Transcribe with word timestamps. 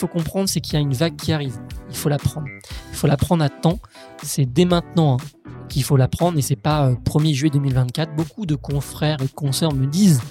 faut 0.00 0.08
comprendre, 0.08 0.48
c'est 0.48 0.60
qu'il 0.60 0.74
y 0.74 0.76
a 0.76 0.80
une 0.80 0.94
vague 0.94 1.16
qui 1.16 1.30
arrive. 1.30 1.58
Il 1.90 1.96
faut 1.96 2.08
la 2.08 2.18
prendre. 2.18 2.48
Il 2.90 2.96
faut 2.96 3.06
la 3.06 3.18
prendre 3.18 3.44
à 3.44 3.50
temps. 3.50 3.78
C'est 4.22 4.46
dès 4.46 4.64
maintenant 4.64 5.18
hein, 5.20 5.50
qu'il 5.68 5.84
faut 5.84 5.98
la 5.98 6.08
prendre 6.08 6.38
et 6.38 6.42
c'est 6.42 6.56
pas 6.56 6.90
1er 6.92 7.34
juillet 7.34 7.50
2024. 7.50 8.16
Beaucoup 8.16 8.46
de 8.46 8.54
confrères 8.54 9.20
et 9.20 9.26
de 9.26 9.32
consoeurs 9.32 9.74
me 9.74 9.86
disent 9.86 10.22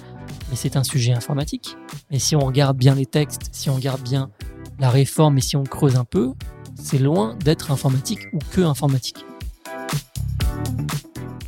mais 0.50 0.56
c'est 0.56 0.76
un 0.76 0.82
sujet 0.82 1.12
informatique. 1.12 1.76
Mais 2.10 2.18
si 2.18 2.34
on 2.34 2.40
regarde 2.40 2.76
bien 2.76 2.96
les 2.96 3.06
textes, 3.06 3.50
si 3.52 3.70
on 3.70 3.76
regarde 3.76 4.02
bien 4.02 4.30
la 4.80 4.90
réforme 4.90 5.38
et 5.38 5.40
si 5.40 5.54
on 5.56 5.62
creuse 5.62 5.94
un 5.94 6.04
peu, 6.04 6.32
c'est 6.74 6.98
loin 6.98 7.36
d'être 7.44 7.70
informatique 7.70 8.20
ou 8.32 8.38
que 8.50 8.60
informatique. 8.60 9.24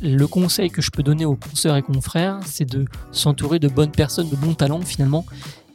Le 0.01 0.27
conseil 0.27 0.69
que 0.69 0.81
je 0.81 0.91
peux 0.91 1.03
donner 1.03 1.25
aux 1.25 1.35
consoeurs 1.35 1.75
et 1.75 1.81
confrères, 1.81 2.39
c'est 2.45 2.65
de 2.65 2.85
s'entourer 3.11 3.59
de 3.59 3.67
bonnes 3.67 3.91
personnes, 3.91 4.29
de 4.29 4.35
bons 4.35 4.53
talents 4.53 4.81
finalement, 4.81 5.25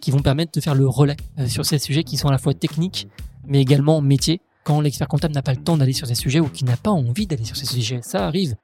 qui 0.01 0.11
vont 0.11 0.21
permettre 0.21 0.53
de 0.53 0.61
faire 0.61 0.75
le 0.75 0.89
relais 0.89 1.17
euh, 1.39 1.47
sur 1.47 1.65
ces 1.65 1.79
sujets 1.79 2.05
qui 2.05 2.17
sont 2.17 2.29
à 2.29 2.33
la 2.33 2.39
fois 2.39 2.55
techniques, 2.55 3.09
mais 3.47 3.61
également 3.61 4.01
métiers. 4.01 4.41
Quand 4.65 4.81
l'expert 4.81 5.09
comptable 5.09 5.35
n'a 5.35 5.43
pas 5.43 5.55
le 5.55 5.63
temps 5.63 5.77
d'aller 5.77 5.93
sur 5.93 6.07
ces 6.07 6.15
sujets 6.15 6.41
ou 6.41 6.49
qui 6.49 6.65
n'a 6.65 6.77
pas 6.77 6.91
envie 6.91 7.27
d'aller 7.27 7.45
sur 7.45 7.57
ces 7.57 7.67
sujets, 7.67 8.01
ça 8.03 8.27
arrive. 8.27 8.57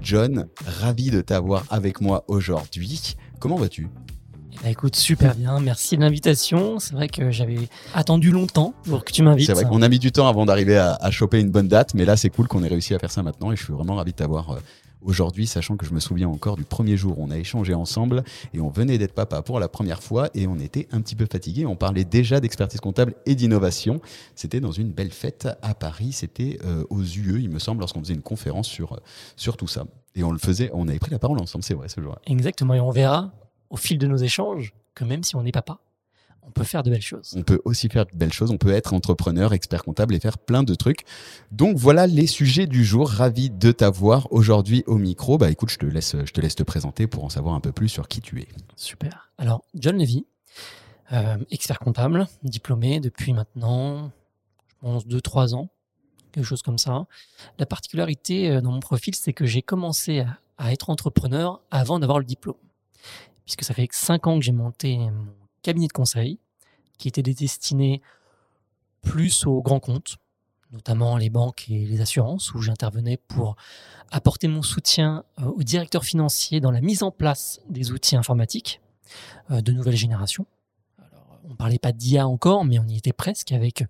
John, 0.00 0.46
ravi 0.64 1.10
de 1.10 1.20
t'avoir 1.20 1.64
avec 1.70 2.00
moi 2.00 2.24
aujourd'hui. 2.28 3.16
Comment 3.38 3.56
vas-tu? 3.56 3.88
Bah, 4.62 4.70
écoute, 4.70 4.96
super 4.96 5.34
bien. 5.36 5.60
Merci 5.60 5.96
de 5.96 6.02
l'invitation. 6.02 6.80
C'est 6.80 6.94
vrai 6.94 7.08
que 7.08 7.30
j'avais 7.30 7.68
attendu 7.94 8.30
longtemps 8.30 8.74
pour 8.84 9.04
que 9.04 9.12
tu 9.12 9.22
m'invites. 9.22 9.46
C'est 9.46 9.52
vrai 9.52 9.64
qu'on 9.64 9.82
a 9.82 9.88
mis 9.88 10.00
du 10.00 10.10
temps 10.10 10.26
avant 10.26 10.46
d'arriver 10.46 10.76
à, 10.76 10.94
à, 10.94 11.10
choper 11.10 11.38
une 11.38 11.50
bonne 11.50 11.68
date, 11.68 11.94
mais 11.94 12.04
là, 12.04 12.16
c'est 12.16 12.30
cool 12.30 12.48
qu'on 12.48 12.64
ait 12.64 12.68
réussi 12.68 12.94
à 12.94 12.98
faire 12.98 13.10
ça 13.10 13.22
maintenant 13.22 13.52
et 13.52 13.56
je 13.56 13.62
suis 13.62 13.72
vraiment 13.72 13.94
ravi 13.94 14.12
de 14.12 14.16
t'avoir 14.16 14.50
euh, 14.50 14.58
aujourd'hui, 15.02 15.46
sachant 15.46 15.76
que 15.76 15.86
je 15.86 15.92
me 15.92 16.00
souviens 16.00 16.28
encore 16.28 16.56
du 16.56 16.64
premier 16.64 16.96
jour 16.96 17.18
on 17.18 17.30
a 17.30 17.38
échangé 17.38 17.74
ensemble 17.74 18.24
et 18.52 18.60
on 18.60 18.68
venait 18.68 18.98
d'être 18.98 19.14
papa 19.14 19.42
pour 19.42 19.60
la 19.60 19.68
première 19.68 20.02
fois 20.02 20.28
et 20.34 20.46
on 20.46 20.58
était 20.58 20.88
un 20.92 21.00
petit 21.00 21.14
peu 21.14 21.26
fatigué. 21.30 21.66
On 21.66 21.76
parlait 21.76 22.04
déjà 22.04 22.40
d'expertise 22.40 22.80
comptable 22.80 23.14
et 23.26 23.34
d'innovation. 23.34 24.00
C'était 24.34 24.60
dans 24.60 24.72
une 24.72 24.90
belle 24.90 25.12
fête 25.12 25.48
à 25.62 25.74
Paris. 25.74 26.12
C'était 26.12 26.58
euh, 26.64 26.84
aux 26.90 27.02
UE, 27.02 27.40
il 27.42 27.50
me 27.50 27.58
semble, 27.58 27.80
lorsqu'on 27.80 28.00
faisait 28.00 28.14
une 28.14 28.22
conférence 28.22 28.68
sur, 28.68 29.00
sur 29.36 29.56
tout 29.56 29.68
ça. 29.68 29.84
Et 30.14 30.22
on 30.22 30.32
le 30.32 30.38
faisait, 30.38 30.70
on 30.72 30.88
avait 30.88 30.98
pris 30.98 31.10
la 31.10 31.18
parole 31.18 31.40
ensemble, 31.40 31.64
c'est 31.64 31.74
vrai, 31.74 31.88
ce 31.88 32.00
jour-là. 32.00 32.20
Exactement. 32.26 32.74
Et 32.74 32.80
on 32.80 32.90
verra 32.90 33.32
au 33.70 33.76
fil 33.76 33.98
de 33.98 34.06
nos 34.06 34.16
échanges 34.16 34.74
que 34.94 35.04
même 35.04 35.22
si 35.22 35.36
on 35.36 35.42
n'est 35.42 35.52
papa, 35.52 35.78
on 36.48 36.50
peut 36.50 36.64
faire 36.64 36.82
de 36.82 36.90
belles 36.90 37.02
choses. 37.02 37.34
On 37.36 37.42
peut 37.42 37.60
aussi 37.64 37.88
faire 37.88 38.06
de 38.06 38.14
belles 38.14 38.32
choses. 38.32 38.50
On 38.50 38.56
peut 38.56 38.72
être 38.72 38.94
entrepreneur, 38.94 39.52
expert 39.52 39.84
comptable 39.84 40.14
et 40.14 40.20
faire 40.20 40.38
plein 40.38 40.62
de 40.62 40.74
trucs. 40.74 41.04
Donc 41.52 41.76
voilà 41.76 42.06
les 42.06 42.26
sujets 42.26 42.66
du 42.66 42.84
jour. 42.84 43.08
Ravi 43.08 43.50
de 43.50 43.70
t'avoir 43.70 44.32
aujourd'hui 44.32 44.82
au 44.86 44.96
micro. 44.96 45.38
Bah 45.38 45.50
écoute, 45.50 45.70
je 45.70 45.78
te 45.78 45.86
laisse, 45.86 46.16
je 46.24 46.32
te 46.32 46.40
laisse 46.40 46.54
te 46.54 46.62
présenter 46.62 47.06
pour 47.06 47.24
en 47.24 47.28
savoir 47.28 47.54
un 47.54 47.60
peu 47.60 47.72
plus 47.72 47.88
sur 47.88 48.08
qui 48.08 48.20
tu 48.20 48.40
es. 48.40 48.48
Super. 48.76 49.30
Alors 49.36 49.62
John 49.74 49.98
Levy, 49.98 50.26
euh, 51.12 51.36
expert 51.50 51.78
comptable, 51.78 52.26
diplômé 52.42 53.00
depuis 53.00 53.32
maintenant, 53.32 54.10
je 54.68 54.74
pense 54.80 55.06
deux 55.06 55.20
trois 55.20 55.54
ans, 55.54 55.68
quelque 56.32 56.44
chose 56.44 56.62
comme 56.62 56.78
ça. 56.78 57.06
La 57.58 57.66
particularité 57.66 58.50
euh, 58.50 58.60
dans 58.60 58.72
mon 58.72 58.80
profil, 58.80 59.14
c'est 59.14 59.34
que 59.34 59.44
j'ai 59.44 59.62
commencé 59.62 60.20
à, 60.20 60.38
à 60.56 60.72
être 60.72 60.88
entrepreneur 60.88 61.60
avant 61.70 61.98
d'avoir 61.98 62.18
le 62.18 62.24
diplôme 62.24 62.56
puisque 63.44 63.64
ça 63.64 63.72
fait 63.72 63.88
cinq 63.92 64.26
ans 64.26 64.38
que 64.38 64.44
j'ai 64.44 64.52
monté 64.52 64.98
mon 64.98 65.32
cabinet 65.68 65.88
de 65.88 65.92
conseil, 65.92 66.38
qui 66.96 67.08
était 67.08 67.22
destiné 67.22 68.00
plus 69.02 69.46
aux 69.46 69.60
grands 69.60 69.80
comptes, 69.80 70.16
notamment 70.72 71.18
les 71.18 71.28
banques 71.28 71.66
et 71.68 71.84
les 71.84 72.00
assurances, 72.00 72.54
où 72.54 72.62
j'intervenais 72.62 73.18
pour 73.18 73.54
apporter 74.10 74.48
mon 74.48 74.62
soutien 74.62 75.24
euh, 75.40 75.44
aux 75.44 75.62
directeurs 75.62 76.04
financiers 76.04 76.60
dans 76.60 76.70
la 76.70 76.80
mise 76.80 77.02
en 77.02 77.10
place 77.10 77.60
des 77.68 77.92
outils 77.92 78.16
informatiques 78.16 78.80
euh, 79.50 79.60
de 79.60 79.72
nouvelle 79.72 79.96
génération. 79.96 80.46
On 81.44 81.50
ne 81.50 81.54
parlait 81.54 81.78
pas 81.78 81.92
d'IA 81.92 82.26
encore, 82.26 82.64
mais 82.64 82.78
on 82.78 82.86
y 82.86 82.96
était 82.96 83.12
presque 83.12 83.52
avec 83.52 83.84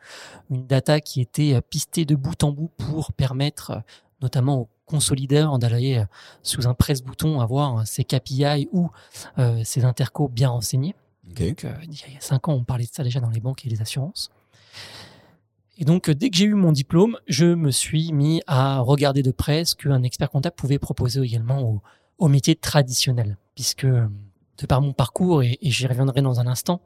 une 0.51 0.67
data 0.67 1.01
qui 1.01 1.21
était 1.21 1.61
pistée 1.61 2.05
de 2.05 2.17
bout 2.17 2.43
en 2.43 2.51
bout 2.51 2.71
pour 2.77 3.13
permettre 3.13 3.83
notamment 4.21 4.63
aux 4.63 4.69
consolideur 4.89 5.59
d'aller 5.59 5.99
euh, 5.99 6.05
sous 6.43 6.67
un 6.67 6.75
presse-bouton 6.75 7.41
avoir 7.41 7.87
ses 7.87 8.05
KPI 8.05 8.69
ou 8.73 8.91
euh, 9.39 9.63
ses 9.65 9.85
intercos 9.85 10.29
bien 10.29 10.49
renseignés. 10.49 10.97
Euh, 11.41 11.73
il 11.83 11.93
y 11.93 12.17
a 12.17 12.21
cinq 12.21 12.49
ans, 12.49 12.55
on 12.55 12.65
parlait 12.65 12.85
de 12.85 12.91
ça 12.93 13.03
déjà 13.05 13.21
dans 13.21 13.31
les 13.31 13.41
banques 13.41 13.65
et 13.67 13.69
les 13.69 13.81
assurances. 13.81 14.31
Et 15.79 15.85
donc, 15.85 16.11
dès 16.11 16.31
que 16.31 16.37
j'ai 16.37 16.47
eu 16.47 16.55
mon 16.55 16.73
diplôme, 16.73 17.19
je 17.29 17.47
me 17.47 17.71
suis 17.71 18.13
mis 18.13 18.43
à 18.47 18.81
regarder 18.81 19.23
de 19.23 19.31
près 19.31 19.65
ce 19.65 19.77
qu'un 19.77 20.03
expert 20.03 20.31
comptable 20.31 20.57
pouvait 20.57 20.79
proposer 20.79 21.21
également 21.21 21.63
au, 21.63 21.83
au 22.19 22.29
métier 22.29 22.57
traditionnel, 22.57 23.37
puisque 23.55 23.87
de 23.87 24.67
par 24.67 24.81
mon 24.81 24.93
parcours, 24.93 25.43
et, 25.43 25.59
j'y 25.63 25.87
reviendrai 25.87 26.21
dans 26.21 26.41
un 26.41 26.49
instant, 26.49 26.81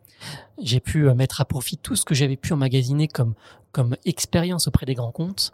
j'ai 0.60 0.80
pu 0.80 1.04
mettre 1.14 1.40
à 1.40 1.46
profit 1.46 1.78
tout 1.78 1.96
ce 1.96 2.04
que 2.04 2.14
j'avais 2.14 2.36
pu 2.36 2.52
emmagasiner 2.52 3.08
comme, 3.08 3.34
comme 3.72 3.96
expérience 4.04 4.68
auprès 4.68 4.84
des 4.84 4.94
grands 4.94 5.12
comptes, 5.12 5.52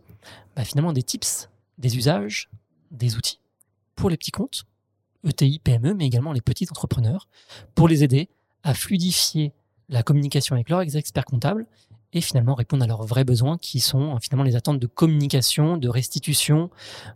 bah, 0.57 0.65
finalement 0.65 0.93
des 0.93 1.05
tips 1.05 1.49
des 1.79 1.97
usages, 1.97 2.51
des 2.91 3.17
outils 3.17 3.41
pour 3.95 4.11
les 4.11 4.17
petits 4.17 4.33
comptes, 4.33 4.65
ETI, 5.25 5.59
PME, 5.59 5.95
mais 5.95 6.07
également 6.07 6.33
les 6.33 6.41
petits 6.41 6.67
entrepreneurs, 6.71 7.29
pour 7.75 7.89
les 7.89 8.05
aider 8.05 8.29
à 8.63 8.75
fluidifier 8.75 9.53
la 9.89 10.03
communication 10.03 10.55
avec 10.55 10.69
leurs 10.69 10.97
experts 10.97 11.25
comptables 11.25 11.67
et 12.13 12.21
finalement 12.21 12.55
répondre 12.55 12.85
à 12.85 12.87
leurs 12.87 13.05
vrais 13.05 13.25
besoins 13.25 13.59
qui 13.59 13.81
sont 13.81 14.15
euh, 14.15 14.19
finalement 14.21 14.45
les 14.45 14.57
attentes 14.57 14.79
de 14.79 14.87
communication, 14.87 15.77
de 15.77 15.89
restitution, 15.89 16.71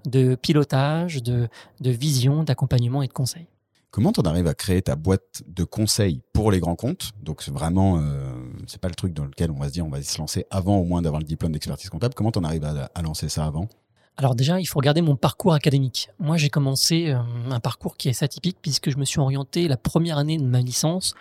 de 0.05 0.35
pilotage, 0.35 1.23
de, 1.23 1.49
vision, 1.81 2.45
d'accompagnement 2.45 3.03
et 3.03 3.09
de 3.09 3.13
conseil. 3.13 3.47
Comment 3.91 4.13
on 4.17 4.23
arrive 4.23 4.47
à 4.47 4.55
créer 4.55 4.81
ta 4.81 4.97
boîte 4.97 5.43
de 5.47 5.65
conseils 5.65 6.23
pour 6.33 6.51
les 6.51 6.61
grands 6.61 6.77
comptes? 6.77 7.13
Donc 7.23 7.47
vraiment, 7.49 7.99
euh, 7.99 8.33
c'est 8.67 8.81
pas 8.81 8.89
le 8.89 8.95
truc 8.95 9.13
dans 9.13 9.25
lequel 9.25 9.51
on 9.51 9.59
va 9.59 9.69
se 9.69 9.73
dire 9.73 9.87
on 9.87 9.91
va 9.91 10.03
se 10.03 10.19
lancer 10.19 10.47
avant 10.51 10.79
au 10.79 10.85
moins 10.85 11.03
d'avoir 11.03 11.21
le 11.21 11.27
diplôme 11.27 11.53
d'expertise 11.53 11.91
comptable. 11.91 12.15
Comment 12.15 12.33
on 12.37 12.45
arrive 12.45 12.65
à 12.65 13.03
lancer 13.03 13.29
ça 13.29 13.45
avant? 13.45 13.69
Alors 14.17 14.35
déjà, 14.35 14.61
il 14.61 14.67
faut 14.67 14.79
regarder 14.79 15.01
mon 15.01 15.17
parcours 15.17 15.55
académique. 15.55 16.11
Moi, 16.19 16.37
j'ai 16.37 16.51
commencé 16.51 17.11
euh, 17.11 17.19
un 17.51 17.61
parcours 17.61 17.97
qui 17.97 18.09
est 18.09 18.23
atypique 18.23 18.59
puisque 18.61 18.91
je 18.91 18.99
me 18.99 19.05
suis 19.05 19.21
orienté 19.21 19.69
la 19.69 19.77
première 19.77 20.19
année 20.19 20.37
de 20.37 20.45
ma 20.45 20.61
licence 20.61 21.15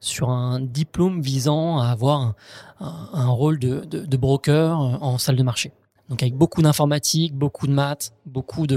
sur 0.00 0.30
un 0.30 0.60
diplôme 0.60 1.20
visant 1.20 1.80
à 1.80 1.88
avoir 1.88 2.34
un, 2.78 3.28
rôle 3.28 3.58
de, 3.58 4.16
broker 4.16 4.80
euh, 4.80 4.96
en 5.00 5.18
salle 5.18 5.36
de 5.36 5.42
marché. 5.42 5.72
Donc 6.08 6.22
avec 6.22 6.36
beaucoup 6.36 6.62
d'informatique, 6.62 7.34
beaucoup 7.34 7.66
de 7.66 7.72
maths, 7.72 8.12
beaucoup 8.26 8.68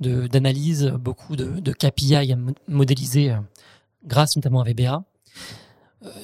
d'analyse, 0.00 0.92
beaucoup 1.00 1.34
de, 1.34 1.72
KPI 1.72 2.14
à 2.14 2.36
modéliser 2.68 3.32
euh, 3.32 3.38
grâce 4.04 4.36
notamment 4.36 4.60
à 4.60 4.64
VBA. 4.64 5.02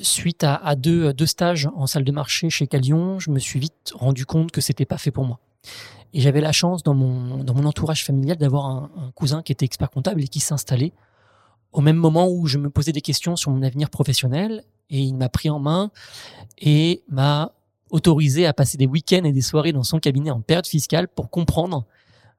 Suite 0.03 0.43
à, 0.45 0.75
deux, 0.75 1.13
deux 1.13 1.27
stages 1.27 1.69
en 1.77 1.87
salle 1.87 2.03
de 2.03 2.11
marché 2.11 2.51
chez 2.51 2.67
Calion, 2.67 3.21
je 3.21 3.31
me 3.31 3.39
suis 3.39 3.61
vite 3.61 3.93
rendu 3.95 4.27
compte 4.27 4.51
que 4.51 4.61
c'était 4.61 4.85
pas 4.85 4.99
fait 4.99 5.13
pour 5.13 5.25
moi. 5.25 5.39
Et 6.15 6.21
j'avais 6.21 6.41
la 6.41 6.53
chance 6.53 6.83
dans 6.83 6.95
mon, 6.95 7.45
dans 7.45 7.55
mon 7.55 7.65
entourage 7.65 8.05
familial 8.05 8.37
d'avoir 8.37 8.67
un, 8.67 9.13
cousin 9.15 9.43
qui 9.43 9.53
était 9.53 9.65
expert 9.65 9.91
comptable 9.91 10.23
et 10.23 10.29
qui 10.29 10.41
s'installait 10.41 10.93
au 11.73 11.81
même 11.81 11.97
moment 11.97 12.29
où 12.29 12.47
je 12.47 12.57
me 12.57 12.71
posais 12.71 12.93
des 12.93 13.03
questions 13.03 13.37
sur 13.37 13.51
mon 13.51 13.63
avenir 13.63 13.91
professionnel. 13.91 14.65
Et 14.91 15.01
il 15.01 15.15
m'a 15.15 15.29
pris 15.29 15.51
en 15.51 15.59
main 15.59 15.91
et 16.59 17.03
m'a 17.09 17.53
autorisé 17.91 18.47
à 18.47 18.55
passer 18.55 18.79
des 18.79 18.87
week-ends 18.87 19.25
et 19.25 19.33
des 19.33 19.43
soirées 19.43 19.73
dans 19.73 19.83
son 19.83 19.99
cabinet 19.99 20.31
en 20.31 20.41
période 20.41 20.67
fiscale 20.67 21.09
pour 21.09 21.31
comprendre 21.31 21.85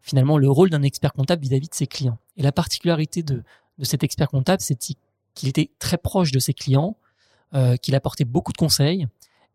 finalement 0.01 0.37
le 0.37 0.49
rôle 0.49 0.69
d'un 0.69 0.81
expert 0.81 1.13
comptable 1.13 1.43
vis-à-vis 1.43 1.69
de 1.69 1.75
ses 1.75 1.85
clients. 1.85 2.17
Et 2.37 2.41
la 2.41 2.51
particularité 2.51 3.21
de, 3.21 3.43
de 3.77 3.85
cet 3.85 4.03
expert 4.03 4.29
comptable, 4.29 4.61
c'est 4.61 4.77
qu'il 4.77 5.49
était 5.49 5.71
très 5.79 5.97
proche 5.97 6.31
de 6.31 6.39
ses 6.39 6.53
clients, 6.53 6.97
euh, 7.53 7.77
qu'il 7.77 7.95
apportait 7.95 8.25
beaucoup 8.25 8.51
de 8.51 8.57
conseils. 8.57 9.07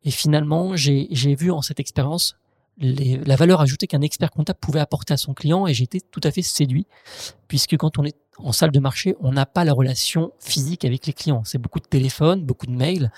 Et 0.02 0.10
finalement, 0.10 0.76
j'ai 0.76 1.34
vu 1.34 1.50
en 1.50 1.62
cette 1.62 1.80
expérience 1.80 2.36
la 2.78 3.36
valeur 3.36 3.60
ajoutée 3.60 3.86
qu'un 3.86 4.00
expert 4.00 4.30
comptable 4.30 4.58
pouvait 4.60 4.80
apporter 4.80 5.14
à 5.14 5.16
son 5.16 5.34
client 5.34 5.66
et 5.66 5.74
j'étais 5.74 6.00
tout 6.00 6.20
à 6.24 6.30
fait 6.30 6.42
séduit 6.42 6.86
puisque 7.46 7.76
quand 7.76 7.98
on 7.98 8.04
est 8.04 8.16
en 8.38 8.52
salle 8.52 8.72
de 8.72 8.80
marché, 8.80 9.14
on 9.20 9.32
n'a 9.32 9.46
pas 9.46 9.64
la 9.64 9.72
relation 9.72 10.32
physique 10.40 10.84
avec 10.84 11.06
les 11.06 11.12
clients. 11.12 11.42
C'est 11.44 11.58
beaucoup 11.58 11.78
de 11.78 11.86
téléphone, 11.86 12.44
beaucoup 12.44 12.66
de 12.66 12.72
mails, 12.72 13.12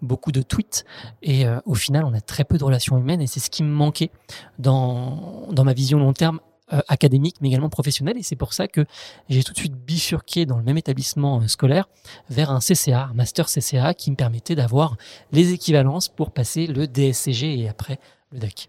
beaucoup 0.00 0.32
de 0.32 0.40
tweets 0.40 0.84
et 1.22 1.46
euh, 1.46 1.60
au 1.66 1.74
final, 1.74 2.04
on 2.04 2.14
a 2.14 2.20
très 2.20 2.44
peu 2.44 2.56
de 2.56 2.64
relations 2.64 2.96
humaines 2.96 3.20
et 3.20 3.26
c'est 3.26 3.40
ce 3.40 3.50
qui 3.50 3.62
me 3.62 3.70
manquait 3.70 4.10
dans, 4.58 5.48
dans 5.52 5.64
ma 5.64 5.74
vision 5.74 5.98
long 5.98 6.14
terme 6.14 6.40
euh, 6.72 6.80
académique 6.88 7.36
mais 7.42 7.48
également 7.48 7.68
professionnelle 7.68 8.16
et 8.16 8.22
c'est 8.22 8.36
pour 8.36 8.54
ça 8.54 8.66
que 8.66 8.86
j'ai 9.28 9.42
tout 9.42 9.52
de 9.52 9.58
suite 9.58 9.74
bifurqué 9.74 10.46
dans 10.46 10.56
le 10.56 10.62
même 10.62 10.78
établissement 10.78 11.40
euh, 11.40 11.48
scolaire 11.48 11.88
vers 12.30 12.50
un 12.50 12.60
CCA, 12.60 13.08
un 13.10 13.14
master 13.14 13.46
CCA 13.46 13.92
qui 13.92 14.10
me 14.10 14.16
permettait 14.16 14.54
d'avoir 14.54 14.96
les 15.32 15.52
équivalences 15.52 16.08
pour 16.08 16.30
passer 16.30 16.66
le 16.66 16.86
DSCG 16.86 17.58
et 17.58 17.68
après 17.68 17.98
le 18.32 18.38
DEC. 18.38 18.68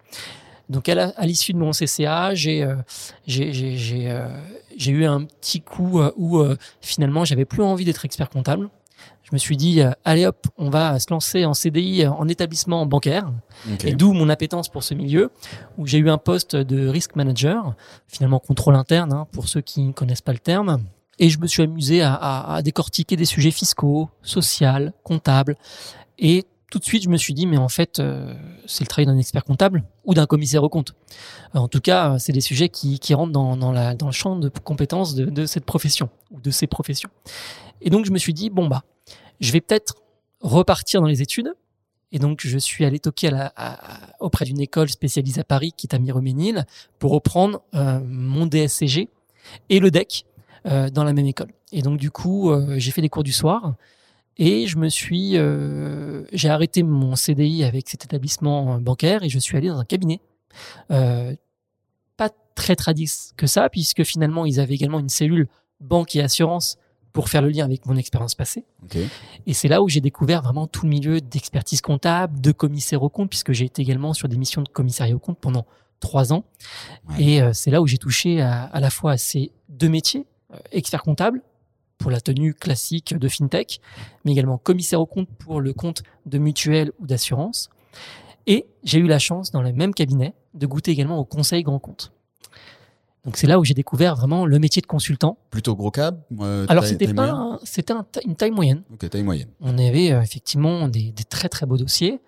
Donc 0.70 0.88
à 0.90 1.26
l'issue 1.26 1.54
de 1.54 1.58
mon 1.58 1.72
CCA, 1.72 2.34
j'ai 2.36 2.64
euh, 2.64 2.76
euh, 3.30 4.38
j'ai 4.78 4.92
eu 4.92 5.06
un 5.06 5.26
petit 5.26 5.62
coup 5.62 6.00
euh, 6.00 6.12
où 6.16 6.44
finalement 6.82 7.26
j'avais 7.26 7.46
plus 7.46 7.62
envie 7.62 7.86
d'être 7.86 8.06
expert 8.06 8.30
comptable. 8.30 8.70
Je 9.24 9.30
me 9.34 9.38
suis 9.38 9.58
dit 9.58 9.82
allez 10.06 10.26
hop, 10.26 10.48
on 10.58 10.70
va 10.70 11.00
se 11.00 11.08
lancer 11.10 11.44
en 11.46 11.54
CDI 11.54 12.08
en 12.08 12.28
établissement 12.28 12.86
bancaire. 12.86 13.32
Et 13.84 13.94
d'où 13.94 14.14
mon 14.14 14.30
appétence 14.30 14.70
pour 14.70 14.84
ce 14.84 14.94
milieu 14.94 15.32
où 15.78 15.86
j'ai 15.86 15.98
eu 15.98 16.10
un 16.10 16.18
poste 16.18 16.56
de 16.56 16.88
risk 16.88 17.16
manager, 17.16 17.76
finalement 18.08 18.40
contrôle 18.40 18.76
interne 18.76 19.12
hein, 19.12 19.28
pour 19.32 19.48
ceux 19.50 19.62
qui 19.62 19.82
ne 19.82 19.92
connaissent 19.92 20.22
pas 20.22 20.34
le 20.34 20.40
terme. 20.40 20.84
Et 21.20 21.30
je 21.30 21.40
me 21.40 21.48
suis 21.48 21.62
amusé 21.62 22.02
à, 22.02 22.14
à, 22.14 22.56
à 22.56 22.62
décortiquer 22.62 23.16
des 23.16 23.26
sujets 23.26 23.52
fiscaux, 23.52 24.10
sociaux, 24.24 24.92
comptables 25.04 25.58
et 26.18 26.46
tout 26.74 26.80
de 26.80 26.86
suite, 26.86 27.04
je 27.04 27.10
me 27.10 27.18
suis 27.18 27.36
dit, 27.36 27.46
mais 27.46 27.58
en 27.58 27.70
fait, 27.70 28.00
euh, 28.00 28.34
c'est 28.66 28.84
le 28.84 28.88
travail 28.88 29.06
d'un 29.06 29.20
expert 29.20 29.44
comptable 29.44 29.84
ou 30.06 30.16
d'un 30.16 30.26
commissaire 30.26 30.64
au 30.64 30.70
compte. 30.70 30.96
Euh, 31.54 31.60
en 31.60 31.68
tout 31.68 31.82
cas, 31.82 32.18
c'est 32.18 32.32
des 32.32 32.42
sujets 32.42 32.68
qui, 32.68 32.98
rentrent 33.14 33.32
dans, 33.32 33.72
la, 33.72 33.94
le 33.94 34.12
champ 34.12 34.38
de 34.38 34.50
compétences 34.50 35.14
de, 35.14 35.46
cette 35.46 35.66
profession 35.66 36.10
ou 36.32 36.42
de 36.42 36.50
ces 36.50 36.66
professions. 36.66 37.12
Et 37.80 37.92
donc, 37.92 38.06
je 38.06 38.12
me 38.12 38.18
suis 38.18 38.34
dit, 38.34 38.50
bon, 38.50 38.68
bah, 38.68 38.82
je 39.40 39.52
vais 39.52 39.62
peut-être 39.62 39.98
repartir 40.42 41.00
dans 41.00 41.06
les 41.06 41.22
études. 41.22 41.54
Et 42.12 42.18
donc, 42.18 42.42
je 42.44 42.58
suis 42.58 42.86
allé 42.86 42.98
toquer 42.98 43.30
auprès 44.20 44.46
d'une 44.46 44.60
école 44.60 44.90
spécialisée 44.90 45.42
à 45.42 45.44
Paris, 45.44 45.74
qui 45.78 45.86
est 45.86 45.94
à 45.94 46.00
Mireménil, 46.00 46.66
pour 46.98 47.12
reprendre 47.12 47.62
euh, 47.76 48.00
mon 48.04 48.48
DSCG 48.48 49.10
et 49.70 49.80
le 49.80 49.92
DEC 49.92 50.26
euh, 50.66 50.90
dans 50.90 51.04
la 51.04 51.14
même 51.14 51.28
école. 51.28 51.50
Et 51.72 51.84
donc, 51.84 52.00
du 52.00 52.10
coup, 52.10 52.50
euh, 52.50 52.80
j'ai 52.80 52.90
fait 52.90 53.02
des 53.02 53.10
cours 53.10 53.24
du 53.24 53.32
soir. 53.32 53.76
Et 54.38 54.66
je 54.68 54.78
me 54.78 54.90
suis, 54.90 55.38
euh, 55.38 56.24
j'ai 56.34 56.50
arrêté 56.50 56.84
mon 56.84 57.16
CDI 57.16 57.64
avec 57.64 57.90
cet 57.90 58.06
établissement 58.06 58.80
bancaire 58.80 59.24
et 59.24 59.30
je 59.30 59.40
suis 59.40 59.58
allé 59.58 59.68
dans 59.68 59.80
un 59.80 59.86
cabinet. 59.86 60.22
Euh, 60.92 61.36
pas 62.18 62.30
très 62.56 62.76
tradis 62.76 63.12
que 63.38 63.48
ça, 63.48 63.70
puisque 63.70 64.04
finalement 64.04 64.46
ils 64.46 64.60
avaient 64.60 64.74
également 64.74 65.00
une 65.00 65.10
cellule 65.10 65.48
banque 65.80 66.16
et 66.16 66.22
assurance 66.22 66.78
pour 67.12 67.30
faire 67.30 67.44
le 67.44 67.50
lien 67.50 67.64
avec 67.64 67.86
mon 67.86 67.96
expérience 67.96 68.34
passée. 68.34 68.66
Okay. 68.86 69.08
Et 69.46 69.54
c'est 69.54 69.68
là 69.68 69.84
où 69.84 69.88
j'ai 69.88 70.02
découvert 70.02 70.42
vraiment 70.42 70.66
tout 70.66 70.86
le 70.86 70.90
milieu 70.90 71.22
d'expertise 71.22 71.82
comptable, 71.82 72.42
de 72.42 72.52
commissaire 72.52 73.04
au 73.04 73.10
compte, 73.10 73.30
puisque 73.30 73.52
j'ai 73.52 73.66
été 73.66 73.84
également 73.84 74.14
sur 74.14 74.28
des 74.28 74.38
missions 74.38 74.64
de 74.64 74.70
commissariat 74.70 75.16
au 75.16 75.20
compte 75.20 75.40
pendant 75.40 75.68
trois 76.00 76.34
ans. 76.34 76.44
Ouais. 77.10 77.24
Et 77.24 77.42
euh, 77.42 77.54
c'est 77.54 77.70
là 77.70 77.84
où 77.84 77.88
j'ai 77.88 78.00
touché 78.00 78.42
à, 78.42 78.64
à, 78.64 78.80
la 78.80 78.90
fois 78.90 79.12
à 79.12 79.18
ces 79.18 79.52
deux 79.70 79.90
métiers, 79.90 80.26
euh, 80.54 80.58
expert 80.72 81.04
comptable 81.04 81.44
pour 82.04 82.12
la 82.12 82.20
tenue 82.20 82.54
classique 82.54 83.18
de 83.18 83.28
fintech, 83.30 83.80
mais 84.26 84.34
également 84.34 84.58
commissaire 84.58 85.00
au 85.00 85.06
compte 85.06 85.30
pour 85.40 85.62
le 85.62 85.72
compte 85.72 86.04
de 86.26 86.38
mutuelle 86.38 86.92
ou 87.00 87.08
d'assurance. 87.08 87.70
Et 88.46 88.66
j'ai 88.84 89.00
eu 89.00 89.08
la 89.08 89.20
chance, 89.20 89.52
dans 89.52 89.62
le 89.62 89.72
même 89.72 89.94
cabinet, 89.94 90.34
de 90.54 90.68
goûter 90.68 90.92
également 90.92 91.18
au 91.18 91.24
conseil 91.24 91.64
grand 91.64 91.80
compte. 91.80 92.12
Donc 93.24 93.38
c'est 93.38 93.48
là 93.48 93.58
où 93.58 93.64
j'ai 93.64 93.74
découvert 93.74 94.18
vraiment 94.18 94.46
le 94.46 94.60
métier 94.60 94.82
de 94.82 94.86
consultant. 94.86 95.38
Plutôt 95.50 95.78
gros 95.78 95.92
cab 95.92 96.22
euh, 96.42 96.66
Alors 96.68 96.84
c'était 96.84 97.14
pas, 97.14 97.30
un, 97.30 97.60
c'était 97.64 97.94
un 97.94 98.06
une 98.26 98.36
taille 98.36 98.52
moyenne. 98.52 98.84
Ok, 98.92 99.10
taille 99.10 99.24
moyenne. 99.24 99.48
On 99.62 99.78
avait 99.78 100.12
euh, 100.12 100.22
effectivement 100.22 100.90
des, 100.90 101.14
des, 101.14 101.24
très 101.24 101.48
très 101.48 101.66
beaux 101.66 101.78
dossiers 101.78 102.20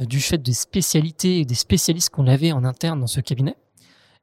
euh, 0.00 0.04
du 0.04 0.20
fait 0.20 0.38
des 0.38 0.52
spécialités 0.52 1.40
et 1.40 1.44
des 1.44 1.56
spécialistes 1.56 2.10
qu'on 2.10 2.28
avait 2.28 2.52
en 2.52 2.62
interne 2.62 3.00
dans 3.00 3.08
ce 3.08 3.18
cabinet. 3.18 3.56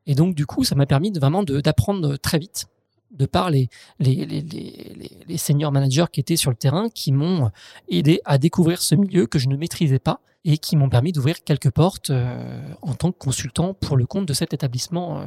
Et 0.08 0.16
donc 0.16 0.36
du 0.36 0.46
coup, 0.46 0.64
ça 0.64 0.76
m'a 0.76 0.86
permis 0.86 1.12
de, 1.12 1.20
vraiment 1.20 1.44
d'apprendre 1.44 2.16
très 2.16 2.40
vite 2.40 2.68
de 3.12 3.26
par 3.26 3.50
les, 3.50 3.70
les, 4.00 4.26
les, 4.26 4.42
les, 4.42 5.12
les 5.28 5.38
seniors 5.38 5.72
managers 5.72 6.06
qui 6.12 6.20
étaient 6.20 6.36
sur 6.36 6.50
le 6.50 6.56
terrain, 6.56 6.90
qui 6.90 7.12
m'ont 7.12 7.52
aidé 7.90 8.22
à 8.26 8.38
découvrir 8.38 8.82
ce 8.82 8.96
milieu 8.96 9.28
que 9.28 9.40
je 9.40 9.48
ne 9.48 9.58
maîtrisais 9.58 10.00
pas 10.00 10.22
et 10.44 10.58
qui 10.58 10.76
m'ont 10.76 10.90
permis 10.90 11.12
d'ouvrir 11.12 11.44
quelques 11.44 11.70
portes 11.70 12.10
euh, 12.10 12.74
en 12.82 12.96
tant 12.96 13.12
que 13.12 13.18
consultant 13.18 13.74
pour 13.74 13.96
le 13.96 14.06
compte 14.06 14.26
de 14.26 14.34
cet 14.34 14.54
établissement, 14.54 15.22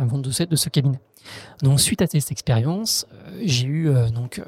euh, 0.00 0.04
de, 0.04 0.30
cette, 0.30 0.50
de 0.50 0.56
ce 0.56 0.68
cabinet. 0.68 1.00
Donc 1.62 1.80
suite 1.80 2.02
à 2.02 2.06
cette 2.06 2.32
expérience, 2.32 3.06
euh, 3.12 3.42
j'ai 3.44 3.66
eu 3.66 3.88
euh, 3.88 4.08
donc 4.08 4.42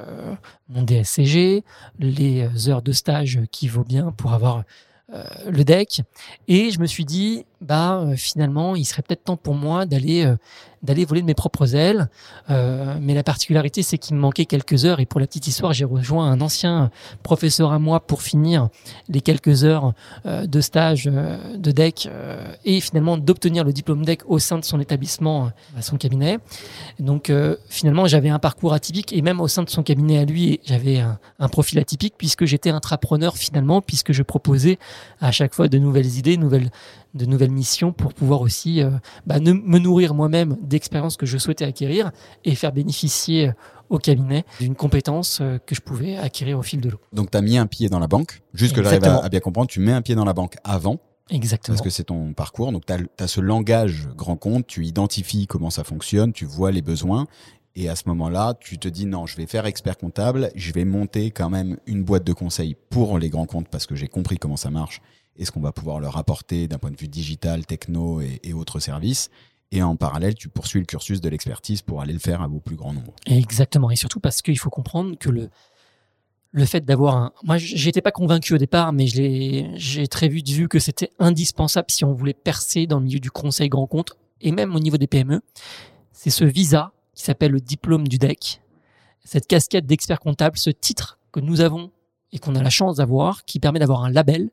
mon 0.69 0.83
DSCG, 0.83 1.65
les 1.99 2.69
heures 2.69 2.83
de 2.83 2.93
stage 2.93 3.41
qui 3.53 3.69
vaut 3.69 3.85
bien 3.85 4.13
pour 4.13 4.33
avoir 4.33 4.65
le 5.47 5.63
deck, 5.63 6.01
et 6.49 6.71
je 6.71 6.81
me 6.81 6.87
suis 6.87 7.05
dit 7.05 7.45
bah 7.63 8.05
finalement 8.17 8.77
il 8.77 8.85
serait 8.85 9.03
peut-être 9.03 9.25
temps 9.25 9.37
pour 9.37 9.55
moi 9.55 9.87
d'aller 9.87 10.35
d'aller 10.83 11.05
voler 11.05 11.21
de 11.21 11.27
mes 11.27 11.35
propres 11.35 11.75
ailes. 11.75 12.09
Euh, 12.51 12.97
mais 13.01 13.15
la 13.15 13.23
particularité, 13.23 13.83
c'est 13.83 13.99
qu'il 13.99 14.17
me 14.17 14.21
manquait 14.21 14.47
quelques 14.47 14.85
heures. 14.85 15.01
Et 15.01 15.07
pour 15.07 15.21
la 15.21 15.27
petite 15.27 15.47
histoire, 15.47 15.73
j'ai 15.73 15.85
rejoint 15.85 16.31
un 16.31 16.41
ancien 16.41 16.91
professeur 17.23 17.73
à 17.73 17.79
moi 17.79 18.01
pour 18.01 18.23
finir 18.23 18.69
les 19.09 19.21
quelques 19.21 19.65
heures 19.65 19.93
euh, 20.27 20.47
de 20.47 20.61
stage 20.61 21.09
euh, 21.13 21.57
de 21.57 21.71
DEC 21.71 22.09
et 22.65 22.81
finalement 22.81 23.17
d'obtenir 23.17 23.65
le 23.65 23.73
diplôme 23.73 24.05
DEC 24.05 24.23
au 24.27 24.39
sein 24.39 24.59
de 24.59 24.65
son 24.65 24.81
établissement, 24.81 25.51
à 25.77 25.83
son 25.83 25.97
cabinet. 25.97 26.39
Donc 26.99 27.33
finalement, 27.69 28.07
j'avais 28.07 28.29
un 28.29 28.39
parcours 28.39 28.73
atypique 28.73 29.13
et 29.13 29.23
même 29.23 29.41
au 29.41 29.49
sein 29.49 29.63
de 29.63 29.71
son 29.71 29.83
cabinet 29.83 30.19
à 30.19 30.25
lui, 30.25 30.61
j'avais 30.65 30.99
un, 30.99 31.19
un, 31.39 31.49
profil 31.49 31.79
atypique 31.79 32.15
puisque 32.17 32.45
j'étais 32.45 32.71
intrapreneur 32.71 33.37
finalement, 33.37 33.81
puisque 33.81 34.13
je 34.13 34.23
proposais 34.23 34.79
à 35.21 35.31
chaque 35.33 35.55
fois 35.55 35.69
de 35.69 35.79
nouvelles 35.79 36.19
idées, 36.19 36.37
nouvelles 36.37 36.71
de 37.15 37.27
nouvelles 37.27 37.51
missions 37.51 37.93
pour 37.93 38.15
pouvoir 38.15 38.41
aussi 38.41 38.83
euh, 38.83 38.91
bah, 39.27 39.41
ne, 39.41 39.53
me 39.53 39.79
nourrir 39.79 40.15
moi-même 40.15 40.57
d'expériences 40.63 41.17
que 41.17 41.27
je 41.27 41.39
souhaitais 41.39 41.65
acquérir 41.65 42.11
et 42.45 42.55
faire 42.55 42.73
bénéficier 42.73 43.49
euh, 43.49 43.53
au 43.91 43.99
cabinet 43.99 44.45
d'une 44.61 44.75
compétence 44.75 45.41
euh, 45.41 45.59
que 45.59 45.75
je 45.75 45.81
pouvais 45.81 46.17
acquérir 46.17 46.59
au 46.59 46.63
fil 46.63 46.81
de 46.81 46.89
l'eau. 46.89 47.01
Donc 47.13 47.31
tu 47.31 47.39
as 47.39 47.43
mis 47.43 47.59
un 47.59 47.67
pied 47.67 47.89
dans 47.89 47.99
la 47.99 48.09
banque, 48.09 48.43
juste 48.55 48.75
que 48.75 48.83
j'arrive 48.83 49.05
à, 49.05 49.25
à, 49.25 49.29
bien 49.29 49.41
comprendre, 49.41 49.69
tu 49.69 49.81
mets 49.81 49.93
un 49.93 50.03
pied 50.03 50.15
dans 50.15 50.25
la 50.25 50.33
banque 50.33 50.57
avant. 50.65 50.99
Exactement. 51.31 51.77
Parce 51.77 51.85
que 51.85 51.91
c'est 51.91 52.05
ton 52.05 52.33
parcours, 52.33 52.73
donc 52.73 52.85
tu 52.87 52.93
as, 52.93 52.99
as, 53.19 53.27
ce 53.27 53.41
langage 53.41 54.09
grand 54.17 54.37
compte, 54.37 54.67
tu 54.67 54.85
identifies 54.85 55.47
comment 55.47 55.71
ça 55.71 55.85
fonctionne, 55.85 56.33
tu 56.33 56.45
vois 56.45 56.73
les 56.73 56.83
besoins. 56.83 57.27
Et 57.75 57.89
à 57.89 57.97
ce 57.97 58.03
moment-là, 58.09 58.55
tu 58.61 58.79
te 58.79 58.89
dis 58.89 59.07
non, 59.07 59.27
je 59.27 59.37
vais 59.37 59.47
faire 59.47 59.65
expert 59.65 59.97
comptable, 59.97 60.51
je 60.55 60.73
vais 60.73 60.85
monter 60.85 61.31
quand 61.31 61.49
même 61.49 61.79
une 61.87 62.03
boîte 62.05 62.25
de 62.25 62.35
conseils 62.35 62.77
pour 62.91 63.19
les 63.19 63.31
grands 63.31 63.47
comptes 63.47 63.69
parce 63.69 63.87
que 63.87 63.95
j'ai 63.95 64.09
compris 64.09 64.37
comment 64.37 64.59
ça 64.59 64.71
marche 64.71 65.01
et 65.37 65.45
ce 65.45 65.51
qu'on 65.51 65.61
va 65.61 65.73
pouvoir 65.73 66.01
leur 66.01 66.17
apporter 66.17 66.69
d'un 66.69 66.79
point 66.79 66.91
de 66.91 66.97
vue 66.97 67.09
digital, 67.09 67.65
techno 67.67 68.21
et, 68.21 68.53
autres 68.53 68.81
services. 68.81 69.31
Et 69.71 69.83
en 69.83 69.97
parallèle, 69.97 70.35
tu 70.35 70.49
poursuis 70.49 70.81
le 70.81 70.87
cursus 70.87 71.21
de 71.21 71.29
l'expertise 71.29 71.81
pour 71.81 72.03
aller 72.03 72.13
le 72.13 72.19
faire 72.19 72.43
à 72.43 72.47
vos 72.47 72.61
plus 72.61 72.77
grands 72.77 72.93
nombres. 72.93 73.15
Exactement. 73.27 73.91
Et 73.91 73.97
surtout 73.97 74.21
parce 74.21 74.43
qu'il 74.43 74.59
faut 74.59 74.69
comprendre 74.69 75.17
que 75.19 75.31
le, 75.31 75.49
le 76.51 76.65
fait 76.67 76.85
d'avoir 76.85 77.17
un. 77.17 77.33
Moi, 77.43 77.57
j'étais 77.57 78.03
pas 78.03 78.11
convaincu 78.11 78.53
au 78.53 78.59
départ, 78.59 78.93
mais 78.93 79.07
j'ai 79.07 80.07
très 80.09 80.29
vite 80.29 80.51
vu 80.51 80.69
que 80.69 80.79
c'était 80.79 81.11
indispensable 81.19 81.87
si 81.91 82.05
on 82.05 82.13
voulait 82.13 82.35
percer 82.35 82.87
dans 82.87 82.99
le 82.99 83.07
milieu 83.07 83.21
du 83.21 83.31
conseil 83.31 83.71
grand 83.71 83.87
compte 83.87 84.17
et 84.43 84.53
même 84.53 84.77
au 84.77 84.81
niveau 84.81 84.99
des 84.99 85.07
PME. 85.07 85.41
C'est 86.13 86.31
ce 86.31 86.45
visa 86.45 86.93
qui 87.15 87.25
s'appelle 87.25 87.53
le 87.53 87.61
diplôme 87.61 88.07
du 88.07 88.19
DEC, 88.19 88.61
cette 89.25 89.47
casquette 89.47 89.87
d'expert 89.87 90.21
comptable, 90.21 90.59
ce 90.59 90.71
titre 90.71 91.19
que 91.31 91.41
nous 91.41 91.63
avons 91.63 91.91
et 92.33 92.39
qu'on 92.39 92.55
a 92.55 92.63
la 92.63 92.71
chance 92.71 92.97
d'avoir, 92.97 93.45
qui 93.45 93.59
permet 93.59 93.79
d'avoir 93.79 94.05
un 94.05 94.11
label 94.11 94.51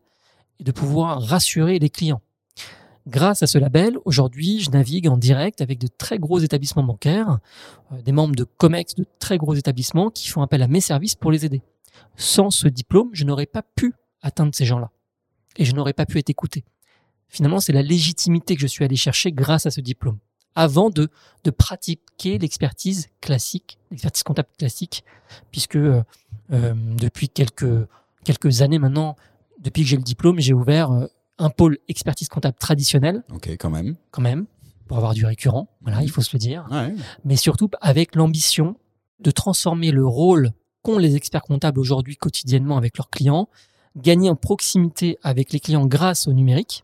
et 0.59 0.63
de 0.63 0.71
pouvoir 0.71 1.21
rassurer 1.21 1.79
les 1.79 1.89
clients. 1.89 2.21
Grâce 3.07 3.41
à 3.41 3.47
ce 3.47 3.57
label, 3.57 3.97
aujourd'hui, 4.05 4.59
je 4.59 4.69
navigue 4.69 5.07
en 5.07 5.17
direct 5.17 5.61
avec 5.61 5.79
de 5.79 5.87
très 5.87 6.19
gros 6.19 6.39
établissements 6.39 6.83
bancaires, 6.83 7.39
euh, 7.91 8.01
des 8.01 8.11
membres 8.11 8.35
de 8.35 8.43
COMEX, 8.43 8.95
de 8.95 9.05
très 9.17 9.37
gros 9.37 9.55
établissements 9.55 10.11
qui 10.11 10.27
font 10.27 10.41
appel 10.41 10.61
à 10.61 10.67
mes 10.67 10.81
services 10.81 11.15
pour 11.15 11.31
les 11.31 11.45
aider. 11.45 11.63
Sans 12.17 12.51
ce 12.51 12.67
diplôme, 12.67 13.09
je 13.13 13.23
n'aurais 13.25 13.47
pas 13.47 13.63
pu 13.63 13.93
atteindre 14.21 14.53
ces 14.53 14.65
gens-là. 14.65 14.91
Et 15.57 15.65
je 15.65 15.73
n'aurais 15.73 15.93
pas 15.93 16.05
pu 16.05 16.19
être 16.19 16.29
écouté. 16.29 16.63
Finalement, 17.29 17.59
c'est 17.59 17.73
la 17.73 17.81
légitimité 17.81 18.55
que 18.55 18.61
je 18.61 18.67
suis 18.67 18.85
allé 18.85 18.95
chercher 18.95 19.31
grâce 19.31 19.65
à 19.65 19.71
ce 19.71 19.81
diplôme. 19.81 20.19
Avant 20.55 20.89
de, 20.89 21.09
pratiquer 21.57 22.37
l'expertise 22.37 23.09
classique, 23.21 23.79
l'expertise 23.91 24.23
comptable 24.23 24.49
classique, 24.57 25.03
puisque 25.51 25.77
euh, 25.77 26.03
euh, 26.51 26.73
depuis 26.75 27.29
quelques, 27.29 27.87
quelques 28.23 28.61
années 28.61 28.79
maintenant, 28.79 29.15
depuis 29.59 29.83
que 29.83 29.89
j'ai 29.89 29.97
le 29.97 30.03
diplôme, 30.03 30.39
j'ai 30.39 30.53
ouvert 30.53 30.91
euh, 30.91 31.07
un 31.37 31.49
pôle 31.49 31.77
expertise 31.87 32.27
comptable 32.29 32.57
traditionnel. 32.57 33.23
Ok, 33.33 33.49
quand 33.59 33.69
même. 33.69 33.95
Quand 34.11 34.21
même, 34.21 34.45
pour 34.87 34.97
avoir 34.97 35.13
du 35.13 35.25
récurrent. 35.25 35.69
Voilà, 35.81 35.99
mmh. 35.99 36.03
il 36.03 36.09
faut 36.09 36.21
se 36.21 36.29
le 36.33 36.39
dire. 36.39 36.67
Ouais. 36.71 36.93
Mais 37.25 37.35
surtout 37.35 37.69
avec 37.81 38.15
l'ambition 38.15 38.75
de 39.19 39.31
transformer 39.31 39.91
le 39.91 40.05
rôle 40.05 40.51
qu'ont 40.81 40.97
les 40.97 41.15
experts 41.15 41.43
comptables 41.43 41.79
aujourd'hui 41.79 42.15
quotidiennement 42.15 42.77
avec 42.77 42.97
leurs 42.97 43.09
clients, 43.09 43.49
gagner 43.95 44.29
en 44.29 44.35
proximité 44.35 45.17
avec 45.23 45.51
les 45.51 45.59
clients 45.59 45.85
grâce 45.85 46.27
au 46.27 46.33
numérique. 46.33 46.83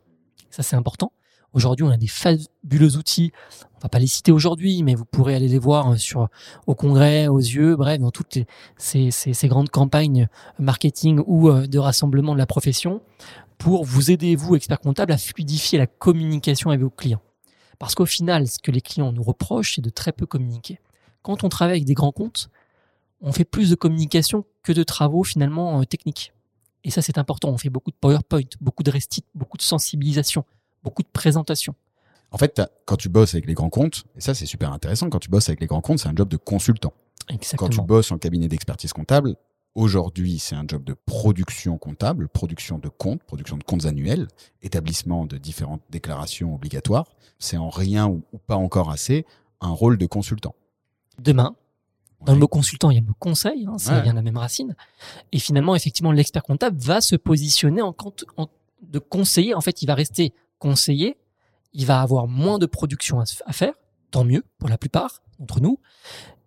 Ça, 0.49 0.63
c'est 0.63 0.75
important. 0.75 1.11
Aujourd'hui, 1.55 1.85
on 1.85 1.89
a 1.89 1.95
des 1.95 2.07
fabuleux 2.07 2.97
outils. 2.97 3.31
On 3.77 3.79
va 3.79 3.87
pas 3.87 3.97
les 3.97 4.07
citer 4.07 4.33
aujourd'hui, 4.33 4.83
mais 4.83 4.93
vous 4.93 5.05
pourrez 5.05 5.35
aller 5.35 5.47
les 5.47 5.57
voir 5.57 5.97
sur 5.97 6.27
au 6.67 6.75
congrès, 6.75 7.29
aux 7.29 7.39
yeux, 7.39 7.77
bref, 7.77 7.97
dans 7.97 8.11
toutes 8.11 8.39
ces, 8.77 9.09
grandes 9.45 9.69
campagnes 9.69 10.27
marketing 10.59 11.21
ou 11.25 11.49
de 11.49 11.79
rassemblement 11.79 12.33
de 12.33 12.39
la 12.39 12.45
profession 12.45 13.01
pour 13.57 13.85
vous 13.85 14.11
aider, 14.11 14.35
vous, 14.35 14.57
experts 14.57 14.81
comptables, 14.81 15.13
à 15.13 15.17
fluidifier 15.17 15.79
la 15.79 15.87
communication 15.87 16.71
avec 16.71 16.81
vos 16.81 16.89
clients. 16.89 17.21
Parce 17.79 17.95
qu'au 17.95 18.05
final, 18.05 18.49
ce 18.49 18.59
que 18.59 18.71
les 18.71 18.81
clients 18.81 19.13
nous 19.13 19.23
reprochent, 19.23 19.75
c'est 19.75 19.81
de 19.81 19.89
très 19.89 20.11
peu 20.11 20.25
communiquer. 20.25 20.81
Quand 21.21 21.45
on 21.45 21.49
travaille 21.49 21.77
avec 21.77 21.85
des 21.85 21.93
grands 21.93 22.11
comptes, 22.11 22.49
on 23.21 23.31
fait 23.31 23.45
plus 23.45 23.69
de 23.69 23.75
communication 23.75 24.43
que 24.61 24.73
de 24.73 24.83
travaux 24.83 25.23
finalement 25.23 25.79
euh, 25.79 25.85
techniques. 25.85 26.33
Et 26.83 26.91
ça, 26.91 27.01
c'est 27.01 27.17
important. 27.17 27.49
On 27.49 27.57
fait 27.57 27.69
beaucoup 27.69 27.91
de 27.91 27.95
PowerPoint, 27.95 28.41
beaucoup 28.59 28.83
de 28.83 28.91
restit, 28.91 29.23
beaucoup 29.33 29.57
de 29.57 29.63
sensibilisation, 29.63 30.43
beaucoup 30.85 31.03
de 31.03 31.09
présentation. 31.11 31.75
En 32.31 32.37
fait, 32.37 32.61
quand 32.85 32.95
tu 32.95 33.09
bosses 33.09 33.33
avec 33.33 33.45
les 33.47 33.53
grands 33.53 33.69
comptes, 33.69 34.05
et 34.15 34.21
ça 34.21 34.33
c'est 34.33 34.45
super 34.45 34.71
intéressant, 34.71 35.09
quand 35.09 35.19
tu 35.19 35.29
bosses 35.29 35.49
avec 35.49 35.59
les 35.59 35.67
grands 35.67 35.81
comptes, 35.81 35.99
c'est 35.99 36.09
un 36.09 36.15
job 36.15 36.29
de 36.29 36.37
consultant. 36.37 36.93
Exactement. 37.29 37.67
Quand 37.67 37.75
tu 37.75 37.81
bosses 37.81 38.11
en 38.11 38.17
cabinet 38.17 38.47
d'expertise 38.47 38.93
comptable, 38.93 39.35
aujourd'hui 39.73 40.39
c'est 40.39 40.55
un 40.55 40.65
job 40.67 40.83
de 40.83 40.93
production 40.93 41.77
comptable, 41.77 42.27
production 42.27 42.77
de 42.77 42.87
comptes, 42.87 43.23
production 43.23 43.57
de 43.57 43.63
comptes 43.63 43.85
annuels, 43.85 44.27
établissement 44.61 45.25
de 45.25 45.37
différentes 45.37 45.81
déclarations 45.89 46.55
obligatoires. 46.55 47.07
C'est 47.39 47.57
en 47.57 47.69
rien 47.69 48.07
ou, 48.07 48.23
ou 48.31 48.37
pas 48.37 48.55
encore 48.55 48.89
assez 48.91 49.25
un 49.61 49.71
rôle 49.71 49.97
de 49.97 50.05
consultant. 50.05 50.55
Demain, 51.19 51.55
Dans 52.25 52.33
le 52.33 52.39
mot 52.39 52.47
consultant, 52.47 52.91
il 52.91 52.95
y 52.95 52.97
a 52.97 53.01
le 53.01 53.07
mot 53.07 53.13
conseil, 53.19 53.65
hein, 53.67 53.77
ça 53.77 53.99
vient 54.01 54.13
de 54.13 54.17
la 54.17 54.21
même 54.21 54.37
racine. 54.37 54.75
Et 55.31 55.39
finalement, 55.39 55.75
effectivement, 55.75 56.11
l'expert 56.11 56.43
comptable 56.43 56.77
va 56.79 57.01
se 57.01 57.15
positionner 57.15 57.81
en, 57.81 57.95
en, 58.37 58.47
de 58.81 58.99
conseiller. 58.99 59.53
En 59.53 59.61
fait, 59.61 59.81
il 59.81 59.85
va 59.85 59.95
rester 59.95 60.33
conseiller. 60.59 61.17
Il 61.73 61.85
va 61.85 62.01
avoir 62.01 62.27
moins 62.27 62.57
de 62.57 62.65
production 62.65 63.19
à, 63.19 63.53
faire, 63.53 63.73
tant 64.11 64.23
mieux 64.23 64.43
pour 64.57 64.69
la 64.69 64.77
plupart 64.77 65.21
d'entre 65.39 65.59
nous. 65.59 65.79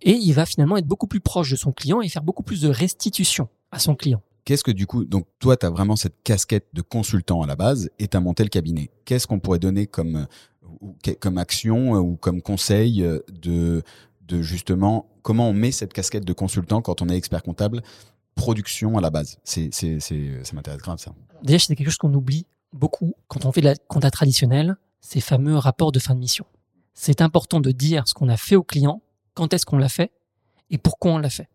Et 0.01 0.13
il 0.13 0.33
va 0.33 0.47
finalement 0.47 0.77
être 0.77 0.87
beaucoup 0.87 1.07
plus 1.07 1.21
proche 1.21 1.51
de 1.51 1.57
son 1.57 1.73
client 1.73 2.01
et 2.01 2.09
faire 2.09 2.23
beaucoup 2.23 2.43
plus 2.43 2.63
de 2.63 2.69
restitution 2.69 3.49
à 3.71 3.79
son 3.79 3.95
client. 3.95 4.23
Qu'est-ce 4.45 4.65
que 4.65 4.71
du 4.71 4.87
coup, 4.87 5.05
donc 5.05 5.27
toi, 5.39 5.59
tu 5.59 5.67
as 5.67 5.71
vraiment 5.71 5.97
cette 5.97 6.23
casquette 6.23 6.69
de 6.73 6.81
consultant 6.81 7.43
à 7.43 7.47
la 7.47 7.57
base 7.57 7.91
et 7.99 8.09
tu 8.09 8.17
as 8.17 8.21
monté 8.21 8.43
le 8.43 8.49
cabinet. 8.49 8.91
Qu'est-ce 9.05 9.27
qu'on 9.27 9.41
pourrait 9.41 9.59
donner 9.59 9.87
comme, 9.87 10.27
comme 11.21 11.37
action 11.37 11.93
ou 11.97 12.17
comme 12.17 12.41
conseil 12.41 13.07
de, 13.29 13.83
de 14.23 14.43
justement 14.43 15.11
comment 15.23 15.51
on 15.51 15.53
met 15.53 15.73
cette 15.73 15.93
casquette 15.93 16.25
de 16.25 16.33
consultant 16.33 16.81
quand 16.81 17.03
on 17.03 17.09
est 17.11 17.17
expert 17.17 17.43
comptable 17.43 17.83
production 18.35 18.97
à 18.97 19.03
la 19.03 19.11
base? 19.11 19.39
C'est, 19.45 19.69
c'est, 19.73 20.01
c'est, 20.01 20.43
Ça 20.45 20.55
m'intéresse 20.55 20.81
grave 20.81 20.99
ça. 20.99 21.13
Déjà, 21.43 21.67
c'est 21.67 21.77
quelque 21.77 21.91
chose 21.91 21.99
qu'on 21.99 22.15
oublie 22.15 22.47
beaucoup 22.73 23.15
quand 23.29 23.45
on 23.45 23.53
fait 23.53 23.61
de 23.61 23.67
la 23.67 23.77
compta 23.77 24.11
traditionnelle, 24.11 24.77
ces 25.01 25.21
fameux 25.21 25.57
rapports 25.57 25.93
de 25.93 25.99
fin 25.99 26.15
de 26.15 26.21
mission. 26.21 26.47
C'est 26.95 27.21
important 27.21 27.61
de 27.61 27.71
dire 27.71 28.09
ce 28.09 28.15
qu'on 28.15 28.29
a 28.29 28.37
fait 28.37 28.57
au 28.57 28.63
client, 28.63 29.03
quand 29.35 29.53
est-ce 29.55 29.65
qu'on 29.67 29.79
l'a 29.79 29.89
fait 29.89 30.13
et 30.71 30.79
pourquoi 30.79 31.13
on 31.13 31.19
l'a 31.19 31.31
fait. 31.31 31.49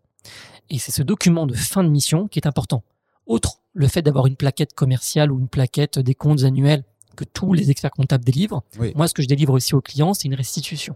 Et 0.69 0.79
c'est 0.79 0.91
ce 0.91 1.03
document 1.03 1.45
de 1.45 1.53
fin 1.53 1.83
de 1.83 1.89
mission 1.89 2.27
qui 2.27 2.39
est 2.39 2.47
important. 2.47 2.83
Autre, 3.25 3.59
le 3.73 3.87
fait 3.87 4.01
d'avoir 4.01 4.27
une 4.27 4.35
plaquette 4.35 4.73
commerciale 4.73 5.31
ou 5.31 5.39
une 5.39 5.49
plaquette 5.49 5.99
des 5.99 6.15
comptes 6.15 6.43
annuels 6.43 6.83
que 7.15 7.25
tous 7.25 7.53
les 7.53 7.69
experts 7.69 7.91
comptables 7.91 8.23
délivrent. 8.23 8.63
Moi, 8.95 9.07
ce 9.07 9.13
que 9.13 9.21
je 9.21 9.27
délivre 9.27 9.53
aussi 9.53 9.75
aux 9.75 9.81
clients, 9.81 10.13
c'est 10.13 10.25
une 10.25 10.35
restitution 10.35 10.95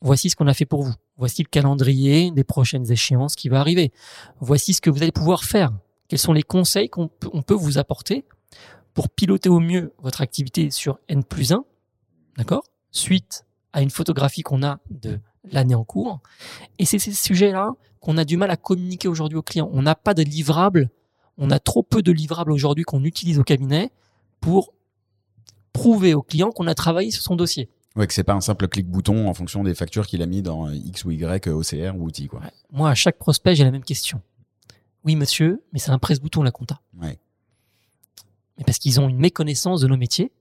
voici 0.00 0.30
ce 0.30 0.36
qu'on 0.36 0.46
a 0.46 0.54
fait 0.54 0.66
pour 0.66 0.82
vous. 0.82 0.94
Voici 1.16 1.42
le 1.42 1.48
calendrier 1.48 2.30
des 2.30 2.44
prochaines 2.44 2.90
échéances 2.90 3.34
qui 3.34 3.48
va 3.48 3.60
arriver. 3.60 3.92
Voici 4.40 4.74
ce 4.74 4.80
que 4.80 4.90
vous 4.90 5.02
allez 5.02 5.12
pouvoir 5.12 5.44
faire. 5.44 5.72
Quels 6.08 6.18
sont 6.18 6.32
les 6.32 6.42
conseils 6.42 6.88
qu'on 6.88 7.08
peut, 7.08 7.54
vous 7.54 7.78
apporter 7.78 8.24
pour 8.96 9.10
piloter 9.10 9.50
au 9.50 9.60
mieux 9.60 9.92
votre 9.98 10.22
activité 10.22 10.70
sur 10.70 10.98
N 11.06 11.22
plus 11.22 11.52
1, 11.52 11.64
d'accord? 12.38 12.64
Suite 12.90 13.44
à 13.74 13.82
une 13.82 13.90
photographie 13.90 14.40
qu'on 14.40 14.62
a 14.62 14.80
de 14.90 15.20
l'année 15.44 15.74
en 15.74 15.84
cours. 15.84 16.20
Et 16.78 16.86
c'est 16.86 16.98
ces 16.98 17.12
sujets-là 17.12 17.72
qu'on 18.00 18.16
a 18.16 18.24
du 18.24 18.38
mal 18.38 18.50
à 18.50 18.56
communiquer 18.56 19.06
aujourd'hui 19.06 19.36
aux 19.36 19.42
clients. 19.42 19.68
On 19.70 19.82
n'a 19.82 19.94
pas 19.94 20.14
de 20.14 20.22
livrables, 20.22 20.88
on 21.36 21.50
a 21.50 21.58
trop 21.58 21.82
peu 21.82 22.02
de 22.02 22.10
livrables 22.10 22.50
aujourd'hui 22.50 22.84
qu'on 22.84 23.04
utilise 23.04 23.38
au 23.38 23.44
cabinet 23.44 23.92
pour 24.40 24.72
prouver 25.74 26.14
au 26.14 26.22
client 26.22 26.50
qu'on 26.50 26.66
a 26.66 26.74
travaillé 26.74 27.10
sur 27.10 27.22
son 27.22 27.36
dossier. 27.36 27.68
Ouais, 27.96 28.06
que 28.06 28.14
c'est 28.14 28.24
pas 28.24 28.32
un 28.32 28.40
simple 28.40 28.66
clic-bouton 28.66 29.28
en 29.28 29.34
fonction 29.34 29.62
des 29.62 29.74
factures 29.74 30.06
qu'il 30.06 30.22
a 30.22 30.26
mis 30.26 30.40
dans 30.40 30.70
X 30.70 31.04
ou 31.04 31.10
Y, 31.10 31.48
OCR 31.48 31.96
ou 31.96 32.04
outil, 32.04 32.28
quoi. 32.28 32.40
Moi, 32.70 32.88
à 32.88 32.94
chaque 32.94 33.18
prospect, 33.18 33.54
j'ai 33.56 33.64
la 33.64 33.70
même 33.70 33.84
question. 33.84 34.22
Oui, 35.04 35.16
monsieur, 35.16 35.62
mais 35.74 35.78
c'est 35.78 35.90
un 35.90 35.98
presse-bouton, 35.98 36.42
la 36.42 36.50
compta. 36.50 36.80
Ouais. 36.98 37.18
Mais 38.58 38.64
parce 38.64 38.78
qu'ils 38.78 39.00
ont 39.00 39.08
une 39.08 39.18
méconnaissance 39.18 39.80
de 39.80 39.88
nos 39.88 39.96
métiers. 39.96 40.32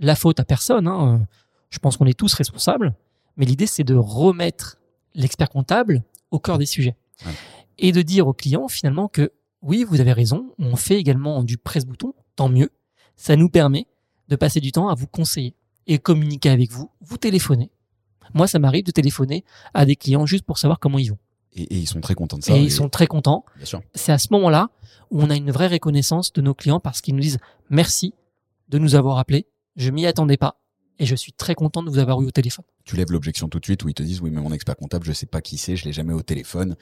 La 0.00 0.16
faute 0.16 0.40
à 0.40 0.44
personne, 0.44 0.86
hein. 0.86 1.26
Je 1.70 1.78
pense 1.78 1.96
qu'on 1.96 2.06
est 2.06 2.18
tous 2.18 2.34
responsables. 2.34 2.94
Mais 3.36 3.46
l'idée, 3.46 3.66
c'est 3.66 3.84
de 3.84 3.94
remettre 3.94 4.78
l'expert 5.14 5.48
comptable 5.48 6.04
au 6.30 6.38
cœur 6.38 6.58
des 6.58 6.66
sujets. 6.66 6.94
Et 7.78 7.90
de 7.90 8.02
dire 8.02 8.28
au 8.28 8.32
client, 8.32 8.68
finalement, 8.68 9.08
que 9.08 9.32
oui, 9.62 9.82
vous 9.82 10.00
avez 10.00 10.12
raison, 10.12 10.52
on 10.58 10.76
fait 10.76 10.96
également 10.96 11.42
du 11.42 11.56
presse-bouton, 11.56 12.14
tant 12.36 12.48
mieux. 12.48 12.70
Ça 13.16 13.34
nous 13.34 13.48
permet 13.48 13.86
de 14.28 14.36
passer 14.36 14.60
du 14.60 14.72
temps 14.72 14.88
à 14.88 14.94
vous 14.94 15.06
conseiller 15.06 15.56
et 15.86 15.98
communiquer 15.98 16.50
avec 16.50 16.70
vous, 16.70 16.90
vous 17.00 17.18
téléphonez. 17.18 17.70
Moi, 18.32 18.46
ça 18.46 18.58
m'arrive 18.58 18.84
de 18.84 18.90
téléphoner 18.90 19.44
à 19.74 19.84
des 19.84 19.96
clients 19.96 20.26
juste 20.26 20.44
pour 20.44 20.58
savoir 20.58 20.78
comment 20.78 20.98
ils 20.98 21.10
vont. 21.10 21.18
Et, 21.54 21.76
ils 21.76 21.86
sont 21.86 22.00
très 22.00 22.14
contents 22.14 22.38
de 22.38 22.44
ça. 22.44 22.56
Et, 22.56 22.62
ils 22.62 22.72
sont 22.72 22.88
très 22.88 23.06
contents. 23.06 23.44
C'est 23.94 24.12
à 24.12 24.18
ce 24.18 24.28
moment-là 24.32 24.70
où 25.10 25.22
on 25.22 25.30
a 25.30 25.36
une 25.36 25.50
vraie 25.50 25.68
reconnaissance 25.68 26.32
de 26.32 26.40
nos 26.40 26.54
clients 26.54 26.80
parce 26.80 27.00
qu'ils 27.00 27.14
nous 27.14 27.20
disent 27.20 27.38
merci 27.70 28.14
de 28.68 28.78
nous 28.78 28.94
avoir 28.94 29.18
appelés. 29.18 29.46
Je 29.76 29.90
m'y 29.90 30.06
attendais 30.06 30.36
pas 30.36 30.60
et 30.98 31.06
je 31.06 31.14
suis 31.14 31.32
très 31.32 31.54
content 31.54 31.82
de 31.82 31.90
vous 31.90 31.98
avoir 31.98 32.22
eu 32.22 32.26
au 32.26 32.30
téléphone. 32.30 32.64
Tu 32.84 32.96
lèves 32.96 33.10
l'objection 33.10 33.48
tout 33.48 33.58
de 33.58 33.64
suite 33.64 33.82
où 33.84 33.88
ils 33.88 33.94
te 33.94 34.02
disent 34.02 34.20
oui 34.20 34.30
mais 34.30 34.40
mon 34.40 34.52
expert 34.52 34.76
comptable 34.76 35.04
je 35.04 35.12
sais 35.12 35.26
pas 35.26 35.40
qui 35.40 35.56
c'est, 35.58 35.76
je 35.76 35.84
l'ai 35.84 35.92
jamais 35.92 36.12
au 36.12 36.22
téléphone, 36.22 36.76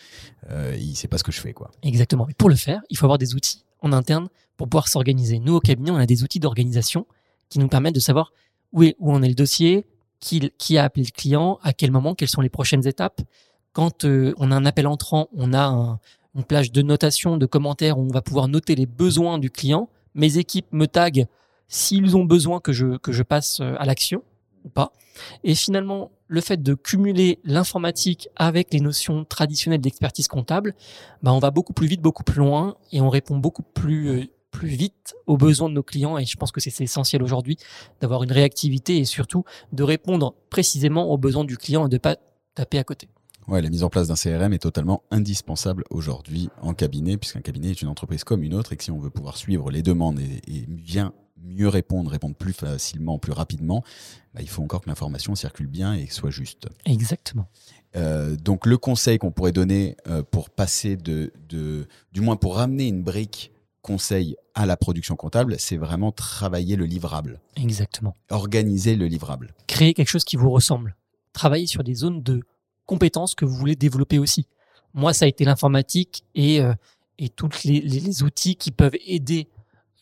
euh, 0.51 0.77
il 0.79 0.95
sait 0.97 1.09
pas 1.09 1.17
ce 1.17 1.25
que 1.25 1.33
je 1.33 1.41
fais 1.41 1.55
quoi. 1.55 1.71
Exactement. 1.83 2.29
Et 2.29 2.35
pour 2.35 2.51
le 2.51 2.57
faire, 2.57 2.83
il 2.91 2.99
faut 2.99 3.07
avoir 3.07 3.19
des 3.19 3.35
outils 3.35 3.65
en 3.81 3.93
interne 3.93 4.29
pour 4.57 4.69
pouvoir 4.69 4.89
s'organiser. 4.89 5.39
Nous 5.39 5.55
au 5.55 5.61
cabinet 5.61 5.91
on 5.91 5.97
a 5.97 6.07
des 6.07 6.23
outils 6.23 6.41
d'organisation 6.41 7.07
qui 7.49 7.59
nous 7.59 7.69
permettent 7.69 7.95
de 7.95 8.01
savoir 8.01 8.33
où, 8.73 8.83
est, 8.83 8.97
où 8.99 9.13
en 9.13 9.23
est 9.23 9.29
le 9.29 9.35
dossier, 9.35 9.87
qui, 10.21 10.51
qui, 10.57 10.79
a 10.79 10.85
appelé 10.85 11.05
le 11.05 11.11
client, 11.11 11.59
à 11.63 11.73
quel 11.73 11.91
moment, 11.91 12.15
quelles 12.15 12.29
sont 12.29 12.41
les 12.41 12.49
prochaines 12.49 12.87
étapes. 12.87 13.21
Quand 13.73 14.05
euh, 14.05 14.35
on 14.39 14.51
a 14.51 14.57
un 14.57 14.67
appel 14.67 14.87
entrant, 14.87 15.29
on 15.35 15.55
a 15.55 15.99
une 16.35 16.45
plage 16.45 16.73
de 16.73 16.83
notation, 16.83 17.37
de 17.37 17.47
commentaires 17.47 17.99
où 17.99 18.03
on 18.03 18.13
va 18.13 18.23
pouvoir 18.23 18.49
noter 18.49 18.75
les 18.75 18.87
besoins 18.87 19.39
du 19.39 19.51
client. 19.51 19.89
Mes 20.15 20.39
équipes 20.39 20.67
me 20.73 20.87
taguent 20.87 21.27
s'ils 21.69 22.17
ont 22.17 22.25
besoin 22.25 22.61
que 22.61 22.73
je, 22.73 23.23
passe 23.23 23.61
euh, 23.61 23.75
à 23.79 23.87
l'action 23.87 24.23
ou 24.65 24.69
pas. 24.69 24.93
Et 25.43 25.55
finalement, 25.55 26.11
le 26.29 26.41
fait 26.41 26.63
de 26.63 26.75
cumuler 26.75 27.39
l'informatique 27.45 28.29
avec 28.37 28.73
les 28.73 28.81
notions 28.81 29.25
traditionnelles 29.25 29.81
d'expertise 29.81 30.29
comptable, 30.29 30.75
bah 31.23 31.33
on 31.33 31.39
va 31.39 31.51
beaucoup 31.51 31.73
plus 31.73 31.87
vite, 31.87 32.01
beaucoup 32.01 32.25
plus 32.25 32.39
loin 32.39 32.77
et 32.93 33.01
on 33.01 33.09
répond 33.09 33.37
beaucoup 33.37 33.63
plus 33.63 34.09
euh, 34.09 34.25
plus 34.51 34.69
vite 34.69 35.15
aux 35.27 35.39
besoins 35.39 35.71
de 35.71 35.75
nos 35.75 35.83
clients 35.83 36.19
et 36.19 36.27
je 36.27 36.37
pense 36.37 36.53
que 36.53 36.61
c'est 36.61 36.79
essentiel 36.85 37.23
aujourd'hui 37.23 37.57
d'avoir 38.03 38.23
une 38.23 38.33
réactivité 38.33 38.99
et 38.99 39.07
surtout 39.07 39.45
de 39.73 39.83
répondre 39.83 40.35
précisément 40.51 41.11
aux 41.11 41.17
besoins 41.17 41.45
du 41.45 41.57
client 41.57 41.87
et 41.87 41.89
de 41.89 41.99
pas 41.99 42.17
taper 42.55 42.79
à 42.79 42.85
côté. 42.85 43.09
Ouais, 43.49 43.61
la 43.61 43.71
mise 43.71 43.83
en 43.83 43.89
place 43.89 44.09
d'un 44.09 44.15
CRM 44.15 44.53
est 44.53 44.59
totalement 44.59 45.03
indispensable 45.11 45.85
aujourd'hui 45.91 46.49
en 46.61 46.75
cabinet, 46.75 47.17
puisqu'un 47.17 47.41
cabinet 47.41 47.71
est 47.71 47.83
une 47.83 47.89
entreprise 47.89 48.25
comme 48.25 48.43
une 48.43 48.55
autre 48.55 48.73
et 48.73 48.77
que 48.77 48.85
si 48.85 48.91
on 48.91 48.99
veut 48.99 49.11
pouvoir 49.11 49.37
suivre 49.37 49.71
les 49.71 49.83
demandes 49.83 50.21
et, 50.21 50.65
bien 50.69 51.13
mieux 51.45 51.69
répondre, 51.69 52.11
répondre 52.11 52.37
plus 52.37 52.53
facilement, 52.53 53.19
plus 53.19 53.33
rapidement, 53.33 53.83
bah, 54.33 54.43
il 54.43 54.49
faut 54.49 54.63
encore 54.63 54.81
que 54.81 54.89
l'information 54.89 55.35
circule 55.35 55.67
bien 55.67 55.95
et 55.95 56.07
soit 56.07 56.31
juste. 56.31 56.69
Exactement. 56.85 57.49
Euh, 57.97 58.37
donc 58.37 58.65
le 58.65 58.79
conseil 58.79 59.19
qu'on 59.19 59.33
pourrait 59.33 59.53
donner 59.53 59.97
euh, 60.07 60.23
pour 60.23 60.51
passer 60.51 60.97
de, 60.97 61.33
de, 61.49 61.89
du 62.13 62.21
moins 62.21 62.37
pour 62.37 62.57
ramener 62.57 62.87
une 62.87 63.03
brique 63.03 63.53
conseil 63.83 64.37
à 64.55 64.65
la 64.65 64.77
production 64.77 65.17
comptable, 65.17 65.57
c'est 65.59 65.77
vraiment 65.77 66.13
travailler 66.13 66.77
le 66.77 66.87
livrable. 66.87 67.41
Exactement. 67.57 68.15
Organiser 68.31 68.95
le 68.95 69.07
livrable. 69.07 69.55
Créer 69.67 69.93
quelque 69.95 70.09
chose 70.09 70.25
qui 70.25 70.37
vous 70.37 70.51
ressemble. 70.51 70.97
Travailler 71.33 71.67
sur 71.67 71.83
des 71.83 71.95
zones 71.95 72.23
de 72.23 72.43
compétences 72.87 73.35
que 73.35 73.45
vous 73.45 73.55
voulez 73.55 73.77
développer 73.77 74.19
aussi. 74.19 74.47
Moi, 74.95 75.13
ça 75.13 75.25
a 75.25 75.29
été 75.29 75.45
l'informatique 75.45 76.25
et, 76.35 76.61
euh, 76.61 76.75
et 77.19 77.29
tous 77.29 77.65
les, 77.65 78.23
outils 78.23 78.57
qui 78.57 78.71
peuvent 78.71 78.97
aider 79.07 79.49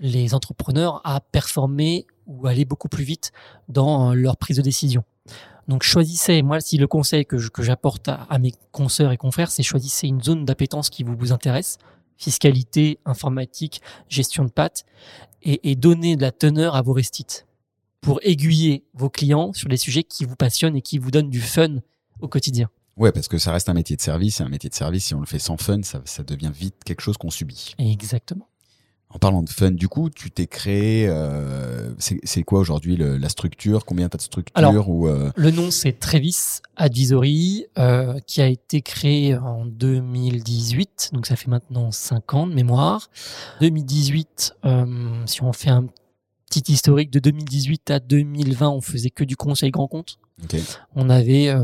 les 0.00 0.34
entrepreneurs 0.34 1.00
à 1.04 1.20
performer 1.20 2.06
ou 2.26 2.46
aller 2.46 2.64
beaucoup 2.64 2.88
plus 2.88 3.04
vite 3.04 3.32
dans 3.68 4.10
euh, 4.10 4.14
leur 4.14 4.36
prise 4.36 4.56
de 4.56 4.62
décision. 4.62 5.04
Donc 5.68 5.82
choisissez, 5.84 6.42
moi 6.42 6.60
si 6.60 6.78
le 6.78 6.88
conseil 6.88 7.24
que 7.24 7.38
j'apporte 7.62 8.08
à, 8.08 8.26
à, 8.28 8.38
mes 8.38 8.52
consoeurs 8.72 9.12
et 9.12 9.16
confrères, 9.16 9.52
c'est 9.52 9.62
choisissez 9.62 10.08
une 10.08 10.20
zone 10.20 10.44
d'appétence 10.44 10.90
qui 10.90 11.04
vous, 11.04 11.14
vous 11.16 11.32
intéresse, 11.32 11.78
fiscalité, 12.16 12.98
informatique, 13.04 13.80
gestion 14.08 14.44
de 14.44 14.50
pattes, 14.50 14.84
et, 15.42 15.74
donner 15.74 16.16
de 16.16 16.22
la 16.22 16.32
teneur 16.32 16.74
à 16.76 16.82
vos 16.82 16.92
restites 16.92 17.46
pour 18.00 18.20
aiguiller 18.22 18.84
vos 18.94 19.10
clients 19.10 19.52
sur 19.52 19.68
les 19.68 19.76
sujets 19.76 20.04
qui 20.04 20.24
vous 20.24 20.36
passionnent 20.36 20.76
et 20.76 20.82
qui 20.82 20.98
vous 20.98 21.10
donnent 21.10 21.30
du 21.30 21.40
fun 21.40 21.76
au 22.20 22.28
quotidien. 22.28 22.68
Ouais, 22.96 23.12
parce 23.12 23.28
que 23.28 23.38
ça 23.38 23.52
reste 23.52 23.68
un 23.68 23.74
métier 23.74 23.96
de 23.96 24.02
service, 24.02 24.40
et 24.40 24.42
un 24.42 24.48
métier 24.48 24.68
de 24.68 24.74
service, 24.74 25.06
si 25.06 25.14
on 25.14 25.20
le 25.20 25.26
fait 25.26 25.38
sans 25.38 25.56
fun, 25.56 25.82
ça, 25.82 26.02
ça 26.04 26.22
devient 26.22 26.52
vite 26.54 26.76
quelque 26.84 27.00
chose 27.00 27.16
qu'on 27.16 27.30
subit. 27.30 27.74
Exactement. 27.78 28.46
En 29.12 29.18
parlant 29.18 29.42
de 29.42 29.50
fun, 29.50 29.72
du 29.72 29.88
coup, 29.88 30.08
tu 30.08 30.30
t'es 30.30 30.46
créé. 30.46 31.08
Euh, 31.08 31.92
c'est 31.98 32.42
quoi 32.44 32.60
aujourd'hui 32.60 32.96
la 32.96 33.28
structure? 33.28 33.84
Combien 33.84 34.08
t'as 34.08 34.18
de 34.18 34.22
structures 34.22 34.56
Alors, 34.56 34.88
ou, 34.88 35.08
euh... 35.08 35.32
Le 35.34 35.50
nom, 35.50 35.72
c'est 35.72 35.98
Trevis 35.98 36.60
Advisory, 36.76 37.66
euh, 37.76 38.20
qui 38.28 38.40
a 38.40 38.46
été 38.46 38.82
créé 38.82 39.36
en 39.36 39.66
2018. 39.66 41.10
Donc, 41.12 41.26
ça 41.26 41.34
fait 41.34 41.48
maintenant 41.48 41.90
5 41.90 42.34
ans 42.34 42.46
de 42.46 42.54
mémoire. 42.54 43.10
2018, 43.60 44.54
euh, 44.64 45.24
si 45.26 45.42
on 45.42 45.52
fait 45.52 45.70
un 45.70 45.86
petit 46.48 46.72
historique 46.72 47.10
de 47.10 47.18
2018 47.18 47.90
à 47.90 47.98
2020, 47.98 48.68
on 48.68 48.80
faisait 48.80 49.10
que 49.10 49.24
du 49.24 49.36
conseil 49.36 49.72
grand 49.72 49.88
compte. 49.88 50.18
On 50.94 51.10
avait 51.10 51.54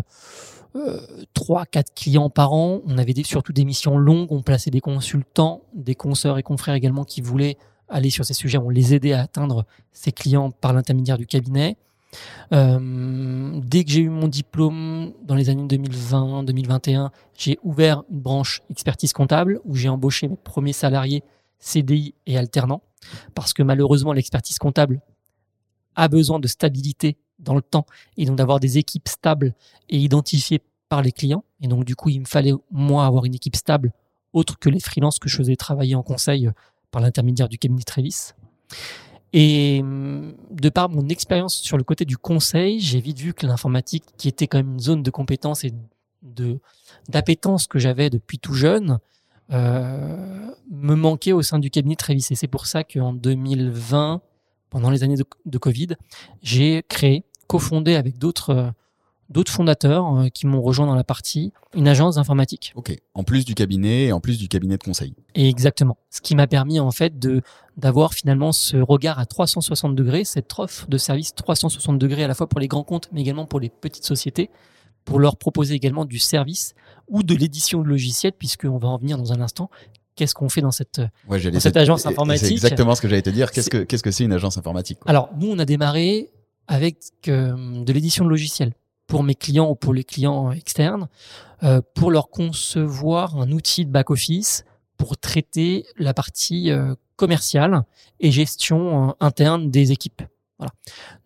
euh, 0.77 1.01
trois, 1.35 1.67
quatre 1.67 1.95
clients 1.95 2.31
par 2.31 2.53
an. 2.53 2.81
On 2.87 2.99
avait 2.99 3.15
surtout 3.25 3.53
des 3.53 3.65
missions 3.65 3.97
longues. 3.99 4.31
On 4.31 4.43
plaçait 4.43 4.71
des 4.71 4.81
consultants, 4.81 5.63
des 5.75 5.95
consoeurs 5.95 6.39
et 6.39 6.43
confrères 6.43 6.75
également 6.75 7.05
qui 7.05 7.21
voulaient 7.21 7.57
aller 7.89 8.11
sur 8.11 8.25
ces 8.25 8.35
sujets. 8.35 8.59
On 8.59 8.69
les 8.69 8.95
aidait 8.95 9.13
à 9.13 9.23
atteindre 9.23 9.65
ces 9.93 10.13
clients 10.13 10.51
par 10.51 10.73
l'intermédiaire 10.73 11.19
du 11.19 11.27
cabinet. 11.27 11.77
Euh, 12.53 13.61
dès 13.63 13.85
que 13.85 13.91
j'ai 13.91 14.01
eu 14.01 14.09
mon 14.09 14.29
diplôme 14.29 15.13
dans 15.25 15.35
les 15.35 15.51
années 15.51 15.67
2020-2021, 15.67 17.11
j'ai 17.37 17.59
ouvert 17.63 18.05
une 18.11 18.21
branche 18.21 18.63
expertise 18.71 19.13
comptable 19.13 19.61
où 19.65 19.75
j'ai 19.75 19.89
embauché 19.89 20.29
mes 20.29 20.37
premiers 20.37 20.73
salariés 20.73 21.23
CDI 21.59 22.15
et 22.27 22.39
alternants 22.39 22.83
parce 23.35 23.53
que 23.53 23.63
malheureusement 23.63 24.13
l'expertise 24.13 24.59
comptable 24.59 25.01
a 25.95 26.09
besoin 26.09 26.39
de 26.39 26.47
stabilité 26.47 27.17
dans 27.39 27.55
le 27.55 27.63
temps 27.63 27.87
et 28.17 28.25
donc 28.25 28.37
d'avoir 28.37 28.61
des 28.61 28.79
équipes 28.79 29.09
stables 29.09 29.55
et 29.89 29.99
identifiées 29.99 30.63
par 30.89 31.03
les 31.03 31.13
clients. 31.13 31.45
Et 31.61 31.69
donc, 31.69 31.85
du 31.85 31.97
coup, 31.97 32.09
il 32.09 32.21
me 32.21 32.27
fallait, 32.27 32.53
moi, 32.71 33.07
avoir 33.07 33.25
une 33.25 33.35
équipe 33.35 33.57
stable, 33.57 33.93
autre 34.33 34.59
que 34.59 34.69
les 34.69 34.81
freelances 34.81 35.19
que 35.19 35.29
je 35.29 35.37
faisais 35.37 35.57
travailler 35.57 35.95
en 35.95 36.03
conseil 36.03 36.51
par 36.91 37.03
l'intermédiaire 37.03 37.49
du 37.49 37.59
cabinet 37.59 37.83
Trévis. 37.83 38.33
Et 39.33 39.81
hum, 39.83 40.35
de 40.51 40.69
par 40.69 40.89
mon 40.89 41.09
expérience 41.09 41.57
sur 41.57 41.77
le 41.77 41.85
côté 41.85 42.05
du 42.05 42.17
conseil, 42.17 42.81
j'ai 42.81 43.01
vite 43.01 43.19
vu 43.19 43.35
que 43.35 43.47
l'informatique, 43.47 44.05
qui 44.17 44.29
était 44.29 44.47
quand 44.47 44.59
même 44.59 44.75
une 44.75 44.81
zone 44.81 45.03
de 45.03 45.11
compétence 45.11 45.65
et 45.65 45.73
d'appétence 47.09 47.67
que 47.67 47.79
j'avais 47.79 48.11
depuis 48.11 48.39
tout 48.39 48.55
jeune, 48.55 48.99
euh, 49.53 50.51
me 50.71 50.95
manquait 50.95 51.33
au 51.33 51.43
sein 51.43 51.59
du 51.59 51.71
cabinet 51.71 51.97
Trévis. 51.97 52.27
Et 52.31 52.35
c'est 52.35 52.49
pour 52.49 52.67
ça 52.67 52.85
qu'en 52.85 53.13
2020, 53.13 54.23
pendant 54.71 54.91
les 54.91 55.03
années 55.03 55.17
de, 55.17 55.25
de 55.45 55.59
Covid, 55.59 55.89
j'ai 56.43 56.83
créé, 56.89 57.25
cofondé 57.47 57.95
avec 57.95 58.19
d'autres 58.19 58.51
euh, 58.51 58.71
d'autres 59.29 59.53
fondateurs 59.53 60.17
euh, 60.17 60.29
qui 60.29 60.47
m'ont 60.47 60.63
rejoint 60.63 60.87
dans 60.87 60.95
la 60.95 61.05
partie, 61.05 61.53
une 61.75 61.89
agence 61.89 62.17
informatique. 62.17 62.73
Ok. 62.77 62.97
En 63.15 63.25
plus 63.25 63.45
du 63.45 63.55
cabinet 63.55 64.07
et 64.07 64.13
en 64.13 64.21
plus 64.21 64.39
du 64.39 64.49
cabinet 64.49 64.77
de 64.79 64.83
conseil. 64.83 65.15
Et 65.35 65.49
exactement. 65.49 65.99
Ce 66.11 66.21
qui 66.21 66.35
m'a 66.35 66.47
permis 66.47 66.81
en 66.81 66.91
fait 66.91 67.19
de 67.19 67.43
d'avoir 67.77 68.15
finalement 68.15 68.53
ce 68.53 68.79
regard 68.79 69.19
à 69.19 69.27
360 69.27 69.95
degrés, 69.95 70.25
cette 70.25 70.59
offre 70.59 70.89
de 70.89 70.97
service 70.97 71.35
360 71.35 71.99
degrés 71.99 72.25
à 72.25 72.29
la 72.29 72.35
fois 72.35 72.49
pour 72.49 72.61
les 72.61 72.69
grands 72.69 72.85
comptes, 72.85 73.09
mais 73.13 73.21
également 73.21 73.47
pour 73.47 73.61
les 73.61 73.69
petites 73.69 74.05
sociétés, 74.05 74.49
pour 75.05 75.19
leur 75.19 75.37
proposer 75.37 75.75
également 75.75 76.07
du 76.07 76.19
service 76.19 76.75
ou 77.09 77.23
de 77.23 77.35
l'édition 77.35 77.83
de 77.83 77.89
logiciels, 77.89 78.33
puisqu'on 78.33 78.79
va 78.79 78.89
en 78.89 78.97
venir 78.97 79.19
dans 79.19 79.33
un 79.33 79.41
instant. 79.41 79.71
Qu'est-ce 80.17 80.35
qu'on 80.35 80.49
fait 80.49 80.63
dans 80.63 80.71
cette, 80.73 81.01
Ouais, 81.29 81.39
j'allais 81.39 81.55
dans 81.55 81.61
cette 81.61 81.75
te- 81.75 81.79
agence 81.79 82.07
informatique 82.07 82.47
C'est 82.49 82.53
exactement 82.53 82.95
ce 82.95 83.01
que 83.03 83.09
j'allais 83.09 83.23
te 83.23 83.31
dire. 83.31 83.51
Qu'est-ce 83.53 83.71
que 83.71 83.79
qu'est-ce 83.85 84.03
que 84.03 84.11
c'est 84.11 84.25
une 84.25 84.33
agence 84.33 84.57
informatique 84.59 84.99
quoi? 85.01 85.11
Alors, 85.11 85.29
nous, 85.39 85.49
on 85.51 85.59
a 85.59 85.65
démarré 85.65 86.31
avec 86.69 86.97
euh, 87.29 87.85
de 87.85 87.93
l'édition 87.93 88.25
de 88.25 88.31
logiciels 88.31 88.73
pour 89.07 89.23
mes 89.23 89.35
clients 89.37 89.71
ou 89.71 89.75
pour 89.77 89.95
les 89.95 90.03
clients 90.05 90.51
externes, 90.53 91.09
euh, 91.63 91.81
pour 91.95 92.11
leur 92.11 92.29
concevoir 92.31 93.37
un 93.39 93.53
outil 93.53 93.85
de 93.85 93.91
back-office 93.91 94.65
pour 94.97 95.17
traiter 95.19 95.85
la 95.99 96.13
partie 96.15 96.71
euh, 96.71 96.95
commerciale 97.17 97.83
et 98.19 98.31
gestion 98.31 99.15
interne 99.21 99.71
des 99.71 99.93
équipes. 99.93 100.23
Voilà. 100.59 100.73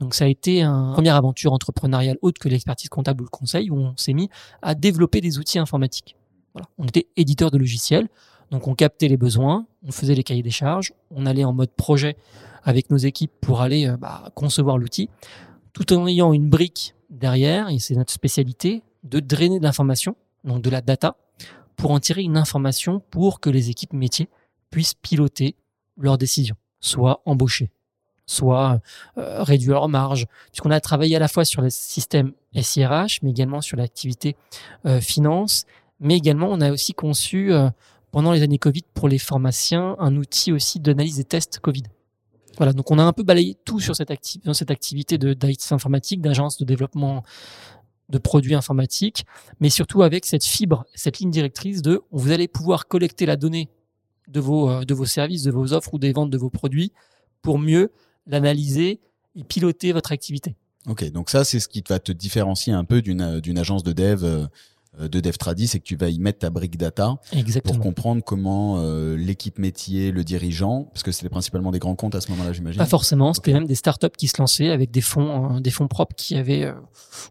Donc 0.01 0.15
ça 0.15 0.25
a 0.25 0.29
été 0.29 0.63
une 0.63 0.93
première 0.93 1.15
aventure 1.15 1.53
entrepreneuriale 1.53 2.19
autre 2.21 2.41
que 2.41 2.49
l'expertise 2.49 2.89
comptable 2.89 3.23
ou 3.23 3.25
le 3.25 3.31
conseil 3.31 3.71
où 3.71 3.77
on 3.79 3.97
s'est 3.97 4.13
mis 4.13 4.29
à 4.61 4.75
développer 4.75 5.21
des 5.21 5.39
outils 5.39 5.61
informatiques. 5.61 6.17
Voilà. 6.53 6.67
On 6.79 6.87
était 6.87 7.07
éditeur 7.17 7.53
de 7.53 7.59
logiciels, 7.59 8.09
donc 8.51 8.67
on 8.67 8.75
captait 8.75 9.09
les 9.09 9.17
besoins, 9.17 9.67
on 9.87 9.93
faisait 9.93 10.15
les 10.15 10.25
cahiers 10.25 10.43
des 10.43 10.51
charges, 10.51 10.93
on 11.11 11.27
allait 11.27 11.45
en 11.45 11.53
mode 11.53 11.71
projet 11.71 12.17
avec 12.65 12.91
nos 12.91 12.97
équipes 12.97 13.33
pour 13.41 13.61
aller 13.61 13.89
euh, 13.89 13.97
bah, 13.97 14.31
concevoir 14.35 14.79
l'outil, 14.79 15.09
tout 15.73 15.93
en 15.93 16.07
ayant 16.07 16.33
une 16.33 16.49
brique 16.49 16.95
derrière, 17.11 17.69
et 17.69 17.79
c'est 17.79 17.95
notre 17.95 18.13
spécialité, 18.13 18.83
de 19.05 19.21
drainer 19.21 19.59
de 19.59 19.65
l'information, 19.65 20.17
donc 20.45 20.63
de 20.63 20.71
la 20.71 20.81
data, 20.81 21.17
pour 21.77 21.93
en 21.93 22.01
tirer 22.01 22.23
une 22.23 22.37
information 22.37 23.01
pour 23.11 23.41
que 23.41 23.49
les 23.49 23.71
équipes 23.71 23.95
métiers 23.95 24.29
puissent 24.71 24.95
piloter 24.95 25.57
leurs 25.97 26.19
décisions, 26.19 26.57
soit 26.81 27.23
embaucher, 27.25 27.71
soit 28.27 28.81
euh, 29.17 29.43
réduire 29.43 29.75
leur 29.75 29.89
marge, 29.89 30.27
puisqu'on 30.51 30.71
a 30.71 30.81
travaillé 30.81 31.17
à 31.17 31.19
la 31.19 31.29
fois 31.29 31.45
sur 31.45 31.63
le 31.63 31.71
système 31.71 32.33
SIRH, 32.55 33.21
mais 33.23 33.31
également 33.31 33.61
sur 33.61 33.77
l'activité 33.77 34.37
euh, 34.87 35.01
finance, 35.01 35.65
mais 36.01 36.17
également 36.17 36.49
on 36.51 36.61
a 36.61 36.71
aussi 36.71 36.93
conçu 36.93 37.53
pendant 38.11 38.33
les 38.33 38.43
années 38.43 38.59
Covid 38.59 38.83
pour 38.95 39.09
les 39.09 39.19
pharmaciens 39.19 39.97
un 39.99 40.17
outil 40.17 40.53
aussi 40.53 40.81
d'analyse 40.81 41.17
des 41.17 41.25
tests 41.25 41.59
Covid. 41.61 41.85
Voilà, 42.57 42.73
donc 42.73 42.91
on 42.91 42.99
a 42.99 43.03
un 43.03 43.13
peu 43.13 43.23
balayé 43.23 43.57
tout 43.65 43.81
sur 43.81 43.97
cette, 43.97 44.11
acti- 44.11 44.43
dans 44.45 44.55
cette 44.55 44.71
activité 44.71 45.17
d'IT 45.19 45.73
informatique, 45.73 46.21
d'agence 46.21 46.59
de 46.59 46.65
développement 46.65 47.23
de 48.11 48.19
produits 48.19 48.55
informatiques, 48.55 49.25
mais 49.61 49.71
surtout 49.71 50.03
avec 50.03 50.27
cette 50.27 50.45
fibre, 50.45 50.85
cette 50.95 51.21
ligne 51.21 51.31
directrice 51.31 51.81
de 51.81 52.03
vous 52.11 52.33
allez 52.33 52.49
pouvoir 52.49 52.89
collecter 52.89 53.25
la 53.25 53.37
donnée 53.37 53.71
de 54.29 54.41
vos, 54.41 54.69
euh, 54.69 54.85
de 54.85 54.95
vos 54.95 55.07
services, 55.07 55.45
de 55.45 55.51
vos 55.53 55.73
offres 55.73 55.95
ou 55.95 55.99
des 55.99 56.13
ventes 56.13 56.31
de 56.31 56.37
vos 56.37 56.51
produits 56.51 56.93
pour 57.41 57.59
mieux 57.59 57.93
l'analyser 58.27 59.01
et 59.37 59.45
piloter 59.45 59.93
votre 59.93 60.13
activité. 60.13 60.57
Ok, 60.87 61.09
donc 61.13 61.31
ça 61.31 61.45
c'est 61.45 61.61
ce 61.61 61.69
qui 61.69 61.83
va 61.89 61.99
te 61.99 62.11
différencier 62.11 62.73
un 62.73 62.85
peu 62.85 63.01
d'une 63.01 63.21
euh, 63.23 63.61
agence 63.61 63.85
de 63.85 63.93
dev 63.93 64.25
euh, 64.25 64.47
de 64.99 65.21
dev 65.21 65.37
tradi, 65.37 65.69
c'est 65.69 65.79
que 65.79 65.85
tu 65.85 65.97
vas 65.97 66.09
y 66.09 66.19
mettre 66.19 66.41
ta 66.41 66.51
brique 66.51 66.77
data 66.77 67.17
pour 67.31 67.39
Exactement. 67.39 67.79
comprendre 67.79 68.23
comment 68.25 68.79
euh, 68.79 69.17
l'équipe 69.17 69.59
métier, 69.59 70.11
le 70.11 70.25
dirigeant, 70.25 70.89
parce 70.93 71.03
que 71.03 71.13
c'était 71.13 71.29
principalement 71.29 71.71
des 71.71 71.79
grands 71.79 71.95
comptes 71.95 72.15
à 72.15 72.21
ce 72.21 72.31
moment-là, 72.33 72.53
j'imagine. 72.53 72.79
Pas 72.79 72.87
forcément, 72.87 73.33
c'était 73.33 73.53
même 73.53 73.67
des 73.67 73.77
startups 73.77 74.09
qui 74.19 74.27
se 74.27 74.39
lançaient 74.39 74.71
avec 74.71 74.91
des 74.91 75.01
fonds, 75.01 75.57
euh, 75.57 75.61
des 75.61 75.71
fonds 75.71 75.87
propres 75.89 76.15
qui 76.17 76.37
avaient 76.37 76.65
euh, 76.65 76.75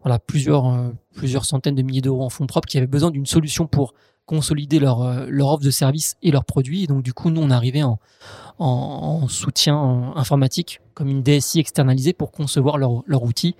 voilà 0.03 0.19
plusieurs 0.19 0.67
euh, 0.67 0.89
plusieurs 1.13 1.45
centaines 1.45 1.75
de 1.75 1.81
milliers 1.81 2.01
d'euros 2.01 2.23
en 2.23 2.29
fonds 2.29 2.47
propres, 2.47 2.67
qui 2.67 2.77
avaient 2.77 2.87
besoin 2.87 3.11
d'une 3.11 3.25
solution 3.25 3.67
pour 3.67 3.93
consolider 4.25 4.79
leur 4.79 5.01
euh, 5.01 5.25
leur 5.27 5.49
offre 5.49 5.63
de 5.63 5.71
services 5.71 6.15
et 6.21 6.31
leurs 6.31 6.45
produits. 6.45 6.83
Et 6.83 6.87
donc 6.87 7.03
du 7.03 7.13
coup, 7.13 7.29
nous 7.29 7.41
on 7.41 7.49
arrivait 7.49 7.83
en 7.83 7.99
en, 8.59 9.21
en 9.23 9.27
soutien 9.27 9.75
euh, 10.15 10.19
informatique 10.19 10.81
comme 10.93 11.09
une 11.09 11.23
DSI 11.23 11.59
externalisée 11.59 12.13
pour 12.13 12.31
concevoir 12.31 12.77
leur 12.77 13.01
leur 13.05 13.23
outil, 13.23 13.55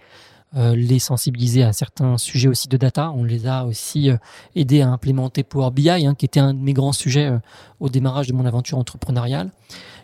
euh, 0.56 0.76
les 0.76 1.00
sensibiliser 1.00 1.64
à 1.64 1.74
certains 1.74 2.18
sujets 2.18 2.48
aussi 2.48 2.68
de 2.68 2.78
data. 2.78 3.12
On 3.12 3.24
les 3.24 3.46
a 3.48 3.66
aussi 3.66 4.10
euh, 4.10 4.18
aidés 4.56 4.82
à 4.82 4.90
implémenter 4.90 5.44
Power 5.44 5.72
BI, 5.72 5.90
hein, 5.90 6.16
qui 6.16 6.26
était 6.26 6.40
un 6.40 6.54
de 6.54 6.60
mes 6.60 6.74
grands 6.74 6.94
sujets 6.94 7.28
euh, 7.28 7.38
au 7.80 7.90
démarrage 7.90 8.28
de 8.28 8.34
mon 8.34 8.46
aventure 8.46 8.78
entrepreneuriale, 8.78 9.52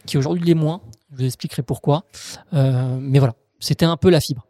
qui 0.06 0.18
aujourd'hui 0.18 0.44
l'est 0.46 0.54
moins. 0.54 0.82
Je 1.12 1.18
vous 1.18 1.26
expliquerai 1.26 1.64
pourquoi. 1.64 2.04
Euh, 2.54 2.98
mais 3.00 3.20
voilà, 3.20 3.34
c'était 3.60 3.86
un 3.86 3.98
peu 3.98 4.10
la 4.10 4.20
fibre. 4.22 4.46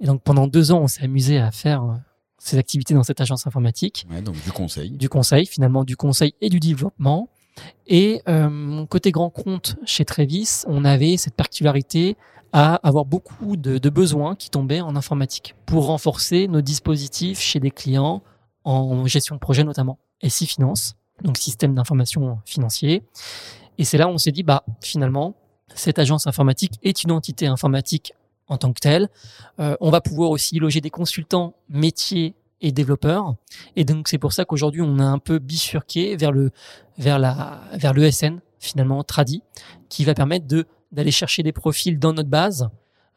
Et 0.00 0.06
donc 0.06 0.22
pendant 0.22 0.46
deux 0.46 0.72
ans, 0.72 0.80
on 0.82 0.86
s'est 0.88 1.02
amusé 1.04 1.38
à 1.38 1.50
faire 1.50 1.82
euh, 1.82 1.94
ces 2.38 2.56
activités 2.58 2.94
dans 2.94 3.02
cette 3.02 3.20
agence 3.20 3.46
informatique, 3.46 4.06
Ouais, 4.10 4.22
donc 4.22 4.36
du 4.44 4.52
conseil. 4.52 4.90
du 4.90 5.08
conseil, 5.08 5.46
finalement 5.46 5.82
du 5.84 5.96
conseil 5.96 6.34
et 6.40 6.48
du 6.48 6.60
développement. 6.60 7.28
Et 7.86 8.22
euh, 8.28 8.86
côté 8.86 9.10
grand 9.10 9.30
compte 9.30 9.76
chez 9.84 10.04
Trevis, 10.04 10.64
on 10.66 10.84
avait 10.84 11.16
cette 11.16 11.34
particularité 11.34 12.16
à 12.52 12.76
avoir 12.86 13.04
beaucoup 13.04 13.56
de, 13.56 13.88
besoins 13.88 14.36
qui 14.36 14.48
tombaient 14.48 14.80
en 14.80 14.94
informatique 14.94 15.56
pour 15.66 15.86
renforcer 15.86 16.46
nos 16.46 16.60
dispositifs 16.60 17.40
chez 17.40 17.58
des 17.58 17.70
clients 17.70 18.22
en 18.62 19.06
gestion 19.06 19.34
de 19.34 19.40
projet 19.40 19.64
notamment, 19.64 19.98
SI 20.22 20.46
Finance, 20.46 20.94
donc 21.22 21.36
système 21.36 21.74
d'information 21.74 22.38
financier. 22.44 23.02
Et 23.76 23.84
c'est 23.84 23.98
là 23.98 24.06
où 24.06 24.10
on 24.10 24.18
s'est 24.18 24.32
dit, 24.32 24.44
bah 24.44 24.64
finalement, 24.80 25.34
cette 25.74 25.98
agence 25.98 26.26
informatique 26.26 26.74
est 26.82 27.02
une 27.02 27.10
entité 27.10 27.46
informatique 27.46 28.14
en 28.46 28.56
tant 28.56 28.72
que 28.72 28.80
telle. 28.80 29.08
Euh, 29.58 29.76
on 29.80 29.90
va 29.90 30.00
pouvoir 30.00 30.30
aussi 30.30 30.58
loger 30.58 30.80
des 30.80 30.90
consultants 30.90 31.54
métiers 31.68 32.34
et 32.64 32.72
développeurs. 32.72 33.34
Et 33.76 33.84
donc 33.84 34.08
c'est 34.08 34.18
pour 34.18 34.32
ça 34.32 34.44
qu'aujourd'hui 34.44 34.80
on 34.82 34.98
a 34.98 35.04
un 35.04 35.18
peu 35.18 35.38
bifurqué 35.38 36.16
vers 36.16 36.32
le 36.32 36.50
vers 36.98 37.18
la 37.18 37.60
vers 37.74 37.92
l'ESN 37.92 38.40
finalement 38.58 39.04
tradi, 39.04 39.42
qui 39.90 40.04
va 40.04 40.14
permettre 40.14 40.46
de 40.46 40.66
d'aller 40.90 41.10
chercher 41.10 41.42
des 41.42 41.52
profils 41.52 41.98
dans 41.98 42.14
notre 42.14 42.30
base, 42.30 42.70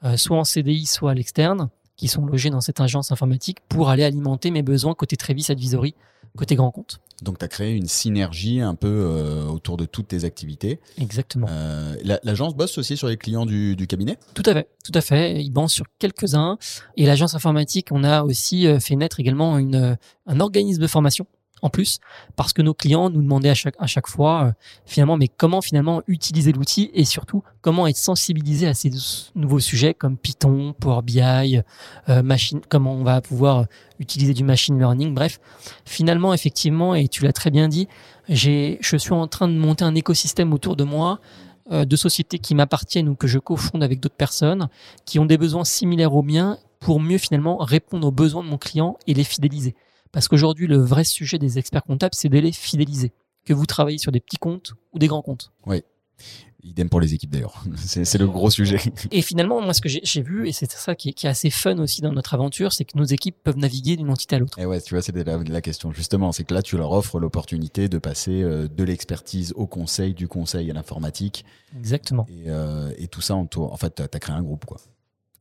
euh, 0.03 0.17
soit 0.17 0.37
en 0.37 0.43
CDI, 0.43 0.85
soit 0.85 1.11
à 1.11 1.13
l'externe, 1.13 1.69
qui 1.97 2.07
sont 2.07 2.25
logés 2.25 2.49
dans 2.49 2.61
cette 2.61 2.79
agence 2.79 3.11
informatique 3.11 3.57
pour 3.67 3.89
aller 3.89 4.03
alimenter 4.03 4.51
mes 4.51 4.61
besoins 4.61 4.93
côté 4.93 5.17
Trevis 5.17 5.47
Advisory, 5.49 5.95
côté 6.37 6.55
grand 6.55 6.71
compte. 6.71 6.99
Donc 7.23 7.39
tu 7.39 7.45
as 7.45 7.47
créé 7.47 7.73
une 7.73 7.87
synergie 7.87 8.61
un 8.61 8.75
peu 8.75 8.87
euh, 8.87 9.45
autour 9.47 9.75
de 9.75 9.85
toutes 9.85 10.09
tes 10.09 10.23
activités. 10.23 10.79
Exactement. 10.99 11.47
Euh, 11.49 11.95
la- 12.03 12.19
L'agence 12.21 12.55
bosse 12.55 12.77
aussi 12.77 12.95
sur 12.95 13.07
les 13.07 13.17
clients 13.17 13.47
du, 13.47 13.75
du 13.75 13.87
cabinet? 13.87 14.17
Tout 14.35 14.43
à 14.45 14.53
fait, 14.53 14.67
tout 14.85 14.91
à 14.93 15.01
fait. 15.01 15.43
Ils 15.43 15.49
bandent 15.49 15.69
sur 15.71 15.85
quelques-uns. 15.97 16.59
Et 16.95 17.07
l'agence 17.07 17.33
informatique, 17.33 17.87
on 17.91 18.03
a 18.03 18.21
aussi 18.21 18.67
euh, 18.67 18.79
fait 18.79 18.95
naître 18.95 19.19
également 19.19 19.57
une, 19.57 19.97
un 20.27 20.39
organisme 20.39 20.79
de 20.81 20.87
formation 20.87 21.25
en 21.61 21.69
plus, 21.69 21.99
parce 22.35 22.53
que 22.53 22.61
nos 22.61 22.73
clients 22.73 23.09
nous 23.09 23.21
demandaient 23.21 23.49
à 23.49 23.53
chaque, 23.87 24.07
fois, 24.07 24.43
euh, 24.43 24.51
finalement, 24.85 25.17
mais 25.17 25.27
comment 25.27 25.61
finalement 25.61 26.01
utiliser 26.07 26.51
l'outil 26.51 26.91
et 26.93 27.05
surtout 27.05 27.43
comment 27.61 27.87
être 27.87 27.97
sensibilisé 27.97 28.67
à 28.67 28.73
ces 28.73 28.91
nouveaux 29.35 29.59
sujets 29.59 29.93
comme 29.93 30.17
Python, 30.17 30.73
Power 30.79 31.01
BI, 31.01 31.61
euh, 32.09 32.21
machine, 32.21 32.61
comment 32.69 32.93
on 32.93 33.03
va 33.03 33.21
pouvoir 33.21 33.65
utiliser 33.99 34.33
du 34.33 34.43
machine 34.43 34.77
learning. 34.77 35.13
Bref, 35.13 35.39
finalement, 35.85 36.33
effectivement, 36.33 36.93
et 36.93 37.07
tu 37.07 37.23
l'as 37.23 37.33
très 37.33 37.49
bien 37.49 37.67
dit, 37.67 37.87
je 38.29 38.77
suis 38.81 39.13
en 39.13 39.27
train 39.27 39.47
de 39.47 39.57
monter 39.57 39.83
un 39.83 39.95
écosystème 39.95 40.53
autour 40.53 40.75
de 40.75 40.83
moi 40.83 41.19
euh, 41.71 41.83
de 41.83 41.95
sociétés 41.97 42.39
qui 42.39 42.55
m'appartiennent 42.55 43.09
ou 43.09 43.15
que 43.15 43.27
je 43.27 43.39
cofonde 43.39 43.83
avec 43.83 43.99
d'autres 43.99 44.15
personnes 44.15 44.69
qui 45.05 45.19
ont 45.19 45.25
des 45.25 45.37
besoins 45.37 45.65
similaires 45.65 46.15
aux 46.15 46.23
miens 46.23 46.57
pour 46.79 47.01
mieux 47.01 47.17
finalement 47.17 47.57
répondre 47.57 48.07
aux 48.07 48.11
besoins 48.11 48.41
de 48.41 48.47
mon 48.47 48.57
client 48.57 48.97
et 49.05 49.13
les 49.13 49.25
fidéliser. 49.25 49.75
Parce 50.11 50.27
qu'aujourd'hui, 50.27 50.67
le 50.67 50.77
vrai 50.77 51.03
sujet 51.03 51.37
des 51.39 51.57
experts 51.59 51.83
comptables, 51.83 52.15
c'est 52.15 52.29
de 52.29 52.39
les 52.39 52.51
fidéliser. 52.51 53.11
Que 53.45 53.53
vous 53.53 53.65
travaillez 53.65 53.97
sur 53.97 54.11
des 54.11 54.19
petits 54.19 54.37
comptes 54.37 54.73
ou 54.93 54.99
des 54.99 55.07
grands 55.07 55.21
comptes. 55.21 55.51
Idem 56.63 56.89
pour 56.89 56.99
les 56.99 57.13
équipes 57.13 57.29
d'ailleurs. 57.29 57.63
C'est 57.77 58.03
c'est 58.03 58.17
le 58.17 58.27
gros 58.27 58.49
sujet. 58.49 58.79
Et 59.11 59.21
finalement, 59.21 59.61
moi, 59.61 59.73
ce 59.73 59.79
que 59.79 59.87
j'ai 59.87 60.21
vu, 60.21 60.49
et 60.49 60.51
c'est 60.51 60.69
ça 60.69 60.95
qui 60.95 61.09
est, 61.09 61.13
qui 61.13 61.27
est 61.27 61.29
assez 61.29 61.49
fun 61.51 61.77
aussi 61.77 62.01
dans 62.01 62.11
notre 62.11 62.33
aventure, 62.33 62.73
c'est 62.73 62.83
que 62.83 62.97
nos 62.97 63.05
équipes 63.05 63.37
peuvent 63.41 63.57
naviguer 63.57 63.95
d'une 63.95 64.09
entité 64.09 64.35
à 64.35 64.39
l'autre. 64.39 64.57
Et 64.59 64.65
ouais, 64.65 64.81
tu 64.81 64.95
vois, 64.95 65.01
c'était 65.03 65.23
la, 65.23 65.37
la 65.37 65.61
question 65.61 65.93
justement. 65.93 66.31
C'est 66.31 66.43
que 66.43 66.53
là, 66.53 66.61
tu 66.63 66.75
leur 66.75 66.91
offres 66.91 67.19
l'opportunité 67.19 67.87
de 67.87 67.99
passer 67.99 68.41
euh, 68.41 68.67
de 68.67 68.83
l'expertise 68.83 69.53
au 69.55 69.67
conseil, 69.67 70.13
du 70.13 70.27
conseil 70.27 70.69
à 70.71 70.73
l'informatique. 70.73 71.45
Exactement. 71.77 72.25
Et, 72.27 72.49
euh, 72.49 72.91
et 72.97 73.07
tout 73.07 73.21
ça, 73.21 73.35
en, 73.35 73.47
en 73.55 73.77
fait, 73.77 73.95
tu 73.95 74.01
as 74.01 74.19
créé 74.19 74.35
un 74.35 74.41
groupe. 74.43 74.65
quoi. 74.65 74.81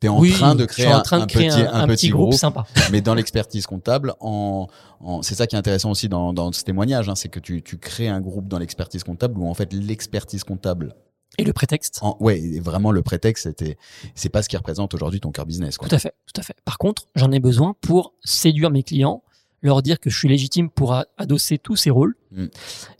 Tu 0.00 0.06
es 0.06 0.11
en 0.11 0.18
Oui, 0.20 0.30
train 0.32 0.54
de 0.54 0.64
créer, 0.66 0.87
un- 0.87 0.98
de 1.00 1.24
créer 1.26 1.48
petit, 1.48 1.61
un, 1.61 1.72
un 1.72 1.87
petit 1.87 2.06
petit 2.06 2.09
groupe 2.11 2.28
groupe, 2.30 2.38
sympa. 2.38 2.66
mais 2.92 3.00
dans 3.00 3.14
l'expertise 3.14 3.66
comptable, 3.66 4.14
en, 4.20 4.66
en- 5.00 5.22
c'est 5.22 5.35
ça 5.35 5.46
qui 5.46 5.56
est 5.56 5.59
intéressant 5.59 5.90
aussi 5.90 6.09
dans, 6.09 6.32
dans 6.35 6.52
ce 6.52 6.62
témoignage, 6.64 7.09
hein, 7.09 7.14
c'est 7.14 7.28
que 7.30 7.40
tu, 7.40 7.62
tu 7.62 7.78
crées 7.78 8.09
un 8.09 8.20
groupe 8.20 8.46
dans 8.48 8.59
l'expertise 8.59 9.04
comptable 9.04 9.38
où 9.38 9.48
en 9.48 9.54
fait 9.54 9.72
l'expertise 9.72 10.44
comptable, 10.44 10.94
Et 11.38 11.44
le 11.44 11.52
prétexte. 11.54 12.00
est 12.28 12.61
vraiment 12.61 12.90
le 12.90 13.00
prétexte, 13.02 13.44
c'était, 13.44 13.78
c'est 14.14 14.28
pas 14.28 14.42
ce 14.42 14.48
qui 14.50 14.56
représente 14.59 14.92
aujourd'hui 14.92 15.20
ton 15.20 15.30
cœur 15.32 15.46
business. 15.46 15.78
Quoi. 15.78 15.88
Tout 15.88 15.94
à 15.94 15.98
fait, 15.98 16.12
tout 16.32 16.38
à 16.40 16.42
fait. 16.44 16.56
Par 16.66 16.76
contre, 16.76 17.06
j'en 17.14 17.32
ai 17.32 17.40
besoin 17.40 17.74
pour 17.80 18.12
séduire 18.22 18.70
mes 18.70 18.82
clients, 18.82 19.22
leur 19.62 19.80
dire 19.80 19.98
que 19.98 20.11
je 20.11 20.18
suis 20.18 20.28
légitime 20.28 20.68
pour 20.68 20.94
adosser 21.16 21.56
tous 21.56 21.76
ces 21.76 21.88
rôles. 21.90 22.14
Mm. 22.32 22.46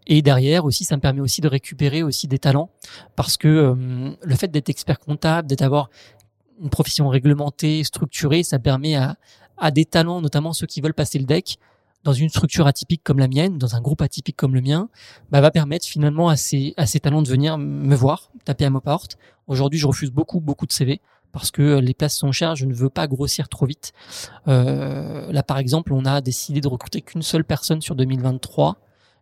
Et 0.07 0.23
derrière 0.23 0.65
aussi, 0.65 0.85
ça 0.85 0.97
me 0.97 1.03
permet 1.03 1.21
aussi 1.21 1.43
de 1.43 1.49
récupérer 1.49 2.03
aussi 2.03 2.27
des 2.27 2.39
talents 2.39 2.71
parce 3.17 3.37
que 3.37 3.47
euh, 3.49 4.11
le 4.23 4.35
fait 4.35 4.49
d'être 4.49 4.71
expert 4.71 4.99
comptable, 4.99 5.47
d'être 5.47 5.61
avoir 5.63 5.91
une 6.61 6.71
profession 6.71 7.09
réglementée, 7.09 7.85
structurée, 7.85 8.43
ça 8.43 8.59
permet 8.59 8.97
à, 8.97 9.17
à 9.57 9.71
des 9.71 9.85
talents, 9.85 10.21
notamment 10.21 10.53
ceux 10.53 10.67
qui 10.67 10.81
veulent 10.81 10.95
passer 10.95 11.19
le 11.19 11.25
deck, 11.25 11.59
dans 12.05 12.13
une 12.13 12.29
structure 12.29 12.69
atypique 12.69 13.03
comme 13.03 13.19
la 13.19 13.27
mienne, 13.27 13.59
dans 13.59 13.75
un 13.75 13.81
groupe 13.81 14.01
atypique 14.01 14.37
comme 14.37 14.55
le 14.55 14.61
mien, 14.61 14.89
bah, 15.31 15.41
va 15.41 15.51
permettre 15.51 15.87
finalement 15.87 16.29
à 16.29 16.37
ces, 16.37 16.73
à 16.77 16.87
ces 16.87 17.01
talents 17.01 17.23
de 17.23 17.29
venir 17.29 17.59
me 17.59 17.97
voir, 17.97 18.31
taper 18.45 18.65
à 18.65 18.71
ma 18.71 18.81
porte. 18.81 19.19
Aujourd'hui, 19.49 19.81
je 19.81 19.89
refuse 19.89 20.13
beaucoup, 20.13 20.41
beaucoup 20.41 20.67
de 20.67 20.73
CV 20.73 21.01
parce 21.33 21.51
que 21.51 21.81
les 21.81 21.95
places 21.95 22.17
sont 22.17 22.31
chères, 22.31 22.55
je 22.55 22.65
ne 22.65 22.73
veux 22.73 22.89
pas 22.89 23.09
grossir 23.09 23.49
trop 23.49 23.67
vite. 23.67 23.93
Euh, 24.47 25.31
là, 25.33 25.43
par 25.43 25.59
exemple, 25.59 25.93
on 25.93 26.05
a 26.05 26.21
décidé 26.21 26.61
de 26.61 26.69
recruter 26.69 27.03
qu'une 27.03 27.23
seule 27.23 27.45
personne 27.45 27.83
sur 27.83 27.97
2023, 27.97 28.79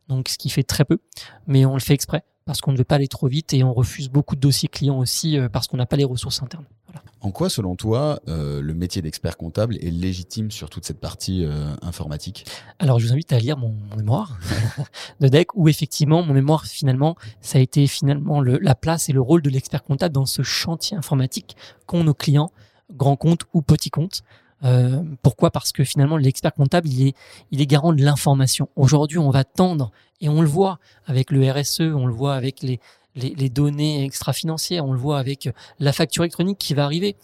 donc 0.09 0.29
ce 0.29 0.37
qui 0.37 0.51
fait 0.51 0.63
très 0.63 0.85
peu, 0.85 0.99
mais 1.47 1.65
on 1.65 1.75
le 1.75 1.81
fait 1.81 1.95
exprès 1.95 2.23
parce 2.45 2.61
qu'on 2.61 2.73
ne 2.73 2.77
veut 2.77 2.85
pas 2.85 2.97
aller 2.97 3.09
trop 3.09 3.27
vite 3.27 3.55
et 3.55 3.65
on 3.65 3.73
refuse 3.73 4.09
beaucoup 4.09 4.37
de 4.37 4.41
dossiers 4.41 4.69
clients 4.69 4.99
aussi 4.99 5.39
euh, 5.39 5.49
parce 5.49 5.67
qu'on 5.67 5.77
n'a 5.77 5.87
pas 5.87 5.97
les 5.97 6.05
ressources 6.05 6.43
internes. 6.43 6.65
Voilà. 6.87 7.03
En 7.23 7.31
quoi, 7.31 7.49
selon 7.49 7.75
toi, 7.75 8.21
euh, 8.29 8.61
le 8.61 8.75
métier 8.75 9.01
d'expert 9.01 9.37
comptable 9.39 9.77
est 9.79 9.91
légitime 9.91 10.51
sur 10.51 10.69
toute 10.69 10.85
cette 10.85 11.01
partie 11.01 11.45
euh, 11.45 11.75
informatique? 11.81 12.45
Alors, 12.79 12.99
je 12.99 13.07
vous 13.07 13.13
invite 13.15 13.33
à 13.33 13.39
lire 13.39 13.57
mon, 13.57 13.75
mon 13.91 13.97
mémoire 13.97 14.39
de 15.21 15.29
deck 15.29 15.55
où 15.55 15.69
effectivement, 15.69 16.23
mon 16.23 16.35
mémoire, 16.35 16.67
finalement, 16.67 17.17
ça 17.41 17.59
a 17.59 17.61
été 17.63 17.87
finalement 17.87 18.41
le- 18.41 18.59
la 18.59 18.75
place 18.75 19.09
et 19.09 19.13
le 19.13 19.23
rôle 19.23 19.41
de 19.41 19.49
l'expert 19.49 19.83
comptable 19.83 20.15
dans 20.15 20.27
ce 20.27 20.43
chantier 20.43 20.97
informatique 20.97 21.57
qu'ont 21.87 22.05
nos 22.05 22.15
clients, 22.15 22.51
grands 22.93 23.17
comptes 23.17 23.43
ou 23.55 23.63
petits 23.63 23.91
comptes. 23.91 24.23
Euh, 24.63 25.03
pourquoi? 25.23 25.51
Parce 25.51 25.73
que 25.73 25.85
finalement, 25.85 26.17
l'expert 26.17 26.55
comptable, 26.55 26.89
il 26.89 27.09
est, 27.09 27.17
il 27.51 27.61
est 27.61 27.67
garant 27.67 27.93
de 27.93 28.03
l'information. 28.03 28.69
Aujourd'hui, 28.77 29.19
on 29.19 29.31
va 29.31 29.45
tendre, 29.45 29.91
et 30.21 30.29
on 30.29 30.41
le 30.41 30.49
voit 30.49 30.79
avec 31.07 31.31
le 31.31 31.51
RSE, 31.51 31.81
on 31.81 32.07
le 32.07 32.13
voit 32.13 32.35
avec 32.35 32.63
les, 32.63 32.81
les, 33.15 33.35
les 33.35 33.49
données 33.49 34.05
extra-financières, 34.05 34.85
on 34.87 34.93
le 34.93 34.99
voit 34.99 35.19
avec 35.19 35.51
la 35.79 35.93
facture 35.93 36.25
électronique 36.25 36.59
qui 36.59 36.75
va 36.75 36.85
arriver. 36.85 37.17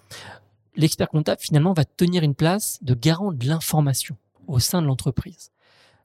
L'expert 0.76 1.08
comptable, 1.08 1.40
finalement, 1.40 1.72
va 1.72 1.84
tenir 1.84 2.22
une 2.22 2.34
place 2.34 2.78
de 2.82 2.94
garant 2.94 3.32
de 3.32 3.46
l'information 3.46 4.16
au 4.46 4.58
sein 4.58 4.82
de 4.82 4.86
l'entreprise. 4.86 5.50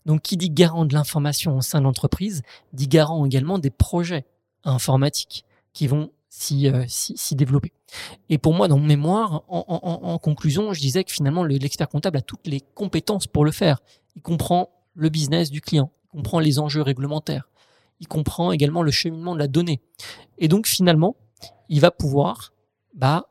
Donc, 0.05 0.21
qui 0.21 0.38
dit 0.38 0.51
garant 0.51 0.85
de 0.85 0.93
l'information 0.93 1.57
au 1.57 1.61
sein 1.61 1.79
de 1.79 1.83
l'entreprise, 1.83 2.43
dit 2.73 2.88
garant 2.88 3.25
également 3.25 3.57
des 3.57 3.71
projets 3.71 4.25
informatiques 4.63 5.45
qui 5.73 5.88
vont 5.88 6.11
s'y 6.38 6.67
euh, 6.67 6.84
s'y- 6.88 7.17
s'y 7.17 7.36
développer. 7.36 7.71
Et 8.30 8.38
pour 8.38 8.54
moi, 8.54 8.67
dans 8.67 8.78
mon 8.78 8.86
mémoire, 8.86 9.43
en, 9.48 10.17
conclusion, 10.17 10.74
je 10.74 10.80
disais 10.82 11.04
que 11.04 11.12
finalement, 11.12 11.43
le- 11.43 11.56
l'expert 11.58 11.88
comptable 11.88 12.17
a 12.17 12.21
toutes 12.21 12.45
les 12.48 12.62
compétences 12.62 13.28
pour 13.28 13.45
le 13.45 13.52
faire. 13.52 13.82
Il 14.15 14.21
comprend 14.21 14.69
le 14.95 15.10
business 15.10 15.50
du 15.50 15.62
client, 15.62 15.91
il 16.06 16.17
comprend 16.17 16.39
les 16.39 16.60
enjeux 16.60 16.82
réglementaires, 16.82 17.50
il 18.00 18.08
comprend 18.08 18.52
également 18.52 18.82
le 18.84 18.91
cheminement 18.91 19.34
de 19.34 19.39
la 19.39 19.48
donnée. 19.48 19.82
Et 20.38 20.48
donc, 20.48 20.67
finalement, 20.67 21.15
il 21.69 21.80
va 21.82 21.91
pouvoir 21.91 22.54
bah, 22.93 23.28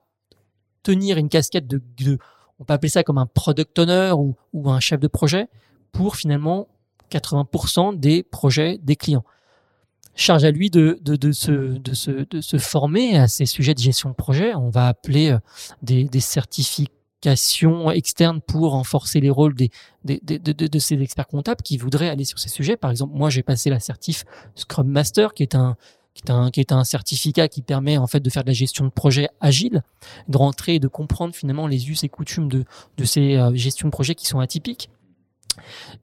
tenir 0.83 1.19
une 1.19 1.29
casquette 1.29 1.67
de, 1.67 1.83
de- 1.99 2.19
on 2.59 2.65
peut 2.65 2.75
appeler 2.75 2.89
ça 2.91 3.03
comme 3.03 3.19
un 3.19 3.27
product 3.27 3.79
owner 3.79 4.13
ou, 4.17 4.35
ou 4.53 4.71
un 4.71 4.81
chef 4.81 5.01
de 5.01 5.09
projet 5.09 5.49
pour 5.93 6.17
finalement 6.17 6.69
80% 7.11 7.99
des 7.99 8.23
projets 8.23 8.79
des 8.79 8.97
clients. 8.97 9.25
Charge 10.17 10.45
à 10.45 10.51
lui 10.51 10.71
de, 10.71 10.99
se, 11.33 12.59
former 12.59 13.17
à 13.17 13.29
ces 13.29 13.47
sujets 13.47 13.75
de 13.75 13.81
gestion 13.81 14.11
de 14.11 14.15
projet. 14.15 14.55
On 14.55 14.71
va 14.71 14.89
appeler 14.89 15.31
euh, 15.31 15.39
des, 15.83 16.21
certifications 16.21 17.91
externes 17.91 18.41
pour 18.41 18.73
renforcer 18.73 19.21
les 19.21 19.31
rôles 19.31 19.55
des, 19.55 19.71
de, 20.05 20.79
ces 20.79 21.01
experts 21.01 21.27
comptables 21.27 21.63
qui 21.63 21.79
voudraient 21.79 22.09
aller 22.09 22.25
sur 22.25 22.39
ces 22.39 22.49
sujets. 22.49 22.77
Par 22.77 22.91
exemple, 22.91 23.15
moi, 23.17 23.31
j'ai 23.31 23.43
passé 23.43 23.71
la 23.71 23.81
certif 23.81 24.25
Scrum 24.55 24.87
Master, 24.87 25.35
qui 25.35 25.43
est 25.43 25.57
un 25.57 26.85
certificat 26.85 27.49
qui 27.49 27.63
permet 27.63 27.99
en 27.99 28.07
fait 28.07 28.21
de 28.21 28.31
faire 28.31 28.45
de 28.45 28.49
la 28.51 28.55
gestion 28.55 28.85
de 28.85 28.91
projet 28.91 29.29
agile, 29.41 29.83
de 30.29 30.37
rentrer 30.37 30.77
et 30.77 30.81
de 30.81 30.89
comprendre 30.89 31.35
finalement 31.35 31.67
les 31.67 31.91
us 31.91 32.05
et 32.05 32.09
coutumes 32.09 32.49
de, 32.49 32.65
de 32.99 33.05
ces 33.05 33.37
euh, 33.37 33.55
gestions 33.55 33.89
de 33.89 33.93
projet 33.93 34.15
qui 34.15 34.27
sont 34.27 34.39
atypiques. 34.39 34.91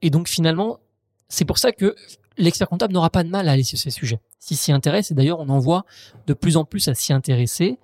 Et 0.01 0.09
donc 0.09 0.27
finalement, 0.27 0.79
c'est 1.31 1.45
pour 1.45 1.57
ça 1.57 1.71
que 1.71 1.95
l'expert 2.37 2.67
comptable 2.67 2.93
n'aura 2.93 3.09
pas 3.09 3.23
de 3.23 3.29
mal 3.29 3.47
à 3.47 3.53
aller 3.53 3.63
sur 3.63 3.77
ces 3.77 3.89
sujets. 3.89 4.19
S'il 4.39 4.57
s'y 4.57 4.71
intéresse, 4.71 5.11
et 5.11 5.13
d'ailleurs 5.13 5.39
on 5.39 5.49
en 5.49 5.59
voit 5.59 5.85
de 6.27 6.33
plus 6.33 6.57
en 6.57 6.65
plus 6.65 6.87
à 6.89 6.93
s'y 6.93 7.13
intéresser, 7.13 7.79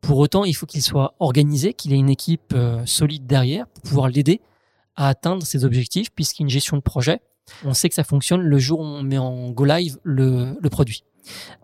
pour 0.00 0.18
autant 0.18 0.44
il 0.44 0.54
faut 0.54 0.66
qu'il 0.66 0.82
soit 0.82 1.14
organisé, 1.20 1.74
qu'il 1.74 1.92
ait 1.92 1.98
une 1.98 2.10
équipe 2.10 2.52
euh, 2.54 2.84
solide 2.84 3.26
derrière 3.26 3.66
pour 3.68 3.82
pouvoir 3.82 4.08
l'aider 4.08 4.40
à 4.96 5.08
atteindre 5.08 5.44
ses 5.44 5.64
objectifs, 5.64 6.10
puisqu'une 6.10 6.48
gestion 6.48 6.76
de 6.76 6.82
projet, 6.82 7.20
on 7.64 7.72
sait 7.72 7.88
que 7.88 7.94
ça 7.94 8.04
fonctionne 8.04 8.40
le 8.40 8.58
jour 8.58 8.80
où 8.80 8.84
on 8.84 9.02
met 9.02 9.18
en 9.18 9.50
go 9.50 9.64
live 9.64 9.98
le, 10.02 10.56
le 10.60 10.70
produit. 10.70 11.04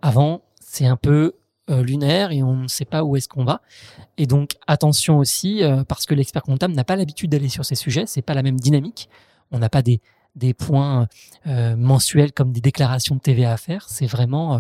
Avant, 0.03 0.43
c'est 0.61 0.87
un 0.87 0.97
peu 0.97 1.35
euh, 1.69 1.83
lunaire 1.83 2.31
et 2.31 2.43
on 2.43 2.57
ne 2.57 2.69
sait 2.69 2.85
pas 2.85 3.03
où 3.03 3.17
est-ce 3.17 3.29
qu'on 3.29 3.45
va. 3.45 3.61
Et 4.17 4.27
donc 4.27 4.53
attention 4.67 5.19
aussi, 5.19 5.63
euh, 5.63 5.83
parce 5.85 6.07
que 6.07 6.15
l'expert 6.15 6.43
comptable 6.43 6.75
n'a 6.75 6.85
pas 6.85 6.97
l'habitude 6.97 7.31
d'aller 7.31 7.49
sur 7.49 7.65
ces 7.65 7.75
sujets, 7.75 8.05
c'est 8.07 8.23
pas 8.23 8.35
la 8.35 8.43
même 8.43 8.59
dynamique. 8.59 9.09
On 9.51 9.59
n'a 9.59 9.69
pas 9.69 9.83
des, 9.83 10.01
des 10.39 10.55
points 10.55 11.09
euh, 11.47 11.77
mensuels 11.77 12.33
comme 12.33 12.53
des 12.53 12.61
déclarations 12.61 13.17
de 13.17 13.21
TVA 13.21 13.53
à 13.53 13.57
faire. 13.57 13.87
C'est 13.89 14.07
vraiment 14.07 14.55
euh, 14.55 14.59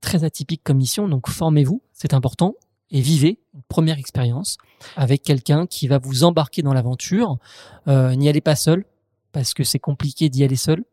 très 0.00 0.24
atypique 0.24 0.62
comme 0.64 0.78
mission. 0.78 1.08
Donc 1.08 1.28
formez-vous, 1.28 1.82
c'est 1.92 2.14
important, 2.14 2.54
et 2.90 3.00
vivez 3.00 3.40
une 3.54 3.62
première 3.68 3.98
expérience 3.98 4.56
avec 4.96 5.22
quelqu'un 5.22 5.66
qui 5.66 5.88
va 5.88 5.98
vous 5.98 6.24
embarquer 6.24 6.62
dans 6.62 6.72
l'aventure. 6.72 7.38
Euh, 7.88 8.14
N'y 8.14 8.28
allez 8.28 8.40
pas 8.40 8.56
seul, 8.56 8.84
parce 9.32 9.52
que 9.52 9.64
c'est 9.64 9.78
compliqué 9.78 10.28
d'y 10.28 10.44
aller 10.44 10.56
seul. 10.56 10.84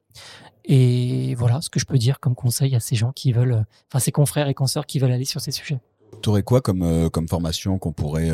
Et 0.65 1.35
voilà 1.35 1.61
ce 1.61 1.69
que 1.69 1.79
je 1.79 1.85
peux 1.85 1.99
dire 1.99 2.19
comme 2.19 2.33
conseil 2.33 2.75
à 2.75 2.79
ces 2.79 2.95
gens 2.95 3.11
qui 3.11 3.31
veulent, 3.31 3.65
enfin 3.87 3.99
ces 3.99 4.11
confrères 4.11 4.47
et 4.47 4.55
consoeurs 4.55 4.87
qui 4.87 4.97
veulent 4.97 5.11
aller 5.11 5.25
sur 5.25 5.39
ces 5.39 5.51
sujets. 5.51 5.79
Tu 6.23 6.29
aurais 6.29 6.41
quoi 6.43 6.61
comme, 6.61 7.09
formation 7.29 7.77
qu'on 7.77 7.91
pourrait, 7.91 8.31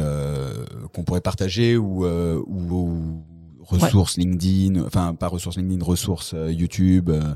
qu'on 0.94 1.04
pourrait 1.04 1.20
partager 1.20 1.76
ou, 1.76 2.06
ou 2.06 3.24
ressources 3.72 4.18
LinkedIn, 4.18 4.84
enfin 4.86 5.16
pas 5.16 5.28
ressources 5.28 5.58
LinkedIn, 5.58 5.84
ressources 5.84 6.34
euh, 6.34 6.52
YouTube, 6.52 7.10
euh, 7.10 7.36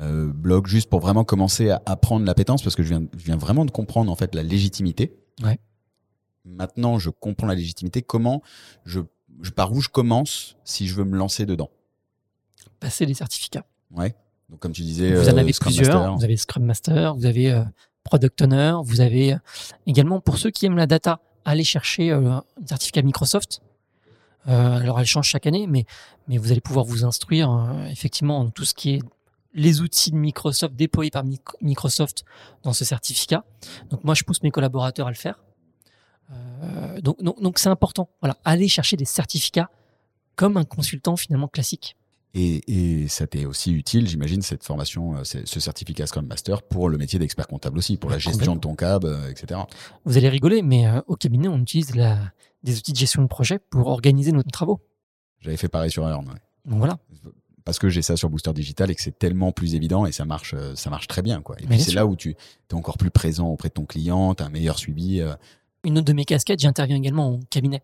euh, 0.00 0.32
blog, 0.32 0.66
juste 0.66 0.88
pour 0.88 1.00
vraiment 1.00 1.24
commencer 1.24 1.70
à 1.70 1.82
apprendre 1.86 2.24
l'appétence 2.24 2.62
parce 2.62 2.76
que 2.76 2.82
je 2.82 2.88
viens, 2.88 3.04
je 3.16 3.24
viens 3.24 3.36
vraiment 3.36 3.64
de 3.64 3.70
comprendre 3.70 4.10
en 4.10 4.16
fait 4.16 4.34
la 4.34 4.42
légitimité. 4.42 5.16
Ouais. 5.42 5.58
Maintenant, 6.44 6.98
je 6.98 7.10
comprends 7.10 7.46
la 7.46 7.54
légitimité. 7.54 8.02
Comment 8.02 8.42
je, 8.84 9.00
je 9.42 9.50
par 9.50 9.72
où 9.72 9.80
je 9.80 9.88
commence 9.88 10.56
si 10.64 10.86
je 10.86 10.94
veux 10.94 11.04
me 11.04 11.16
lancer 11.16 11.46
dedans? 11.46 11.70
Passez 12.80 13.06
les 13.06 13.14
certificats. 13.14 13.64
Ouais. 13.90 14.14
Donc 14.50 14.60
comme 14.60 14.72
tu 14.72 14.82
disais, 14.82 15.14
Vous 15.14 15.28
en 15.28 15.36
avez 15.36 15.52
Scrum 15.52 15.74
plusieurs. 15.74 15.94
Master. 15.94 16.16
Vous 16.16 16.24
avez 16.24 16.36
Scrum 16.36 16.64
Master, 16.64 17.14
vous 17.14 17.26
avez 17.26 17.64
Product 18.02 18.42
Owner, 18.42 18.74
vous 18.84 19.00
avez 19.00 19.36
également 19.86 20.20
pour 20.20 20.36
ceux 20.38 20.50
qui 20.50 20.66
aiment 20.66 20.76
la 20.76 20.86
data, 20.86 21.20
allez 21.44 21.64
chercher 21.64 22.10
un 22.10 22.44
certificat 22.66 23.02
Microsoft. 23.02 23.62
Euh, 24.46 24.76
alors 24.78 25.00
elle 25.00 25.06
change 25.06 25.28
chaque 25.28 25.46
année, 25.46 25.66
mais, 25.66 25.86
mais 26.28 26.36
vous 26.38 26.52
allez 26.52 26.60
pouvoir 26.60 26.84
vous 26.84 27.04
instruire 27.04 27.50
euh, 27.50 27.86
effectivement 27.86 28.38
en 28.40 28.50
tout 28.50 28.64
ce 28.64 28.74
qui 28.74 28.90
est 28.94 29.02
les 29.54 29.80
outils 29.80 30.10
de 30.10 30.16
Microsoft 30.16 30.74
déployés 30.74 31.10
par 31.10 31.24
Mic- 31.24 31.40
Microsoft 31.60 32.24
dans 32.62 32.72
ce 32.72 32.84
certificat. 32.84 33.44
Donc 33.90 34.04
moi 34.04 34.14
je 34.14 34.24
pousse 34.24 34.42
mes 34.42 34.50
collaborateurs 34.50 35.06
à 35.06 35.10
le 35.10 35.16
faire. 35.16 35.42
Euh, 36.32 37.00
donc 37.00 37.58
c'est 37.58 37.68
important. 37.68 38.08
Voilà, 38.20 38.36
allez 38.44 38.68
chercher 38.68 38.96
des 38.96 39.04
certificats 39.04 39.70
comme 40.36 40.56
un 40.56 40.64
consultant 40.64 41.16
finalement 41.16 41.48
classique. 41.48 41.96
Et, 42.36 43.02
et 43.02 43.08
ça 43.08 43.26
t'est 43.28 43.44
aussi 43.44 43.72
utile, 43.72 44.08
j'imagine, 44.08 44.42
cette 44.42 44.64
formation, 44.64 45.16
euh, 45.16 45.24
ce 45.24 45.38
ce 45.44 45.60
certificat 45.60 46.06
Scrum 46.06 46.26
Master 46.26 46.62
pour 46.62 46.88
le 46.88 46.98
métier 46.98 47.18
d'expert 47.18 47.46
comptable 47.46 47.78
aussi, 47.78 47.96
pour 47.96 48.10
la 48.10 48.18
gestion 48.18 48.56
de 48.56 48.60
ton 48.60 48.74
cab, 48.74 49.04
euh, 49.04 49.30
etc. 49.30 49.60
Vous 50.04 50.16
allez 50.16 50.28
rigoler, 50.28 50.62
mais 50.62 50.86
euh, 50.88 51.00
au 51.06 51.14
cabinet, 51.14 51.46
on 51.46 51.58
utilise 51.58 51.94
la, 51.94 52.18
des 52.64 52.76
outils 52.76 52.92
de 52.92 52.96
gestion 52.98 53.22
de 53.22 53.28
projet 53.28 53.60
pour 53.70 53.86
organiser 53.86 54.32
nos 54.32 54.42
travaux. 54.42 54.80
J'avais 55.40 55.56
fait 55.56 55.68
pareil 55.68 55.90
sur 55.92 56.08
Earn, 56.08 56.26
ouais. 56.26 56.40
Donc 56.64 56.78
voilà. 56.78 56.98
parce 57.64 57.78
que 57.78 57.88
j'ai 57.88 58.02
ça 58.02 58.16
sur 58.16 58.30
Booster 58.30 58.52
Digital 58.52 58.90
et 58.90 58.94
que 58.94 59.02
c'est 59.02 59.18
tellement 59.18 59.52
plus 59.52 59.74
évident 59.74 60.04
et 60.06 60.12
ça 60.12 60.24
marche, 60.24 60.54
ça 60.74 60.90
marche 60.90 61.06
très 61.06 61.22
bien. 61.22 61.40
Quoi. 61.42 61.56
Et 61.60 61.66
Mais 61.68 61.76
puis 61.76 61.84
c'est 61.84 61.92
là 61.92 62.06
où 62.06 62.16
tu 62.16 62.30
es 62.30 62.74
encore 62.74 62.96
plus 62.98 63.10
présent 63.10 63.48
auprès 63.48 63.68
de 63.68 63.74
ton 63.74 63.84
client, 63.84 64.34
tu 64.34 64.42
as 64.42 64.46
un 64.46 64.50
meilleur 64.50 64.78
suivi. 64.78 65.20
euh. 65.20 65.34
Une 65.84 65.98
autre 65.98 66.06
de 66.06 66.12
mes 66.14 66.24
casquettes, 66.24 66.60
j'interviens 66.60 66.96
également 66.96 67.34
en 67.34 67.40
cabinet. 67.50 67.82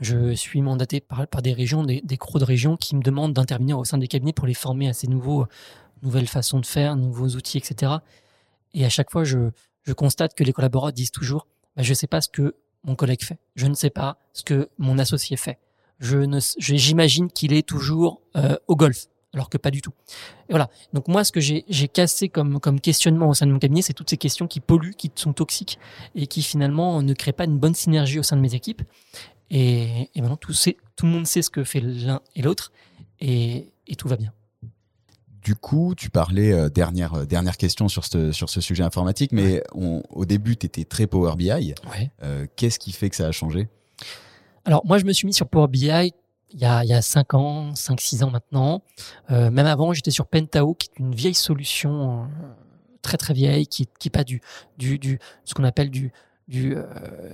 Je 0.00 0.34
suis 0.34 0.62
mandaté 0.62 1.00
par, 1.00 1.26
des 1.42 1.52
régions, 1.52 1.82
des, 1.82 2.00
des 2.02 2.16
CRO 2.16 2.38
de 2.38 2.44
régions 2.44 2.76
qui 2.76 2.94
me 2.94 3.02
demandent 3.02 3.32
d'intervenir 3.32 3.78
au 3.78 3.84
sein 3.84 3.98
des 3.98 4.06
cabinets 4.06 4.32
pour 4.32 4.46
les 4.46 4.54
former 4.54 4.88
à 4.88 4.92
ces 4.92 5.08
nouveaux, 5.08 5.46
nouvelles 6.02 6.28
façons 6.28 6.60
de 6.60 6.66
faire, 6.66 6.96
nouveaux 6.96 7.30
outils, 7.30 7.58
etc. 7.58 7.94
Et 8.72 8.84
à 8.84 8.88
chaque 8.88 9.10
fois, 9.10 9.24
je, 9.24 9.50
je 9.82 9.92
constate 9.92 10.34
que 10.34 10.44
les 10.44 10.52
collaborateurs 10.52 10.92
disent 10.92 11.10
toujours 11.10 11.46
bah, 11.76 11.82
Je 11.82 11.90
ne 11.90 11.94
sais 11.94 12.06
pas 12.06 12.20
ce 12.20 12.28
que 12.28 12.54
mon 12.84 12.94
collègue 12.94 13.22
fait. 13.24 13.38
Je 13.56 13.66
ne 13.66 13.74
sais 13.74 13.90
pas 13.90 14.18
ce 14.32 14.42
que 14.42 14.68
mon 14.78 14.98
associé 14.98 15.36
fait. 15.36 15.58
Je 15.98 16.16
ne, 16.16 16.38
j'imagine 16.58 17.30
qu'il 17.30 17.52
est 17.52 17.66
toujours 17.66 18.22
euh, 18.36 18.56
au 18.68 18.76
golf, 18.76 19.06
alors 19.32 19.48
que 19.48 19.58
pas 19.58 19.70
du 19.70 19.80
tout. 19.80 19.92
Et 20.48 20.52
voilà. 20.52 20.68
Donc 20.92 21.08
moi, 21.08 21.24
ce 21.24 21.32
que 21.32 21.40
j'ai, 21.40 21.62
cassé 21.92 22.28
comme, 22.28 22.60
comme 22.60 22.80
questionnement 22.80 23.28
au 23.28 23.34
sein 23.34 23.46
de 23.46 23.52
mon 23.52 23.58
cabinet, 23.58 23.82
c'est 23.82 23.92
toutes 23.92 24.10
ces 24.10 24.16
questions 24.16 24.46
qui 24.46 24.60
polluent, 24.60 24.94
qui 24.94 25.10
sont 25.14 25.32
toxiques 25.32 25.78
et 26.14 26.26
qui 26.26 26.42
finalement 26.42 27.02
ne 27.02 27.14
créent 27.14 27.32
pas 27.32 27.44
une 27.44 27.58
bonne 27.58 27.74
synergie 27.74 28.18
au 28.18 28.22
sein 28.22 28.36
de 28.36 28.42
mes 28.42 28.54
équipes. 28.54 28.82
Et, 29.50 30.10
et 30.14 30.20
maintenant, 30.20 30.36
tout, 30.36 30.52
sait, 30.52 30.76
tout 30.96 31.06
le 31.06 31.12
monde 31.12 31.26
sait 31.26 31.42
ce 31.42 31.50
que 31.50 31.64
fait 31.64 31.80
l'un 31.80 32.20
et 32.34 32.42
l'autre 32.42 32.72
et, 33.20 33.72
et 33.86 33.96
tout 33.96 34.08
va 34.08 34.16
bien. 34.16 34.32
Du 35.42 35.54
coup, 35.54 35.94
tu 35.96 36.10
parlais, 36.10 36.52
euh, 36.52 36.68
dernière, 36.68 37.14
euh, 37.14 37.24
dernière 37.24 37.56
question 37.56 37.88
sur 37.88 38.04
ce, 38.04 38.30
sur 38.30 38.50
ce 38.50 38.60
sujet 38.60 38.82
informatique, 38.82 39.32
mais 39.32 39.62
on, 39.74 40.02
au 40.10 40.26
début, 40.26 40.56
tu 40.56 40.66
étais 40.66 40.84
très 40.84 41.06
Power 41.06 41.34
BI. 41.36 41.50
Ouais. 41.50 41.74
Euh, 42.22 42.46
Qu'est-ce 42.56 42.78
qui 42.78 42.92
fait 42.92 43.08
que 43.08 43.16
ça 43.16 43.26
a 43.26 43.32
changé? 43.32 43.68
Alors, 44.66 44.84
moi, 44.84 44.98
je 44.98 45.06
me 45.06 45.12
suis 45.12 45.26
mis 45.26 45.32
sur 45.32 45.48
Power 45.48 45.68
BI 45.68 46.12
il 46.52 46.60
y 46.60 46.64
a, 46.64 46.84
il 46.84 46.90
y 46.90 46.92
a 46.92 47.02
5 47.02 47.34
ans, 47.34 47.72
5-6 47.72 48.24
ans 48.24 48.30
maintenant. 48.30 48.82
Euh, 49.30 49.50
même 49.50 49.66
avant, 49.66 49.92
j'étais 49.92 50.10
sur 50.10 50.26
Pentao, 50.26 50.74
qui 50.74 50.88
est 50.88 50.98
une 50.98 51.14
vieille 51.14 51.34
solution 51.34 52.22
euh, 52.22 52.26
très 53.02 53.16
très 53.16 53.34
vieille, 53.34 53.66
qui 53.66 53.88
qui 53.98 54.08
est 54.08 54.10
pas 54.10 54.24
du, 54.24 54.40
du, 54.78 54.98
du 54.98 55.18
ce 55.44 55.54
qu'on 55.54 55.64
appelle 55.64 55.90
du, 55.90 56.12
du, 56.48 56.74
euh, 56.76 56.84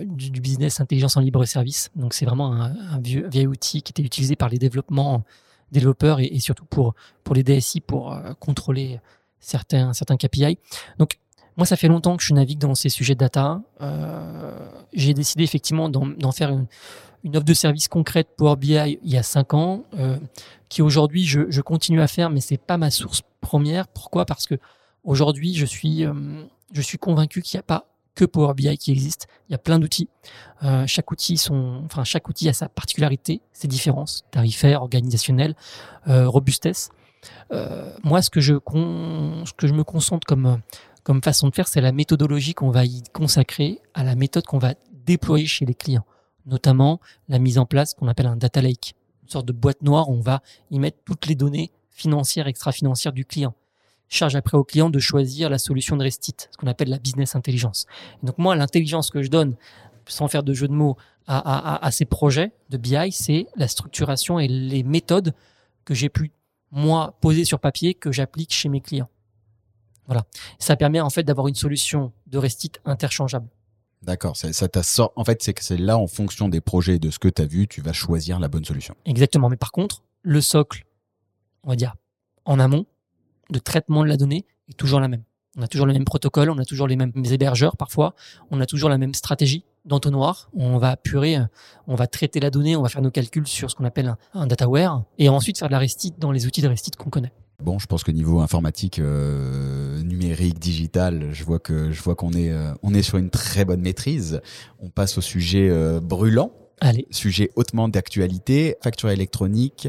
du, 0.00 0.30
du 0.30 0.40
business 0.40 0.80
intelligence 0.80 1.16
en 1.16 1.20
libre 1.20 1.44
service. 1.44 1.90
Donc 1.96 2.14
c'est 2.14 2.26
vraiment 2.26 2.52
un, 2.52 2.98
vieux, 3.00 3.26
vieil 3.28 3.46
outil 3.46 3.82
qui 3.82 3.92
était 3.92 4.02
utilisé 4.02 4.36
par 4.36 4.48
les 4.48 4.58
développements 4.58 5.24
développeurs 5.72 6.20
et, 6.20 6.26
et 6.26 6.40
surtout 6.40 6.64
pour 6.64 6.94
pour 7.24 7.34
les 7.34 7.42
DSI 7.42 7.80
pour 7.80 8.12
euh, 8.12 8.34
contrôler 8.38 9.00
certains 9.40 9.92
certains 9.92 10.16
KPI. 10.16 10.58
Donc 10.98 11.18
moi, 11.56 11.64
ça 11.64 11.76
fait 11.76 11.88
longtemps 11.88 12.18
que 12.18 12.22
je 12.22 12.34
navigue 12.34 12.58
dans 12.58 12.74
ces 12.74 12.90
sujets 12.90 13.14
de 13.14 13.20
data. 13.20 13.62
J'ai 14.92 15.14
décidé 15.14 15.42
effectivement 15.42 15.88
d'en 15.88 16.30
faire 16.30 16.50
une, 16.50 16.66
une 17.26 17.36
offre 17.36 17.44
de 17.44 17.54
service 17.54 17.88
concrète 17.88 18.28
Power 18.36 18.54
BI 18.54 18.98
il 19.02 19.10
y 19.10 19.16
a 19.16 19.22
cinq 19.24 19.52
ans, 19.52 19.82
euh, 19.98 20.16
qui 20.68 20.80
aujourd'hui 20.80 21.26
je, 21.26 21.60
continue 21.60 22.00
à 22.00 22.06
faire, 22.06 22.30
mais 22.30 22.40
c'est 22.40 22.56
pas 22.56 22.78
ma 22.78 22.92
source 22.92 23.22
première. 23.40 23.88
Pourquoi? 23.88 24.24
Parce 24.26 24.46
que 24.46 24.54
aujourd'hui 25.02 25.52
je 25.52 25.66
suis 25.66 26.04
euh, 26.04 26.14
convaincu 27.00 27.42
qu'il 27.42 27.58
n'y 27.58 27.60
a 27.60 27.64
pas 27.64 27.88
que 28.14 28.24
Power 28.24 28.54
BI 28.54 28.78
qui 28.78 28.92
existe. 28.92 29.26
Il 29.48 29.52
y 29.52 29.54
a 29.56 29.58
plein 29.58 29.80
d'outils. 29.80 30.08
Euh, 30.62 30.86
chaque 30.86 31.10
outil 31.10 31.34
a 31.34 32.52
sa 32.52 32.68
particularité, 32.68 33.40
ses 33.52 33.66
différences 33.66 34.24
tarifaires, 34.30 34.80
organisationnelles, 34.82 35.56
robustesse. 36.06 36.90
Moi, 38.04 38.22
ce 38.22 38.30
que 38.30 38.40
je 38.40 38.54
me 38.54 39.82
concentre 39.82 40.26
comme 40.28 41.22
façon 41.22 41.48
de 41.48 41.54
faire, 41.54 41.66
c'est 41.66 41.80
la 41.80 41.92
méthodologie 41.92 42.54
qu'on 42.54 42.70
va 42.70 42.84
y 42.84 43.02
consacrer 43.12 43.80
à 43.94 44.04
la 44.04 44.14
méthode 44.14 44.46
qu'on 44.46 44.58
va 44.58 44.74
déployer 45.06 45.46
chez 45.46 45.66
les 45.66 45.74
clients, 45.74 46.04
notamment 46.46 47.00
la 47.28 47.38
mise 47.38 47.58
en 47.58 47.66
place 47.66 47.94
qu'on 47.94 48.08
appelle 48.08 48.26
un 48.26 48.36
data 48.36 48.60
lake, 48.60 48.94
une 49.24 49.28
sorte 49.28 49.46
de 49.46 49.52
boîte 49.52 49.82
noire 49.82 50.08
où 50.08 50.14
on 50.14 50.20
va 50.20 50.42
y 50.70 50.78
mettre 50.78 50.98
toutes 51.04 51.26
les 51.26 51.34
données 51.34 51.70
financières, 51.90 52.46
extra-financières 52.46 53.12
du 53.12 53.24
client. 53.24 53.54
Charge 54.08 54.36
après 54.36 54.56
au 54.56 54.62
client 54.62 54.88
de 54.88 54.98
choisir 54.98 55.50
la 55.50 55.58
solution 55.58 55.96
de 55.96 56.04
Restit, 56.04 56.36
ce 56.38 56.56
qu'on 56.56 56.68
appelle 56.68 56.88
la 56.88 56.98
business 56.98 57.34
intelligence. 57.34 57.86
Et 58.22 58.26
donc 58.26 58.38
moi, 58.38 58.54
l'intelligence 58.54 59.10
que 59.10 59.22
je 59.22 59.28
donne, 59.28 59.56
sans 60.06 60.28
faire 60.28 60.44
de 60.44 60.52
jeu 60.52 60.68
de 60.68 60.72
mots, 60.72 60.96
à, 61.26 61.38
à, 61.38 61.84
à 61.84 61.90
ces 61.90 62.04
projets 62.04 62.52
de 62.70 62.76
BI, 62.76 63.10
c'est 63.10 63.48
la 63.56 63.66
structuration 63.66 64.38
et 64.38 64.46
les 64.46 64.84
méthodes 64.84 65.34
que 65.84 65.94
j'ai 65.94 66.08
pu, 66.08 66.30
moi, 66.70 67.16
poser 67.20 67.44
sur 67.44 67.58
papier, 67.58 67.94
que 67.94 68.12
j'applique 68.12 68.52
chez 68.52 68.68
mes 68.68 68.80
clients. 68.80 69.08
Voilà. 70.06 70.24
Ça 70.60 70.76
permet 70.76 71.00
en 71.00 71.10
fait 71.10 71.24
d'avoir 71.24 71.48
une 71.48 71.56
solution 71.56 72.12
de 72.28 72.38
Restit 72.38 72.72
interchangeable. 72.84 73.48
D'accord, 74.02 74.36
ça, 74.36 74.52
ça 74.52 74.68
sort. 74.82 75.12
En 75.16 75.24
fait, 75.24 75.42
c'est 75.42 75.76
là, 75.78 75.98
en 75.98 76.06
fonction 76.06 76.48
des 76.48 76.60
projets 76.60 76.96
et 76.96 76.98
de 76.98 77.10
ce 77.10 77.18
que 77.18 77.28
tu 77.28 77.42
as 77.42 77.46
vu, 77.46 77.66
tu 77.66 77.80
vas 77.80 77.92
choisir 77.92 78.38
la 78.38 78.48
bonne 78.48 78.64
solution. 78.64 78.94
Exactement. 79.04 79.48
Mais 79.48 79.56
par 79.56 79.72
contre, 79.72 80.02
le 80.22 80.40
socle, 80.40 80.84
on 81.64 81.70
va 81.70 81.76
dire, 81.76 81.94
en 82.44 82.60
amont, 82.60 82.86
de 83.50 83.58
traitement 83.58 84.02
de 84.02 84.08
la 84.08 84.16
donnée 84.16 84.46
est 84.68 84.76
toujours 84.76 85.00
la 85.00 85.08
même. 85.08 85.22
On 85.58 85.62
a 85.62 85.68
toujours 85.68 85.86
le 85.86 85.94
même 85.94 86.04
protocole, 86.04 86.50
on 86.50 86.58
a 86.58 86.64
toujours 86.64 86.86
les 86.86 86.96
mêmes 86.96 87.12
hébergeurs 87.14 87.76
parfois, 87.76 88.14
on 88.50 88.60
a 88.60 88.66
toujours 88.66 88.90
la 88.90 88.98
même 88.98 89.14
stratégie 89.14 89.64
d'entonnoir. 89.86 90.50
On 90.52 90.76
va 90.76 90.90
apurer, 90.90 91.38
euh, 91.38 91.44
on 91.86 91.94
va 91.94 92.06
traiter 92.06 92.40
la 92.40 92.50
donnée, 92.50 92.76
on 92.76 92.82
va 92.82 92.90
faire 92.90 93.00
nos 93.00 93.10
calculs 93.10 93.46
sur 93.46 93.70
ce 93.70 93.74
qu'on 93.74 93.84
appelle 93.84 94.08
un, 94.08 94.18
un 94.34 94.46
dataware 94.46 95.04
et 95.18 95.30
ensuite 95.30 95.58
faire 95.58 95.68
de 95.68 95.72
la 95.72 95.78
restit 95.78 96.12
dans 96.18 96.30
les 96.30 96.46
outils 96.46 96.60
de 96.60 96.68
restit 96.68 96.90
qu'on 96.90 97.08
connaît. 97.08 97.32
Bon, 97.62 97.78
je 97.78 97.86
pense 97.86 98.04
que 98.04 98.10
niveau 98.10 98.40
informatique, 98.40 98.98
euh, 98.98 100.02
numérique, 100.02 100.58
digital, 100.58 101.30
je 101.32 101.42
vois 101.44 101.58
que 101.58 101.90
je 101.90 102.02
vois 102.02 102.14
qu'on 102.14 102.32
est 102.32 102.50
euh, 102.50 102.72
on 102.82 102.92
est 102.92 103.02
sur 103.02 103.16
une 103.18 103.30
très 103.30 103.64
bonne 103.64 103.80
maîtrise. 103.80 104.40
On 104.78 104.90
passe 104.90 105.16
au 105.16 105.22
sujet 105.22 105.68
euh, 105.70 106.00
brûlant, 106.00 106.52
Allez, 106.80 107.06
sujet 107.10 107.50
hautement 107.56 107.88
d'actualité, 107.88 108.76
facture 108.82 109.10
électronique. 109.10 109.88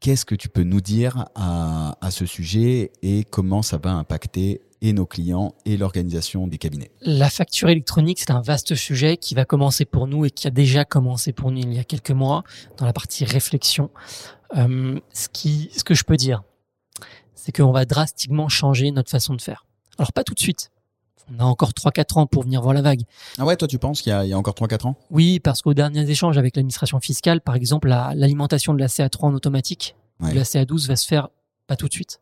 Qu'est-ce 0.00 0.24
que 0.24 0.34
tu 0.34 0.48
peux 0.48 0.62
nous 0.62 0.80
dire 0.80 1.26
à, 1.34 1.96
à 2.00 2.10
ce 2.10 2.26
sujet 2.26 2.90
et 3.02 3.24
comment 3.24 3.62
ça 3.62 3.78
va 3.78 3.92
impacter 3.92 4.62
et 4.82 4.92
nos 4.92 5.06
clients 5.06 5.54
et 5.66 5.76
l'organisation 5.76 6.46
des 6.46 6.58
cabinets? 6.58 6.90
La 7.02 7.28
facture 7.28 7.68
électronique, 7.68 8.18
c'est 8.18 8.30
un 8.30 8.40
vaste 8.40 8.74
sujet 8.74 9.16
qui 9.16 9.34
va 9.34 9.44
commencer 9.44 9.84
pour 9.84 10.06
nous 10.06 10.24
et 10.24 10.30
qui 10.30 10.46
a 10.46 10.50
déjà 10.50 10.84
commencé 10.84 11.32
pour 11.32 11.50
nous 11.50 11.60
il 11.60 11.74
y 11.74 11.78
a 11.78 11.84
quelques 11.84 12.10
mois 12.10 12.44
dans 12.78 12.86
la 12.86 12.92
partie 12.92 13.24
réflexion. 13.24 13.90
Euh, 14.56 14.98
ce, 15.12 15.28
qui, 15.28 15.70
ce 15.76 15.84
que 15.84 15.94
je 15.94 16.04
peux 16.04 16.16
dire, 16.16 16.42
c'est 17.42 17.52
qu'on 17.52 17.72
va 17.72 17.84
drastiquement 17.84 18.48
changer 18.48 18.90
notre 18.90 19.10
façon 19.10 19.34
de 19.34 19.40
faire. 19.42 19.64
Alors 19.98 20.12
pas 20.12 20.24
tout 20.24 20.34
de 20.34 20.38
suite. 20.40 20.70
On 21.32 21.40
a 21.40 21.44
encore 21.44 21.70
3-4 21.70 22.18
ans 22.18 22.26
pour 22.26 22.42
venir 22.42 22.60
voir 22.60 22.74
la 22.74 22.82
vague. 22.82 23.02
Ah 23.38 23.44
ouais, 23.44 23.56
toi 23.56 23.68
tu 23.68 23.78
penses 23.78 24.02
qu'il 24.02 24.10
y, 24.10 24.12
a- 24.12 24.24
il 24.24 24.28
y 24.30 24.32
a 24.32 24.38
encore 24.38 24.54
3-4 24.54 24.86
ans? 24.86 24.96
Oui, 25.10 25.38
parce 25.40 25.62
qu'aux 25.62 25.74
derniers 25.74 26.08
échanges 26.10 26.38
avec 26.38 26.56
l'administration 26.56 26.98
fiscale, 27.00 27.40
par 27.40 27.54
exemple, 27.54 27.88
la- 27.88 28.14
l'alimentation 28.14 28.74
de 28.74 28.80
la 28.80 28.88
CA3 28.88 29.26
en 29.26 29.34
automatique, 29.34 29.94
Ouais. 30.20 30.30
de 30.32 30.36
la 30.36 30.44
CA12 30.44 30.86
va 30.88 30.96
se 30.96 31.06
faire 31.06 31.28
pas 31.66 31.76
tout 31.76 31.86
de 31.88 31.92
suite. 31.92 32.20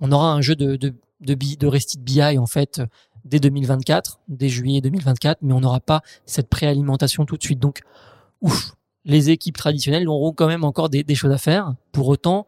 On 0.00 0.12
aura 0.12 0.30
un 0.32 0.40
jeu 0.42 0.54
de, 0.56 0.76
de, 0.76 0.94
de, 1.20 1.34
bi- 1.34 1.56
de 1.56 1.66
Restit 1.66 1.98
BI, 1.98 2.38
en 2.38 2.46
fait, 2.46 2.82
dès 3.24 3.40
2024, 3.40 4.20
dès 4.28 4.48
juillet 4.50 4.80
2024, 4.82 5.38
mais 5.42 5.52
on 5.54 5.60
n'aura 5.60 5.80
pas 5.80 6.02
cette 6.26 6.48
préalimentation 6.50 7.24
tout 7.24 7.36
de 7.38 7.42
suite. 7.42 7.58
Donc, 7.58 7.80
ouf, 8.42 8.72
les 9.06 9.30
équipes 9.30 9.56
traditionnelles 9.56 10.08
auront 10.08 10.32
quand 10.32 10.46
même 10.46 10.64
encore 10.64 10.90
des, 10.90 11.02
des 11.02 11.14
choses 11.14 11.32
à 11.32 11.38
faire. 11.38 11.72
Pour 11.92 12.08
autant, 12.08 12.46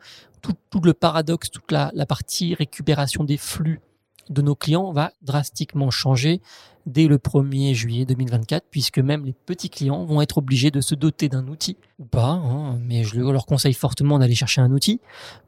tout, 0.70 0.80
le 0.80 0.94
paradoxe, 0.94 1.50
toute 1.50 1.70
la, 1.72 1.90
la 1.94 2.06
partie 2.06 2.54
récupération 2.54 3.24
des 3.24 3.36
flux 3.36 3.80
de 4.30 4.42
nos 4.42 4.54
clients 4.54 4.92
va 4.92 5.12
drastiquement 5.22 5.90
changer 5.90 6.40
dès 6.86 7.08
le 7.08 7.18
1er 7.18 7.74
juillet 7.74 8.04
2024, 8.04 8.66
puisque 8.70 8.98
même 8.98 9.24
les 9.24 9.32
petits 9.32 9.70
clients 9.70 10.04
vont 10.04 10.20
être 10.20 10.38
obligés 10.38 10.70
de 10.70 10.80
se 10.80 10.94
doter 10.94 11.28
d'un 11.28 11.48
outil, 11.48 11.76
ou 11.98 12.04
pas, 12.04 12.30
hein, 12.30 12.78
mais 12.80 13.02
je 13.02 13.18
leur 13.18 13.46
conseille 13.46 13.74
fortement 13.74 14.18
d'aller 14.18 14.34
chercher 14.34 14.60
un 14.60 14.70
outil 14.70 15.00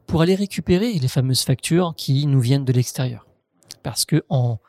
pour 0.05 0.21
aller 0.21 0.35
récupérer 0.35 0.93
les 0.93 1.07
fameuses 1.07 1.43
factures 1.43 1.93
qui 1.95 2.25
nous 2.25 2.41
viennent 2.41 2.65
de 2.65 2.73
l'extérieur. 2.73 3.25
Parce 3.83 4.05
que 4.05 4.23
en, 4.27 4.59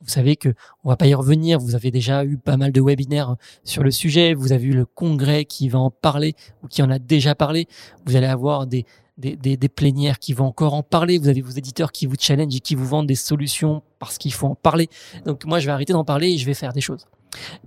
vous 0.00 0.08
savez 0.08 0.36
que 0.36 0.54
on 0.82 0.88
va 0.88 0.96
pas 0.96 1.06
y 1.06 1.14
revenir, 1.14 1.60
vous 1.60 1.76
avez 1.76 1.92
déjà 1.92 2.24
eu 2.24 2.38
pas 2.38 2.56
mal 2.56 2.72
de 2.72 2.80
webinaires 2.80 3.36
sur 3.62 3.84
le 3.84 3.92
sujet, 3.92 4.34
vous 4.34 4.52
avez 4.52 4.64
eu 4.64 4.72
le 4.72 4.84
congrès 4.84 5.44
qui 5.44 5.68
va 5.68 5.78
en 5.78 5.90
parler 5.90 6.34
ou 6.62 6.66
qui 6.66 6.82
en 6.82 6.90
a 6.90 6.98
déjà 6.98 7.36
parlé, 7.36 7.68
vous 8.04 8.16
allez 8.16 8.26
avoir 8.26 8.66
des, 8.66 8.84
des, 9.18 9.36
des, 9.36 9.56
des 9.56 9.68
plénières 9.68 10.18
qui 10.18 10.32
vont 10.32 10.46
encore 10.46 10.74
en 10.74 10.82
parler, 10.82 11.18
vous 11.18 11.28
avez 11.28 11.40
vos 11.40 11.50
éditeurs 11.52 11.90
qui 11.92 12.06
vous 12.06 12.16
challenge 12.18 12.54
et 12.54 12.60
qui 12.60 12.74
vous 12.74 12.84
vendent 12.86 13.06
des 13.06 13.14
solutions 13.14 13.82
parce 13.98 14.18
qu'il 14.18 14.32
faut 14.32 14.46
en 14.48 14.54
parler. 14.54 14.88
Donc 15.24 15.44
moi, 15.44 15.58
je 15.58 15.66
vais 15.66 15.72
arrêter 15.72 15.92
d'en 15.92 16.04
parler 16.04 16.32
et 16.32 16.38
je 16.38 16.44
vais 16.46 16.54
faire 16.54 16.72
des 16.72 16.80
choses. 16.82 17.06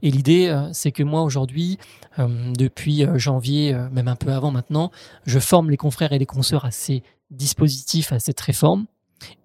Et 0.01 0.09
l'idée, 0.11 0.47
euh, 0.47 0.69
c'est 0.73 0.91
que 0.91 1.03
moi, 1.03 1.21
aujourd'hui, 1.23 1.77
euh, 2.17 2.53
depuis 2.53 3.03
euh, 3.03 3.17
janvier, 3.17 3.73
même 3.91 4.07
un 4.07 4.15
peu 4.15 4.31
avant 4.31 4.51
maintenant, 4.51 4.91
je 5.25 5.39
forme 5.39 5.69
les 5.69 5.77
confrères 5.77 6.11
et 6.13 6.19
les 6.19 6.25
consoeurs 6.25 6.65
à 6.65 6.71
ces 6.71 7.03
dispositifs, 7.31 8.11
à 8.11 8.19
cette 8.19 8.39
réforme, 8.39 8.85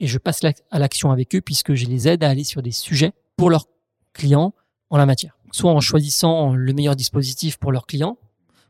et 0.01 0.07
je 0.07 0.19
passe 0.19 0.41
à 0.71 0.79
l'action 0.79 1.11
avec 1.11 1.35
eux 1.35 1.41
puisque 1.41 1.75
je 1.75 1.87
les 1.87 2.07
aide 2.09 2.23
à 2.25 2.29
aller 2.31 2.45
sur 2.45 2.63
des 2.63 2.71
sujets 2.71 3.13
pour 3.37 3.51
leurs 3.51 3.67
clients 4.13 4.55
en 4.91 4.97
la 4.97 5.05
matière. 5.07 5.37
Soit 5.53 5.71
en 5.73 5.81
choisissant 5.81 6.55
le 6.55 6.73
meilleur 6.73 6.97
dispositif 6.97 7.59
pour 7.59 7.73
leurs 7.73 7.87
clients, 7.87 8.17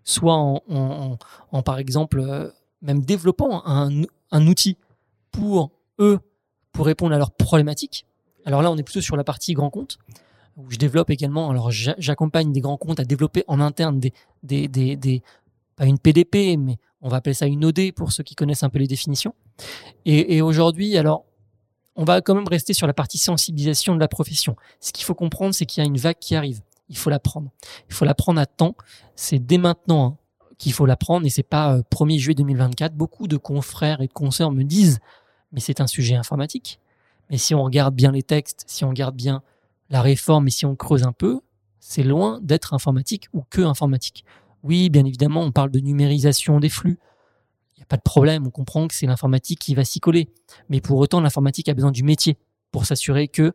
soit 0.05 0.35
en, 0.35 0.63
en- 0.69 1.19
en- 1.53 1.63
par 1.63 1.79
exemple, 1.79 2.53
même 2.85 3.03
développant 3.03 3.63
un, 3.67 4.47
outil 4.47 4.77
pour 5.33 5.73
eux, 5.99 6.21
pour 6.73 6.87
répondre 6.87 7.15
à 7.15 7.19
leurs 7.19 7.33
problématiques. 7.33 8.07
Alors 8.45 8.63
là, 8.63 8.71
on 8.71 8.77
est 8.77 8.83
plutôt 8.83 9.01
sur 9.01 9.17
la 9.17 9.25
partie 9.25 9.55
grand 9.55 9.71
compte, 9.71 9.99
où 10.57 10.71
je 10.71 10.77
développe 10.77 11.11
également, 11.11 11.51
alors 11.51 11.71
j'a- 11.71 11.97
j'accompagne 11.99 12.53
des 12.53 12.61
grands 12.61 12.77
comptes 12.77 13.01
à 13.01 13.05
développer 13.05 13.43
en 13.49 13.61
interne 13.61 13.99
des, 13.99 14.13
des, 14.43 14.69
des, 14.69 15.23
pas 15.77 15.87
une 15.87 15.99
PDP, 15.99 16.57
mais 16.59 16.77
on 17.01 17.09
va 17.09 17.17
appeler 17.17 17.35
ça 17.35 17.47
une 17.47 17.65
OD 17.65 17.93
pour 17.93 18.13
ceux 18.13 18.23
qui 18.23 18.35
connaissent 18.35 18.63
un 18.63 18.69
peu 18.69 18.79
les 18.79 18.87
définitions. 18.87 19.35
Et, 20.05 20.37
et 20.37 20.43
aujourd'hui, 20.43 20.97
alors, 20.97 21.25
on 21.97 22.05
va 22.05 22.21
quand 22.21 22.35
même 22.35 22.49
rester 22.49 22.73
sur 22.73 22.87
la 22.87 22.95
partie 22.95 23.19
sensibilisation 23.19 23.95
de 23.95 24.01
la 24.01 24.09
profession. 24.09 24.57
Ce 24.81 24.93
qu'il 24.93 25.05
faut 25.05 25.15
comprendre, 25.15 25.55
c'est 25.55 25.65
qu'il 25.67 25.83
y 25.83 25.87
a 25.87 25.89
une 25.89 25.97
vague 25.97 26.19
qui 26.19 26.35
arrive. 26.35 26.61
Il 26.89 26.97
faut 26.97 27.11
la 27.11 27.19
prendre. 27.21 27.51
Il 27.89 27.95
faut 27.95 28.05
la 28.05 28.15
prendre 28.15 28.41
à 28.41 28.47
temps. 28.47 28.75
C'est 29.17 29.39
dès 29.39 29.59
maintenant 29.59 30.05
hein, 30.05 30.17
qu'il 30.59 30.73
faut 30.73 30.87
la 30.87 30.97
prendre 30.97 31.27
et 31.27 31.31
c'est 31.31 31.43
pas 31.43 31.77
euh, 31.77 31.83
1er 31.91 32.19
juillet 32.19 32.35
2024. 32.35 32.95
Beaucoup 32.95 33.29
de 33.29 33.37
confrères 33.37 34.01
et 34.01 34.07
de 34.07 34.13
consoeurs 34.13 34.53
me 34.53 34.63
disent, 34.63 35.01
mais 35.53 35.61
c'est 35.61 35.81
un 35.81 35.87
sujet 35.87 36.15
informatique. 36.15 36.81
Mais 37.31 37.39
si 37.39 37.55
on 37.55 37.63
regarde 37.63 37.95
bien 37.95 38.13
les 38.13 38.23
textes, 38.23 38.65
si 38.67 38.85
on 38.85 38.91
regarde 38.91 39.17
bien 39.17 39.43
la 39.91 40.03
réforme 40.03 40.49
et 40.49 40.51
si 40.51 40.67
on 40.67 40.77
creuse 40.77 41.05
un 41.05 41.13
peu, 41.13 41.41
c'est 41.81 42.03
loin 42.03 42.41
d'être 42.43 42.75
informatique 42.75 43.29
ou 43.33 43.43
que 43.49 43.61
informatique. 43.61 44.25
Oui, 44.63 44.89
bien 44.89 45.05
évidemment, 45.05 45.43
on 45.43 45.53
parle 45.53 45.71
de 45.71 45.81
numérisation 45.81 46.59
des 46.59 46.71
flux. 46.71 46.99
Il 47.77 47.81
n'y 47.81 47.83
a 47.83 47.87
pas 47.87 47.97
de 47.97 48.03
problème, 48.03 48.47
on 48.47 48.51
comprend 48.51 48.89
que 48.89 48.95
c'est 48.95 49.07
l'informatique 49.07 49.59
qui 49.59 49.75
va 49.75 49.85
s'y 49.85 50.01
coller. 50.01 50.31
Mais 50.69 50.81
pour 50.81 50.99
autant, 50.99 51.21
l'informatique 51.21 51.69
a 51.69 51.75
besoin 51.75 51.93
du 51.93 52.03
métier 52.03 52.39
pour 52.71 52.87
s'assurer 52.87 53.29
que 53.29 53.53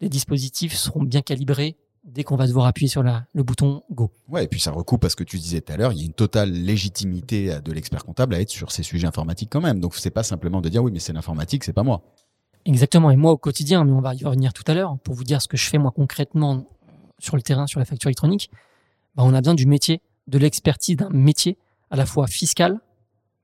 les 0.00 0.08
dispositifs 0.08 0.74
seront 0.74 1.02
bien 1.02 1.22
calibrés 1.22 1.76
dès 2.04 2.24
qu'on 2.24 2.36
va 2.36 2.46
devoir 2.46 2.66
appuyer 2.66 2.88
sur 2.88 3.02
la, 3.02 3.24
le 3.34 3.42
bouton 3.42 3.82
Go. 3.90 4.10
Ouais, 4.28 4.44
et 4.44 4.48
puis 4.48 4.60
ça 4.60 4.70
recoupe 4.70 5.04
à 5.04 5.08
ce 5.08 5.16
que 5.16 5.24
tu 5.24 5.38
disais 5.38 5.60
tout 5.60 5.72
à 5.72 5.76
l'heure, 5.76 5.92
il 5.92 5.98
y 5.98 6.02
a 6.02 6.06
une 6.06 6.12
totale 6.12 6.50
légitimité 6.50 7.60
de 7.60 7.72
l'expert 7.72 8.04
comptable 8.04 8.34
à 8.34 8.40
être 8.40 8.50
sur 8.50 8.72
ces 8.72 8.82
sujets 8.82 9.06
informatiques 9.06 9.50
quand 9.50 9.60
même. 9.60 9.80
Donc 9.80 9.94
c'est 9.94 10.10
pas 10.10 10.22
simplement 10.22 10.60
de 10.60 10.68
dire 10.68 10.82
oui, 10.82 10.92
mais 10.92 10.98
c'est 10.98 11.12
l'informatique, 11.12 11.64
c'est 11.64 11.72
pas 11.72 11.82
moi. 11.82 12.02
Exactement, 12.64 13.10
et 13.10 13.16
moi 13.16 13.32
au 13.32 13.38
quotidien, 13.38 13.84
mais 13.84 13.92
on 13.92 14.00
va 14.00 14.14
y 14.14 14.24
revenir 14.24 14.52
tout 14.52 14.64
à 14.66 14.74
l'heure, 14.74 14.98
pour 14.98 15.14
vous 15.14 15.24
dire 15.24 15.40
ce 15.40 15.48
que 15.48 15.56
je 15.56 15.66
fais 15.66 15.78
moi 15.78 15.90
concrètement 15.90 16.66
sur 17.18 17.36
le 17.36 17.42
terrain, 17.42 17.66
sur 17.66 17.80
la 17.80 17.86
facture 17.86 18.08
électronique, 18.08 18.50
bah, 19.14 19.22
on 19.24 19.32
a 19.34 19.40
besoin 19.40 19.54
du 19.54 19.66
métier, 19.66 20.02
de 20.26 20.38
l'expertise 20.38 20.96
d'un 20.96 21.10
métier 21.10 21.58
à 21.90 21.96
la 21.96 22.06
fois 22.06 22.26
fiscal, 22.26 22.80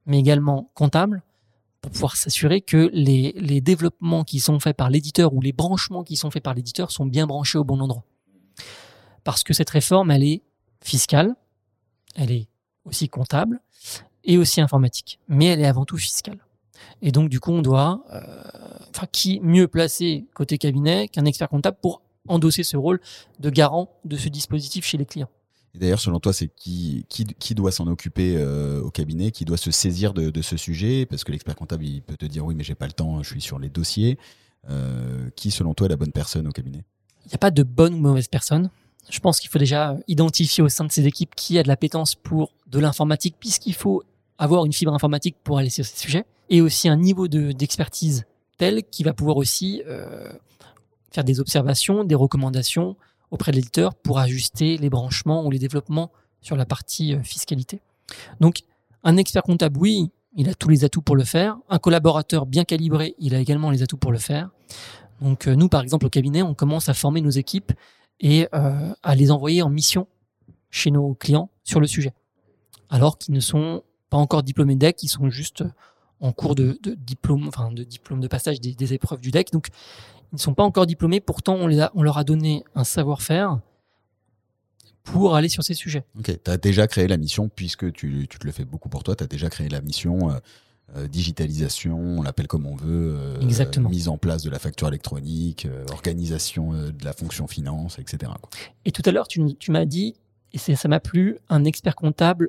mais 0.04 0.18
également 0.18 0.70
comptable, 0.74 1.22
pour 1.80 1.90
pouvoir 1.90 2.16
s'assurer 2.16 2.60
que 2.60 2.90
les, 2.92 3.32
les 3.36 3.60
développements 3.60 4.24
qui 4.24 4.40
sont 4.40 4.60
faits 4.60 4.76
par 4.76 4.90
l'éditeur 4.90 5.34
ou 5.34 5.40
les 5.40 5.52
branchements 5.52 6.04
qui 6.04 6.16
sont 6.16 6.30
faits 6.30 6.42
par 6.42 6.54
l'éditeur 6.54 6.90
sont 6.90 7.06
bien 7.06 7.26
branchés 7.26 7.58
au 7.58 7.64
bon 7.64 7.80
endroit 7.80 8.04
parce 9.26 9.42
que 9.42 9.52
cette 9.52 9.70
réforme, 9.70 10.12
elle 10.12 10.22
est 10.22 10.42
fiscale, 10.84 11.34
elle 12.14 12.30
est 12.30 12.46
aussi 12.84 13.08
comptable 13.08 13.60
et 14.22 14.38
aussi 14.38 14.60
informatique, 14.60 15.18
mais 15.26 15.46
elle 15.46 15.60
est 15.60 15.66
avant 15.66 15.84
tout 15.84 15.96
fiscale. 15.96 16.38
Et 17.02 17.10
donc, 17.10 17.28
du 17.28 17.40
coup, 17.40 17.50
on 17.50 17.60
doit, 17.60 18.04
euh, 18.12 18.44
enfin, 18.90 19.08
qui 19.10 19.40
mieux 19.40 19.66
placé 19.66 20.26
côté 20.32 20.58
cabinet 20.58 21.08
qu'un 21.08 21.24
expert 21.24 21.48
comptable 21.48 21.76
pour 21.82 22.02
endosser 22.28 22.62
ce 22.62 22.76
rôle 22.76 23.00
de 23.40 23.50
garant 23.50 23.98
de 24.04 24.16
ce 24.16 24.28
dispositif 24.28 24.86
chez 24.86 24.96
les 24.96 25.06
clients. 25.06 25.30
D'ailleurs, 25.74 26.00
selon 26.00 26.20
toi, 26.20 26.32
c'est 26.32 26.46
qui, 26.46 27.04
qui, 27.08 27.24
qui 27.24 27.56
doit 27.56 27.72
s'en 27.72 27.88
occuper 27.88 28.36
euh, 28.36 28.80
au 28.80 28.92
cabinet, 28.92 29.32
qui 29.32 29.44
doit 29.44 29.56
se 29.56 29.72
saisir 29.72 30.14
de, 30.14 30.30
de 30.30 30.42
ce 30.42 30.56
sujet? 30.56 31.04
Parce 31.04 31.24
que 31.24 31.32
l'expert 31.32 31.56
comptable, 31.56 31.84
il 31.84 32.00
peut 32.00 32.16
te 32.16 32.26
dire 32.26 32.44
oui, 32.44 32.54
mais 32.54 32.62
j'ai 32.62 32.76
pas 32.76 32.86
le 32.86 32.92
temps, 32.92 33.20
je 33.24 33.28
suis 33.28 33.40
sur 33.40 33.58
les 33.58 33.70
dossiers. 33.70 34.18
Euh, 34.70 35.30
qui, 35.34 35.50
selon 35.50 35.74
toi, 35.74 35.86
est 35.86 35.90
la 35.90 35.96
bonne 35.96 36.12
personne 36.12 36.46
au 36.46 36.52
cabinet? 36.52 36.84
Il 37.24 37.30
n'y 37.30 37.34
a 37.34 37.38
pas 37.38 37.50
de 37.50 37.64
bonne 37.64 37.94
ou 37.94 37.98
mauvaise 37.98 38.28
personne 38.28 38.70
je 39.08 39.20
pense 39.20 39.40
qu'il 39.40 39.50
faut 39.50 39.58
déjà 39.58 39.96
identifier 40.08 40.62
au 40.62 40.68
sein 40.68 40.84
de 40.84 40.92
ces 40.92 41.06
équipes 41.06 41.34
qui 41.34 41.58
a 41.58 41.62
de 41.62 41.68
l'appétence 41.68 42.14
pour 42.14 42.52
de 42.66 42.78
l'informatique, 42.78 43.36
puisqu'il 43.38 43.74
faut 43.74 44.02
avoir 44.38 44.66
une 44.66 44.72
fibre 44.72 44.92
informatique 44.92 45.36
pour 45.42 45.58
aller 45.58 45.70
sur 45.70 45.84
ces 45.84 45.96
sujets, 45.96 46.24
et 46.50 46.60
aussi 46.60 46.88
un 46.88 46.96
niveau 46.96 47.28
d'expertise 47.28 48.24
tel 48.58 48.82
qui 48.84 49.02
va 49.02 49.12
pouvoir 49.12 49.36
aussi 49.36 49.82
euh, 49.86 50.32
faire 51.10 51.24
des 51.24 51.40
observations, 51.40 52.04
des 52.04 52.14
recommandations 52.14 52.96
auprès 53.30 53.52
de 53.52 53.56
l'éditeur 53.56 53.94
pour 53.94 54.18
ajuster 54.18 54.76
les 54.76 54.90
branchements 54.90 55.44
ou 55.44 55.50
les 55.50 55.58
développements 55.58 56.10
sur 56.40 56.56
la 56.56 56.64
partie 56.64 57.14
euh, 57.14 57.22
fiscalité. 57.22 57.80
Donc, 58.40 58.60
un 59.04 59.16
expert 59.16 59.42
comptable, 59.42 59.78
oui, 59.78 60.10
il 60.36 60.48
a 60.48 60.54
tous 60.54 60.68
les 60.68 60.84
atouts 60.84 61.02
pour 61.02 61.16
le 61.16 61.24
faire. 61.24 61.56
Un 61.68 61.78
collaborateur 61.78 62.46
bien 62.46 62.64
calibré, 62.64 63.14
il 63.18 63.34
a 63.34 63.40
également 63.40 63.70
les 63.70 63.82
atouts 63.82 63.96
pour 63.96 64.12
le 64.12 64.18
faire. 64.18 64.50
Donc, 65.20 65.48
euh, 65.48 65.54
nous, 65.54 65.68
par 65.68 65.82
exemple, 65.82 66.06
au 66.06 66.10
cabinet, 66.10 66.42
on 66.42 66.54
commence 66.54 66.88
à 66.88 66.94
former 66.94 67.20
nos 67.20 67.30
équipes 67.30 67.72
et 68.20 68.48
euh, 68.54 68.94
à 69.02 69.14
les 69.14 69.30
envoyer 69.30 69.62
en 69.62 69.70
mission 69.70 70.06
chez 70.70 70.90
nos 70.90 71.14
clients 71.14 71.50
sur 71.64 71.80
le 71.80 71.86
sujet. 71.86 72.12
Alors 72.88 73.18
qu'ils 73.18 73.34
ne 73.34 73.40
sont 73.40 73.82
pas 74.10 74.16
encore 74.16 74.42
diplômés 74.42 74.76
DEC, 74.76 75.02
ils 75.02 75.08
sont 75.08 75.30
juste 75.30 75.64
en 76.20 76.32
cours 76.32 76.54
de, 76.54 76.78
diplôme, 76.96 77.48
enfin 77.48 77.70
de 77.72 77.84
diplôme 77.84 78.20
de 78.20 78.28
passage 78.28 78.60
des, 78.60 78.94
épreuves 78.94 79.20
du 79.20 79.30
DEC. 79.30 79.52
Donc, 79.52 79.68
ils 80.32 80.36
ne 80.36 80.40
sont 80.40 80.54
pas 80.54 80.62
encore 80.62 80.86
diplômés. 80.86 81.20
Pourtant, 81.20 81.56
on, 81.56 81.66
leur 81.66 82.18
a 82.18 82.24
donné 82.24 82.64
un 82.74 82.84
savoir-faire 82.84 83.60
pour 85.02 85.36
aller 85.36 85.48
sur 85.48 85.62
ces 85.62 85.74
sujets. 85.74 86.04
Ok, 86.18 86.32
tu 86.42 86.50
as 86.50 86.56
déjà 86.56 86.86
créé 86.86 87.06
la 87.06 87.16
mission, 87.16 87.48
puisque 87.48 87.92
tu, 87.92 88.26
tu, 88.28 88.38
te 88.38 88.46
le 88.46 88.52
fais 88.52 88.64
beaucoup 88.64 88.88
pour 88.88 89.04
toi, 89.04 89.14
tu 89.14 89.24
as 89.24 89.28
déjà 89.28 89.48
créé 89.50 89.68
la 89.68 89.80
mission 89.80 90.30
euh, 90.30 90.38
euh, 90.94 91.08
digitalisation, 91.08 91.98
on 91.98 92.22
l'appelle 92.22 92.46
comme 92.46 92.64
on 92.64 92.76
veut, 92.76 93.16
euh, 93.18 93.40
Exactement. 93.40 93.88
mise 93.88 94.06
en 94.08 94.18
place 94.18 94.44
de 94.44 94.50
la 94.50 94.60
facture 94.60 94.86
électronique, 94.86 95.66
euh, 95.66 95.84
organisation 95.90 96.72
de 96.72 97.04
la 97.04 97.12
fonction 97.12 97.48
finance, 97.48 97.98
etc. 97.98 98.30
Quoi. 98.40 98.50
Et 98.84 98.92
tout 98.92 99.02
à 99.04 99.10
l'heure, 99.10 99.26
tu, 99.26 99.56
tu 99.56 99.72
m'as 99.72 99.84
dit, 99.84 100.14
et 100.52 100.58
ça 100.58 100.88
m'a 100.88 101.00
plu, 101.00 101.38
un 101.48 101.64
expert 101.64 101.96
comptable, 101.96 102.48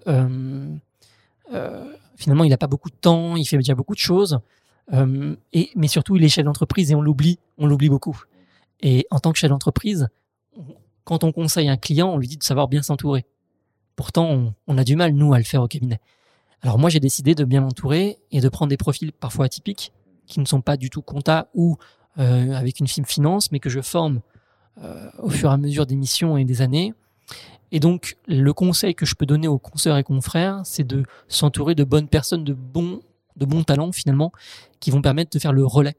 finalement, 2.16 2.44
il 2.44 2.50
n'a 2.50 2.58
pas 2.58 2.68
beaucoup 2.68 2.92
de 2.92 2.96
temps, 2.96 3.36
il 3.36 3.46
fait 3.46 3.58
déjà 3.58 3.74
beaucoup 3.74 3.96
de 3.96 4.00
choses, 4.00 4.40
et, 4.94 5.70
mais 5.76 5.88
surtout, 5.88 6.16
il 6.16 6.24
est 6.24 6.30
chef 6.30 6.46
d'entreprise 6.46 6.92
et 6.92 6.96
on 6.96 7.02
l'oublie, 7.02 7.40
on 7.58 7.66
l'oublie 7.66 7.90
beaucoup. 7.90 8.22
Et 8.82 9.08
en 9.10 9.20
tant 9.20 9.32
que 9.32 9.40
chef 9.40 9.50
d'entreprise, 9.50 10.08
quand 11.06 11.24
on 11.24 11.32
conseille 11.32 11.70
un 11.70 11.78
client, 11.78 12.14
on 12.14 12.18
lui 12.18 12.28
dit 12.28 12.38
de 12.38 12.44
savoir 12.44 12.68
bien 12.68 12.84
s'entourer. 12.84 13.26
Pourtant, 13.96 14.30
on, 14.30 14.54
on 14.68 14.78
a 14.78 14.84
du 14.84 14.96
mal, 14.96 15.12
nous, 15.14 15.34
à 15.34 15.40
le 15.40 15.44
faire 15.44 15.64
au 15.64 15.68
cabinet. 15.68 16.00
Alors 16.62 16.80
moi, 16.80 16.90
j'ai 16.90 17.00
décidé 17.00 17.36
de 17.36 17.44
bien 17.44 17.62
m'entourer 17.62 18.18
et 18.32 18.42
de 18.42 18.50
prendre 18.50 18.70
des 18.70 18.78
profils 18.78 19.12
parfois 19.12 19.46
atypiques, 19.46 19.94
qui 20.26 20.40
ne 20.40 20.46
sont 20.46 20.62
pas 20.62 20.78
du 20.78 20.90
tout 20.90 21.02
compta 21.02 21.50
ou 21.54 21.78
euh, 22.20 22.54
avec 22.54 22.80
une 22.80 22.88
finance, 22.88 23.52
mais 23.52 23.60
que 23.60 23.70
je 23.70 23.82
forme 23.82 24.22
euh, 24.84 25.10
au 25.20 25.30
fur 25.30 25.50
et 25.50 25.54
à 25.54 25.58
mesure 25.58 25.86
des 25.86 25.96
missions 25.96 26.38
et 26.38 26.46
des 26.46 26.62
années. 26.62 26.94
Et 27.72 27.80
donc, 27.80 28.18
le 28.28 28.54
conseil 28.54 28.96
que 28.96 29.06
je 29.06 29.16
peux 29.16 29.26
donner 29.26 29.48
aux 29.48 29.60
consoeurs 29.60 29.98
et 29.98 30.04
confrères, 30.04 30.62
c'est 30.64 30.86
de 30.86 31.04
s'entourer 31.28 31.76
de 31.76 31.84
bonnes 31.84 32.08
personnes, 32.08 32.44
de 32.44 32.54
bons, 32.54 33.02
de 33.36 33.46
bons 33.46 33.64
talents 33.64 33.92
finalement, 33.92 34.32
qui 34.80 34.92
vont 34.92 35.02
permettre 35.02 35.32
de 35.32 35.40
faire 35.40 35.54
le 35.54 35.66
relais 35.66 35.96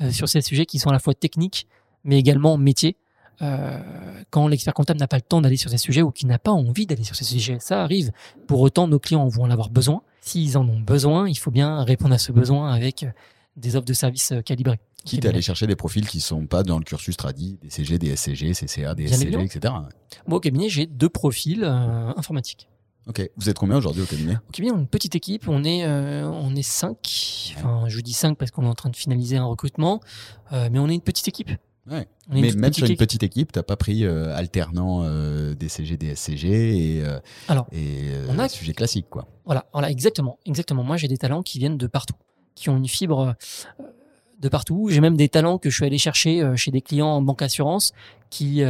euh, 0.00 0.10
sur 0.10 0.28
ces 0.28 0.40
sujets 0.40 0.66
qui 0.66 0.78
sont 0.78 0.90
à 0.90 0.92
la 0.92 0.98
fois 0.98 1.14
techniques, 1.14 1.66
mais 2.04 2.18
également 2.18 2.58
métiers, 2.58 2.96
euh, 3.40 3.78
quand 4.30 4.46
l'expert 4.46 4.74
comptable 4.74 5.00
n'a 5.00 5.08
pas 5.08 5.16
le 5.16 5.22
temps 5.22 5.40
d'aller 5.40 5.56
sur 5.56 5.70
ces 5.70 5.78
sujets 5.78 6.02
ou 6.02 6.10
qu'il 6.10 6.28
n'a 6.28 6.38
pas 6.38 6.50
envie 6.50 6.86
d'aller 6.86 7.04
sur 7.04 7.16
ces 7.16 7.24
sujets. 7.24 7.58
Ça 7.60 7.82
arrive. 7.82 8.12
Pour 8.46 8.60
autant, 8.60 8.86
nos 8.86 8.98
clients 8.98 9.26
vont 9.28 9.44
en 9.44 9.50
avoir 9.50 9.70
besoin. 9.70 10.02
S'ils 10.20 10.56
en 10.56 10.68
ont 10.68 10.80
besoin, 10.80 11.28
il 11.28 11.36
faut 11.36 11.50
bien 11.50 11.82
répondre 11.82 12.14
à 12.14 12.18
ce 12.18 12.30
besoin 12.30 12.72
avec 12.72 13.02
euh, 13.02 13.10
des 13.56 13.74
offres 13.74 13.86
de 13.86 13.92
services 13.92 14.32
euh, 14.32 14.42
calibrées. 14.42 14.78
Quitte 15.04 15.24
à 15.26 15.30
aller 15.30 15.42
chercher 15.42 15.66
des 15.66 15.74
profils 15.74 16.06
qui 16.06 16.20
sont 16.20 16.46
pas 16.46 16.62
dans 16.62 16.78
le 16.78 16.84
cursus 16.84 17.16
tradi, 17.16 17.58
des 17.60 17.70
CG, 17.70 17.98
des 17.98 18.14
SCG, 18.14 18.52
CCA, 18.52 18.94
des 18.94 19.08
SCG, 19.08 19.42
etc. 19.42 19.74
Moi, 20.28 20.36
au 20.36 20.40
cabinet, 20.40 20.68
j'ai 20.68 20.86
deux 20.86 21.08
profils 21.08 21.64
informatiques. 21.64 22.68
Ok. 23.08 23.28
Vous 23.36 23.48
êtes 23.48 23.58
combien 23.58 23.76
aujourd'hui 23.76 24.04
au 24.04 24.06
cabinet? 24.06 24.36
Au 24.36 24.52
cabinet, 24.52 24.72
on 24.72 24.78
est 24.78 24.82
une 24.82 24.86
petite 24.86 25.16
équipe. 25.16 25.48
On 25.48 25.64
est, 25.64 25.84
on 25.84 26.54
est 26.54 26.62
cinq. 26.62 27.52
Enfin, 27.56 27.88
je 27.88 27.98
dis 27.98 28.12
cinq 28.12 28.38
parce 28.38 28.52
qu'on 28.52 28.62
est 28.62 28.68
en 28.68 28.76
train 28.76 28.90
de 28.90 28.96
finaliser 28.96 29.38
un 29.38 29.44
recrutement. 29.44 29.98
mais 30.52 30.78
on 30.78 30.88
est 30.88 30.94
une 30.94 31.00
petite 31.00 31.26
équipe. 31.26 31.50
Ouais. 31.90 32.06
Mais 32.28 32.52
même 32.52 32.72
sur 32.72 32.86
une 32.86 32.96
petite 32.96 33.22
équipe, 33.22 33.52
tu 33.52 33.58
n'as 33.58 33.64
pas 33.64 33.76
pris 33.76 34.04
euh, 34.04 34.34
alternant 34.36 35.02
euh, 35.02 35.54
des 35.54 35.68
CG, 35.68 35.96
des 35.96 36.14
SCG 36.14 36.48
et, 36.48 37.04
euh, 37.04 37.18
Alors, 37.48 37.66
et 37.72 38.12
on 38.28 38.38
a... 38.38 38.48
sujet 38.48 38.72
classique. 38.72 39.06
Quoi. 39.10 39.26
Voilà, 39.44 39.66
voilà, 39.72 39.90
exactement. 39.90 40.38
exactement. 40.46 40.84
Moi, 40.84 40.96
j'ai 40.96 41.08
des 41.08 41.18
talents 41.18 41.42
qui 41.42 41.58
viennent 41.58 41.78
de 41.78 41.86
partout, 41.88 42.14
qui 42.54 42.70
ont 42.70 42.76
une 42.76 42.86
fibre 42.86 43.34
de 44.38 44.48
partout. 44.48 44.88
J'ai 44.90 45.00
même 45.00 45.16
des 45.16 45.28
talents 45.28 45.58
que 45.58 45.70
je 45.70 45.74
suis 45.74 45.84
allé 45.84 45.98
chercher 45.98 46.52
chez 46.56 46.70
des 46.70 46.82
clients 46.82 47.08
en 47.08 47.22
banque 47.22 47.42
assurance 47.42 47.92
qui, 48.30 48.62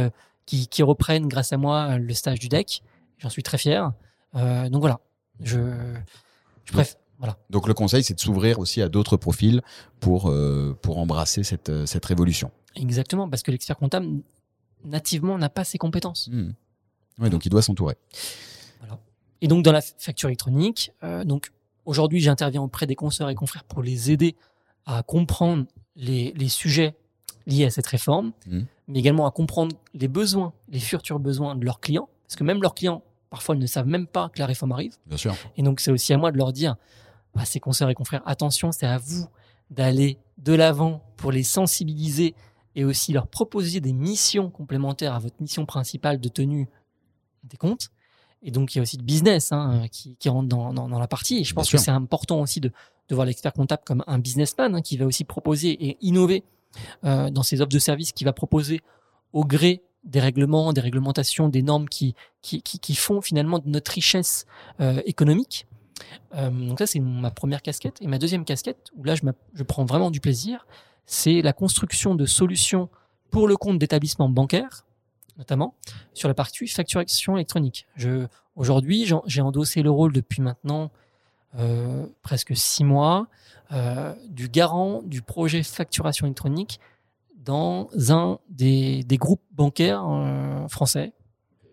qui, 0.47 0.67
qui, 0.67 0.83
reprennent 0.83 1.27
grâce 1.27 1.53
à 1.53 1.57
moi 1.57 1.99
le 1.99 2.13
stage 2.13 2.39
du 2.39 2.49
deck. 2.49 2.81
J'en 3.19 3.29
suis 3.29 3.43
très 3.43 3.59
fier. 3.59 3.91
donc 4.33 4.81
voilà, 4.81 4.99
je, 5.39 5.59
je 6.65 6.73
préfère. 6.73 6.95
Voilà. 7.23 7.37
Donc 7.49 7.69
le 7.69 7.73
conseil, 7.73 8.03
c'est 8.03 8.15
de 8.15 8.19
s'ouvrir 8.19 8.59
aussi 8.59 8.81
à 8.81 8.89
d'autres 8.89 9.15
profils 9.15 9.61
pour, 10.01 10.29
pour 10.81 10.97
embrasser 10.97 11.43
cette, 11.43 11.85
cette 11.85 12.05
révolution. 12.05 12.51
Exactement, 12.75 13.29
parce 13.29 13.43
que 13.43 13.51
l'expert 13.51 13.77
comptable, 13.77 14.07
nativement, 14.83 15.37
n'a 15.37 15.47
pas 15.47 15.63
ces 15.63 15.77
compétences. 15.77 16.27
Hmm. 16.29 16.51
Oui, 17.19 17.29
donc 17.29 17.45
il 17.45 17.49
doit 17.49 17.61
s'entourer. 17.61 17.95
Voilà. 18.79 18.99
Et 19.39 19.47
donc, 19.47 19.63
dans 19.63 19.71
la 19.71 19.79
facture 19.81 20.27
électronique, 20.27 20.91
euh, 21.03 21.23
donc 21.23 21.51
aujourd'hui, 21.85 22.19
j'interviens 22.19 22.61
auprès 22.61 22.87
des 22.87 22.95
consoeurs 22.95 23.29
et 23.29 23.35
confrères 23.35 23.63
pour 23.63 23.83
les 23.83 24.11
aider 24.11 24.35
à 24.85 25.01
comprendre 25.03 25.65
les, 25.95 26.33
les 26.35 26.49
sujets 26.49 26.93
liés 27.45 27.65
à 27.65 27.69
cette 27.69 27.87
réforme, 27.87 28.33
hmm. 28.47 28.63
mais 28.89 28.99
également 28.99 29.25
à 29.25 29.31
comprendre 29.31 29.75
les 29.93 30.09
besoins, 30.09 30.51
les 30.67 30.79
futurs 30.79 31.19
besoins 31.19 31.55
de 31.55 31.63
leurs 31.63 31.79
clients, 31.79 32.09
parce 32.27 32.35
que 32.35 32.43
même 32.43 32.61
leurs 32.61 32.75
clients, 32.75 33.01
parfois, 33.29 33.55
ils 33.55 33.61
ne 33.61 33.67
savent 33.67 33.87
même 33.87 34.07
pas 34.07 34.29
que 34.29 34.39
la 34.39 34.45
réforme 34.45 34.73
arrive. 34.73 34.97
Bien 35.05 35.17
sûr. 35.17 35.35
Et 35.55 35.63
donc, 35.63 35.79
c'est 35.79 35.91
aussi 35.91 36.11
à 36.13 36.17
moi 36.17 36.31
de 36.33 36.37
leur 36.37 36.51
dire 36.51 36.75
à 37.35 37.45
ces 37.45 37.59
consoeurs 37.59 37.89
et 37.89 37.95
confrères, 37.95 38.21
attention, 38.25 38.71
c'est 38.71 38.85
à 38.85 38.97
vous 38.97 39.27
d'aller 39.69 40.17
de 40.37 40.53
l'avant 40.53 41.01
pour 41.17 41.31
les 41.31 41.43
sensibiliser 41.43 42.35
et 42.75 42.85
aussi 42.85 43.13
leur 43.13 43.27
proposer 43.27 43.79
des 43.79 43.93
missions 43.93 44.49
complémentaires 44.49 45.13
à 45.13 45.19
votre 45.19 45.35
mission 45.39 45.65
principale 45.65 46.19
de 46.19 46.29
tenue 46.29 46.67
des 47.43 47.57
comptes. 47.57 47.89
Et 48.41 48.51
donc, 48.51 48.73
il 48.73 48.77
y 48.77 48.79
a 48.79 48.81
aussi 48.81 48.97
de 48.97 49.03
business 49.03 49.51
hein, 49.51 49.85
qui, 49.91 50.15
qui, 50.17 50.27
rentre 50.29 50.49
dans, 50.49 50.73
dans, 50.73 50.89
dans, 50.89 50.99
la 50.99 51.07
partie. 51.07 51.39
Et 51.39 51.43
je 51.43 51.53
pense 51.53 51.69
que 51.69 51.77
c'est 51.77 51.91
important 51.91 52.41
aussi 52.41 52.59
de, 52.59 52.71
de 53.07 53.15
voir 53.15 53.25
l'expert 53.25 53.53
comptable 53.53 53.83
comme 53.85 54.03
un 54.05 54.19
businessman 54.19 54.75
hein, 54.75 54.81
qui 54.81 54.97
va 54.97 55.05
aussi 55.05 55.23
proposer 55.23 55.69
et 55.69 55.97
innover 56.01 56.43
euh, 57.05 57.29
dans 57.29 57.43
ses 57.43 57.61
offres 57.61 57.69
de 57.69 57.79
services, 57.79 58.11
qui 58.11 58.23
va 58.23 58.33
proposer 58.33 58.81
au 59.31 59.45
gré 59.45 59.83
des 60.03 60.19
règlements, 60.19 60.73
des 60.73 60.81
réglementations, 60.81 61.47
des 61.47 61.61
normes 61.61 61.87
qui, 61.87 62.15
qui, 62.41 62.61
qui, 62.61 62.79
qui 62.79 62.95
font 62.95 63.21
finalement 63.21 63.59
de 63.59 63.69
notre 63.69 63.91
richesse 63.91 64.45
euh, 64.81 65.01
économique. 65.05 65.65
Euh, 66.35 66.49
donc 66.49 66.79
ça, 66.79 66.87
c'est 66.87 66.99
ma 66.99 67.31
première 67.31 67.61
casquette. 67.61 68.01
Et 68.01 68.07
ma 68.07 68.17
deuxième 68.17 68.45
casquette, 68.45 68.89
où 68.95 69.03
là, 69.03 69.15
je, 69.15 69.21
je 69.53 69.63
prends 69.63 69.85
vraiment 69.85 70.11
du 70.11 70.19
plaisir, 70.19 70.65
c'est 71.05 71.41
la 71.41 71.53
construction 71.53 72.15
de 72.15 72.25
solutions 72.25 72.89
pour 73.29 73.47
le 73.47 73.57
compte 73.57 73.79
d'établissements 73.79 74.29
bancaires 74.29 74.85
notamment 75.37 75.75
sur 76.13 76.27
la 76.27 76.33
partie 76.33 76.67
facturation 76.67 77.35
électronique. 77.37 77.87
Aujourd'hui, 78.55 79.09
j'ai 79.25 79.41
endossé 79.41 79.81
le 79.81 79.89
rôle 79.89 80.13
depuis 80.13 80.41
maintenant 80.41 80.91
euh, 81.57 82.05
presque 82.21 82.55
six 82.55 82.83
mois 82.83 83.27
euh, 83.71 84.13
du 84.29 84.47
garant 84.47 85.01
du 85.03 85.21
projet 85.21 85.63
facturation 85.63 86.27
électronique 86.27 86.79
dans 87.37 87.89
un 88.09 88.39
des, 88.49 89.03
des 89.03 89.17
groupes 89.17 89.41
bancaires 89.51 90.05
français. 90.69 91.13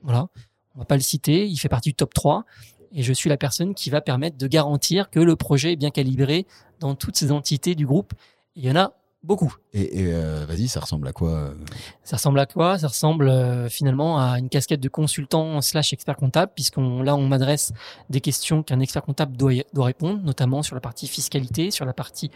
Voilà, 0.03 0.29
on 0.75 0.81
va 0.81 0.85
pas 0.87 0.97
le 0.97 1.03
citer, 1.03 1.47
il 1.47 1.57
fait 1.57 1.69
partie 1.69 1.91
du 1.91 1.95
top 1.95 2.15
3 2.15 2.45
et 2.93 3.03
je 3.03 3.13
suis 3.13 3.29
la 3.29 3.37
personne 3.37 3.75
qui 3.75 3.91
va 3.91 4.01
permettre 4.01 4.37
de 4.37 4.47
garantir 4.47 5.11
que 5.11 5.21
le 5.21 5.37
projet 5.37 5.73
est 5.73 5.77
bien 5.77 5.91
calibré 5.91 6.47
dans 6.81 6.95
toutes 6.95 7.17
ces 7.17 7.33
entités 7.33 7.75
du 7.75 7.87
groupe. 7.87 8.13
Il 8.57 8.65
y 8.65 8.71
en 8.71 8.77
a 8.77 8.93
beaucoup. 9.23 9.55
Et, 9.73 10.01
et, 10.01 10.15
euh, 10.15 10.45
vas-y, 10.47 10.69
ça 10.69 10.81
ressemble 10.81 11.07
à 11.07 11.13
quoi 11.13 11.31
euh 11.31 11.55
Ça 12.03 12.17
ressemble 12.17 12.41
à 12.41 12.47
quoi? 12.47 12.79
Ça 12.79 12.89
ressemble 12.89 13.29
euh, 13.29 13.69
finalement 13.69 14.19
à 14.19 14.39
une 14.39 14.49
casquette 14.49 14.81
de 14.81 14.89
consultant 14.89 15.61
slash 15.61 15.93
expert 15.93 16.17
comptable, 16.17 16.53
puisqu'on 16.55 17.03
là 17.03 17.15
on 17.17 17.27
m'adresse 17.27 17.73
des 18.09 18.21
questions 18.21 18.63
qu'un 18.63 18.81
expert 18.81 19.03
comptable 19.03 19.37
doit, 19.37 19.53
doit 19.73 19.87
répondre, 19.87 20.21
notamment 20.23 20.63
sur 20.63 20.75
la 20.75 20.81
partie 20.81 21.07
fiscalité, 21.07 21.71
sur 21.71 21.85
la 21.85 21.93
partie 21.93 22.31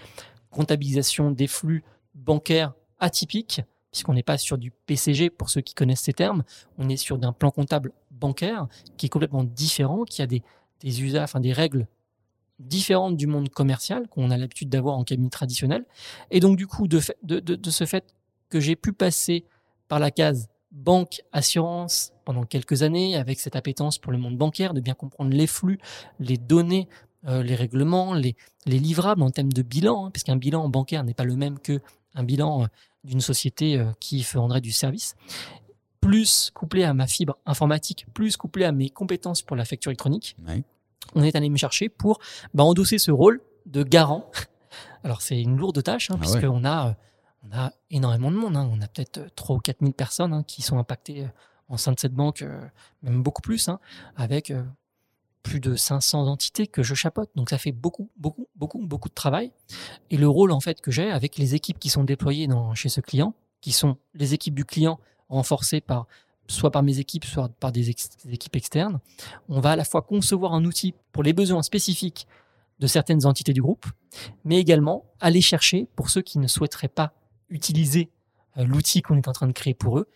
comptabilisation 0.50 1.30
des 1.30 1.48
flux 1.48 1.82
bancaires 2.14 2.74
atypiques, 3.00 3.62
puisqu'on 3.94 4.14
n'est 4.14 4.24
pas 4.24 4.38
sur 4.38 4.58
du 4.58 4.72
PCG 4.72 5.30
pour 5.30 5.50
ceux 5.50 5.60
qui 5.60 5.72
connaissent 5.72 6.00
ces 6.00 6.12
termes, 6.12 6.42
on 6.78 6.88
est 6.88 6.96
sur 6.96 7.16
d'un 7.16 7.32
plan 7.32 7.52
comptable 7.52 7.92
bancaire 8.10 8.66
qui 8.96 9.06
est 9.06 9.08
complètement 9.08 9.44
différent, 9.44 10.02
qui 10.02 10.20
a 10.20 10.26
des, 10.26 10.42
usages, 10.82 11.22
enfin 11.22 11.38
des 11.38 11.52
règles 11.52 11.86
différentes 12.58 13.16
du 13.16 13.28
monde 13.28 13.50
commercial 13.50 14.08
qu'on 14.08 14.32
a 14.32 14.36
l'habitude 14.36 14.68
d'avoir 14.68 14.98
en 14.98 15.04
cabinet 15.04 15.30
traditionnel. 15.30 15.84
Et 16.32 16.40
donc 16.40 16.56
du 16.56 16.66
coup, 16.66 16.88
de, 16.88 16.98
ce 16.98 17.86
fait 17.86 18.04
que 18.48 18.58
j'ai 18.58 18.74
pu 18.74 18.92
passer 18.92 19.44
par 19.86 20.00
la 20.00 20.10
case 20.10 20.48
banque, 20.72 21.22
assurance 21.30 22.12
pendant 22.24 22.42
quelques 22.42 22.82
années 22.82 23.14
avec 23.14 23.38
cette 23.38 23.54
appétence 23.54 23.98
pour 23.98 24.10
le 24.10 24.18
monde 24.18 24.36
bancaire, 24.36 24.74
de 24.74 24.80
bien 24.80 24.94
comprendre 24.94 25.30
les 25.30 25.46
flux, 25.46 25.78
les 26.18 26.36
données, 26.36 26.88
euh, 27.28 27.44
les 27.44 27.54
règlements, 27.54 28.12
les, 28.12 28.34
les 28.66 28.80
livrables 28.80 29.22
en 29.22 29.30
termes 29.30 29.52
de 29.52 29.62
bilan, 29.62 30.06
hein, 30.06 30.10
parce 30.10 30.24
qu'un 30.24 30.36
bilan 30.36 30.68
bancaire 30.68 31.04
n'est 31.04 31.14
pas 31.14 31.24
le 31.24 31.36
même 31.36 31.60
que 31.60 31.80
un 32.16 32.24
bilan 32.24 32.64
euh, 32.64 32.66
d'une 33.04 33.20
société 33.20 33.78
euh, 33.78 33.92
qui 34.00 34.22
vendrait 34.22 34.60
du 34.60 34.72
service. 34.72 35.14
Plus 36.00 36.50
couplé 36.52 36.84
à 36.84 36.92
ma 36.92 37.06
fibre 37.06 37.38
informatique, 37.46 38.06
plus 38.12 38.36
couplé 38.36 38.64
à 38.64 38.72
mes 38.72 38.90
compétences 38.90 39.40
pour 39.42 39.56
la 39.56 39.64
facture 39.64 39.90
électronique, 39.90 40.36
Ouais. 40.46 40.62
on 41.14 41.22
est 41.22 41.34
allé 41.34 41.48
me 41.48 41.56
chercher 41.56 41.88
pour 41.88 42.18
bah, 42.52 42.62
endosser 42.64 42.98
ce 42.98 43.10
rôle 43.10 43.40
de 43.66 43.82
garant. 43.82 44.30
Alors 45.04 45.22
c'est 45.22 45.40
une 45.40 45.56
lourde 45.56 45.82
tâche, 45.82 46.10
hein, 46.10 46.16
Ah 46.20 46.26
ouais. 46.26 46.30
puisqu'on 46.32 46.64
a, 46.64 46.88
euh, 46.88 46.92
on 47.50 47.56
a 47.56 47.72
énormément 47.90 48.30
de 48.30 48.36
monde. 48.36 48.56
hein. 48.56 48.68
On 48.70 48.80
a 48.82 48.86
peut-être 48.88 49.18
euh, 49.18 49.28
3 49.34 49.56
ou 49.56 49.60
4 49.60 49.78
000 49.80 49.92
personnes 49.92 50.32
hein, 50.34 50.42
qui 50.42 50.60
sont 50.60 50.78
impactées 50.78 51.22
euh, 51.24 51.28
en 51.70 51.78
sein 51.78 51.92
de 51.92 51.98
cette 52.00 52.12
banque, 52.14 52.42
euh, 52.42 52.60
même 53.02 53.22
beaucoup 53.22 53.40
plus, 53.42 53.68
hein, 53.68 53.80
avec 54.16 54.50
euh, 54.50 54.62
plus 55.44 55.60
de 55.60 55.76
500 55.76 56.26
entités 56.26 56.66
que 56.66 56.82
je 56.82 56.94
chapeaute. 56.94 57.30
Donc 57.36 57.50
ça 57.50 57.58
fait 57.58 57.70
beaucoup, 57.70 58.10
beaucoup, 58.16 58.48
beaucoup, 58.56 58.84
beaucoup 58.84 59.08
de 59.08 59.14
travail. 59.14 59.52
Et 60.10 60.16
le 60.16 60.28
rôle 60.28 60.50
en 60.50 60.58
fait 60.58 60.80
que 60.80 60.90
j'ai 60.90 61.10
avec 61.10 61.38
les 61.38 61.54
équipes 61.54 61.78
qui 61.78 61.90
sont 61.90 62.02
déployées 62.02 62.48
chez 62.74 62.88
ce 62.88 63.00
client, 63.00 63.34
qui 63.60 63.70
sont 63.70 63.96
les 64.14 64.34
équipes 64.34 64.54
du 64.54 64.64
client 64.64 64.98
renforcées 65.28 65.80
par 65.80 66.06
soit 66.48 66.70
par 66.70 66.82
mes 66.82 66.98
équipes, 66.98 67.24
soit 67.24 67.48
par 67.60 67.72
des, 67.72 67.82
des 67.84 68.34
équipes 68.34 68.56
externes, 68.56 69.00
on 69.48 69.60
va 69.60 69.72
à 69.72 69.76
la 69.76 69.84
fois 69.84 70.02
concevoir 70.02 70.54
un 70.54 70.64
outil 70.64 70.94
pour 71.12 71.22
les 71.22 71.32
besoins 71.32 71.62
spécifiques 71.62 72.26
de 72.80 72.86
certaines 72.86 73.24
entités 73.24 73.52
du 73.52 73.62
groupe, 73.62 73.86
mais 74.44 74.58
également 74.58 75.04
aller 75.20 75.40
chercher, 75.40 75.88
pour 75.96 76.10
ceux 76.10 76.22
qui 76.22 76.38
ne 76.38 76.48
souhaiteraient 76.48 76.88
pas 76.88 77.14
utiliser 77.48 78.10
euh, 78.58 78.64
l'outil 78.64 79.00
qu'on 79.00 79.16
est 79.16 79.28
en 79.28 79.32
train 79.32 79.46
de 79.46 79.52
créer 79.52 79.74
pour 79.74 79.98
eux, 79.98 80.08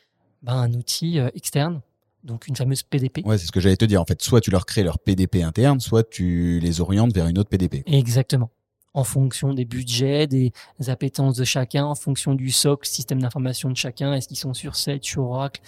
ben, 0.43 0.55
un 0.55 0.73
outil 0.75 1.19
euh, 1.19 1.31
externe, 1.35 1.81
donc 2.25 2.47
une 2.49 2.57
fameuse 2.57 2.83
PDP. 2.83 3.25
Ouais, 3.25 3.39
c'est 3.39 3.47
ce 3.47 3.53
que 3.53 3.61
j'allais 3.61 3.77
te 3.77 3.85
dire. 3.85 4.01
En 4.01 4.05
fait, 4.05 4.21
soit 4.23 4.41
tu 4.41 4.51
leur 4.51 4.67
crées 4.67 4.83
leur 4.83 4.99
PDP 4.99 5.43
interne, 5.43 5.81
soit 5.81 6.09
tu 6.09 6.59
les 6.61 6.81
orientes 6.81 7.15
vers 7.15 7.27
une 7.27 7.39
autre 7.39 7.51
PDP. 7.51 7.83
Exactement. 7.87 8.51
En 8.95 9.05
fonction 9.05 9.55
des 9.55 9.65
budgets, 9.65 10.27
des 10.27 10.53
appétences 10.89 11.37
de 11.37 11.45
chacun, 11.45 11.85
en 11.85 11.95
fonction 11.95 12.35
du 12.35 12.51
socle, 12.51 12.89
système 12.89 13.21
d'information 13.21 13.71
de 13.71 13.77
chacun, 13.77 14.15
est-ce 14.15 14.29
qu'ils 14.29 14.39
sont 14.39 14.55
sur 14.55 14.75
Sage, 14.77 15.01
sur 15.03 15.25
Oracle 15.25 15.61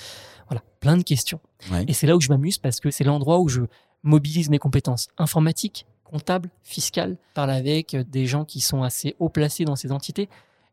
Voilà, 0.48 0.62
plein 0.80 0.96
de 0.96 1.02
questions. 1.02 1.40
Ouais. 1.70 1.84
Et 1.86 1.92
c'est 1.92 2.06
là 2.06 2.16
où 2.16 2.20
je 2.20 2.28
m'amuse 2.28 2.58
parce 2.58 2.80
que 2.80 2.90
c'est 2.90 3.04
l'endroit 3.04 3.38
où 3.38 3.48
je 3.48 3.62
mobilise 4.02 4.48
mes 4.50 4.58
compétences 4.58 5.08
informatiques, 5.18 5.86
comptables, 6.04 6.50
fiscales, 6.62 7.16
parle 7.34 7.50
avec 7.50 7.94
euh, 7.94 8.04
des 8.04 8.26
gens 8.26 8.44
qui 8.44 8.60
sont 8.60 8.82
assez 8.82 9.14
haut 9.18 9.28
placés 9.28 9.64
dans 9.64 9.76
ces 9.76 9.92
entités. 9.92 10.28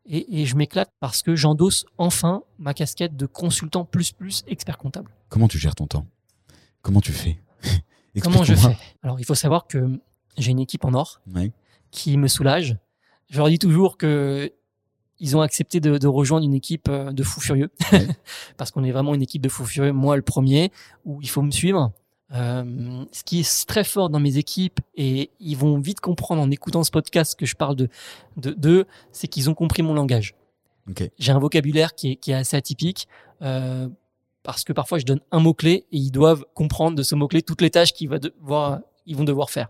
Et, 0.08 0.40
et 0.40 0.46
je 0.46 0.56
m'éclate 0.56 0.90
parce 1.00 1.22
que 1.22 1.36
j'endosse 1.36 1.84
enfin 1.98 2.42
ma 2.58 2.72
casquette 2.74 3.16
de 3.16 3.26
consultant 3.26 3.84
plus 3.84 4.12
plus 4.12 4.42
expert 4.46 4.78
comptable. 4.78 5.10
Comment 5.28 5.48
tu 5.48 5.58
gères 5.58 5.74
ton 5.74 5.86
temps? 5.86 6.06
Comment 6.82 7.00
tu 7.00 7.12
fais? 7.12 7.38
Comment 8.22 8.42
je 8.42 8.54
fais? 8.54 8.76
Alors 9.02 9.20
il 9.20 9.24
faut 9.24 9.34
savoir 9.34 9.66
que 9.66 9.98
j'ai 10.38 10.50
une 10.50 10.60
équipe 10.60 10.84
en 10.84 10.94
or 10.94 11.20
Ouais. 11.34 11.52
qui 11.90 12.16
me 12.16 12.26
soulage. 12.28 12.76
Je 13.28 13.36
leur 13.38 13.48
dis 13.48 13.58
toujours 13.58 13.98
que 13.98 14.50
ils 15.20 15.36
ont 15.36 15.40
accepté 15.40 15.80
de, 15.80 15.98
de 15.98 16.06
rejoindre 16.06 16.44
une 16.46 16.54
équipe 16.54 16.88
euh, 16.88 17.10
de 17.12 17.22
fous 17.24 17.40
furieux, 17.40 17.70
Ouais. 17.92 18.06
parce 18.56 18.70
qu'on 18.70 18.84
est 18.84 18.92
vraiment 18.92 19.14
une 19.14 19.22
équipe 19.22 19.42
de 19.42 19.48
fous 19.48 19.66
furieux. 19.66 19.92
Moi, 19.92 20.14
le 20.16 20.22
premier, 20.22 20.70
où 21.04 21.20
il 21.20 21.28
faut 21.28 21.42
me 21.42 21.50
suivre. 21.50 21.92
Euh, 22.34 23.04
ce 23.10 23.24
qui 23.24 23.40
est 23.40 23.66
très 23.66 23.84
fort 23.84 24.10
dans 24.10 24.20
mes 24.20 24.36
équipes, 24.36 24.80
et 24.94 25.30
ils 25.40 25.56
vont 25.56 25.78
vite 25.78 26.00
comprendre 26.00 26.42
en 26.42 26.50
écoutant 26.50 26.84
ce 26.84 26.90
podcast 26.90 27.38
que 27.38 27.46
je 27.46 27.56
parle 27.56 27.74
de 27.76 27.88
de 28.36 28.50
d'eux, 28.50 28.84
c'est 29.12 29.28
qu'ils 29.28 29.48
ont 29.48 29.54
compris 29.54 29.82
mon 29.82 29.94
langage. 29.94 30.34
Ok. 30.90 31.10
J'ai 31.18 31.32
un 31.32 31.38
vocabulaire 31.38 31.94
qui 31.94 32.12
est, 32.12 32.16
qui 32.16 32.30
est 32.30 32.34
assez 32.34 32.56
atypique. 32.56 33.08
euh, 33.42 33.88
parce 34.42 34.64
que 34.64 34.72
parfois 34.72 34.98
je 34.98 35.04
donne 35.04 35.20
un 35.30 35.40
mot-clé 35.40 35.84
et 35.92 35.96
ils 35.98 36.10
doivent 36.10 36.44
comprendre 36.54 36.96
de 36.96 37.02
ce 37.02 37.14
mot-clé 37.14 37.42
toutes 37.42 37.60
les 37.60 37.70
tâches 37.70 37.92
qu'ils 37.92 38.08
va 38.08 38.18
devoir, 38.18 38.80
ils 39.08 39.16
vont 39.16 39.24
devoir 39.24 39.50
faire. 39.50 39.68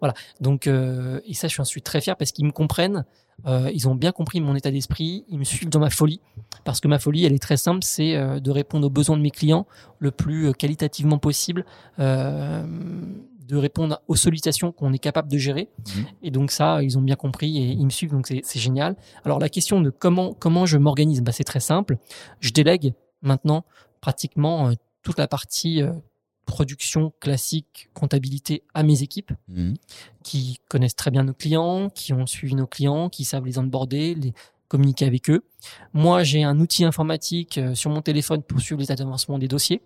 Voilà. 0.00 0.14
Donc, 0.40 0.66
euh, 0.66 1.20
et 1.24 1.34
ça, 1.34 1.48
je 1.48 1.62
suis 1.62 1.80
très 1.80 2.00
fier 2.00 2.16
parce 2.16 2.32
qu'ils 2.32 2.44
me 2.44 2.50
comprennent. 2.50 3.04
Euh, 3.46 3.70
ils 3.72 3.88
ont 3.88 3.94
bien 3.94 4.12
compris 4.12 4.40
mon 4.40 4.54
état 4.54 4.70
d'esprit. 4.70 5.24
Ils 5.28 5.38
me 5.38 5.44
suivent 5.44 5.70
dans 5.70 5.80
ma 5.80 5.88
folie. 5.88 6.20
Parce 6.64 6.80
que 6.80 6.88
ma 6.88 6.98
folie, 6.98 7.24
elle 7.24 7.32
est 7.32 7.42
très 7.42 7.56
simple 7.56 7.80
c'est 7.82 8.16
euh, 8.16 8.40
de 8.40 8.50
répondre 8.50 8.86
aux 8.86 8.90
besoins 8.90 9.16
de 9.16 9.22
mes 9.22 9.30
clients 9.30 9.66
le 9.98 10.10
plus 10.10 10.52
qualitativement 10.52 11.18
possible, 11.18 11.64
de 11.98 13.56
répondre 13.56 14.00
aux 14.06 14.16
sollicitations 14.16 14.72
qu'on 14.72 14.92
est 14.92 14.98
capable 14.98 15.30
de 15.30 15.38
gérer. 15.38 15.68
Mhm. 15.86 16.04
Et 16.22 16.30
donc, 16.30 16.50
ça, 16.50 16.82
ils 16.82 16.98
ont 16.98 17.02
bien 17.02 17.16
compris 17.16 17.58
et 17.58 17.70
ils 17.70 17.84
me 17.84 17.90
suivent. 17.90 18.12
Donc, 18.12 18.26
c'est 18.26 18.60
génial. 18.60 18.96
Alors, 19.24 19.38
la 19.38 19.48
question 19.48 19.80
de 19.80 19.90
comment, 19.90 20.34
comment 20.34 20.66
je 20.66 20.78
m'organise, 20.78 21.22
bah, 21.22 21.32
c'est 21.32 21.44
très 21.44 21.60
simple. 21.60 21.96
Je 22.40 22.50
délègue 22.50 22.92
maintenant 23.22 23.64
pratiquement 24.00 24.72
toute 25.02 25.18
la 25.18 25.28
partie 25.28 25.82
production 26.46 27.12
classique, 27.20 27.88
comptabilité 27.94 28.62
à 28.74 28.82
mes 28.82 29.02
équipes 29.02 29.32
Mhm. 29.48 29.74
qui 30.24 30.58
connaissent 30.68 30.96
très 30.96 31.10
bien 31.10 31.24
nos 31.24 31.34
clients, 31.34 31.90
qui 31.90 32.12
ont 32.12 32.26
suivi 32.26 32.54
nos 32.54 32.66
clients, 32.66 33.08
qui 33.08 33.24
savent 33.24 33.46
les 33.46 33.58
onboarder, 33.58 34.14
les 34.14 34.34
communiquer 34.68 35.04
avec 35.06 35.28
eux. 35.30 35.42
Moi, 35.92 36.22
j'ai 36.22 36.44
un 36.44 36.58
outil 36.60 36.84
informatique 36.84 37.58
euh, 37.58 37.74
sur 37.74 37.90
mon 37.90 38.02
téléphone 38.02 38.42
pour 38.42 38.60
suivre 38.60 38.80
les 38.80 38.92
avancements 38.92 39.38
des 39.38 39.48
dossiers. 39.48 39.82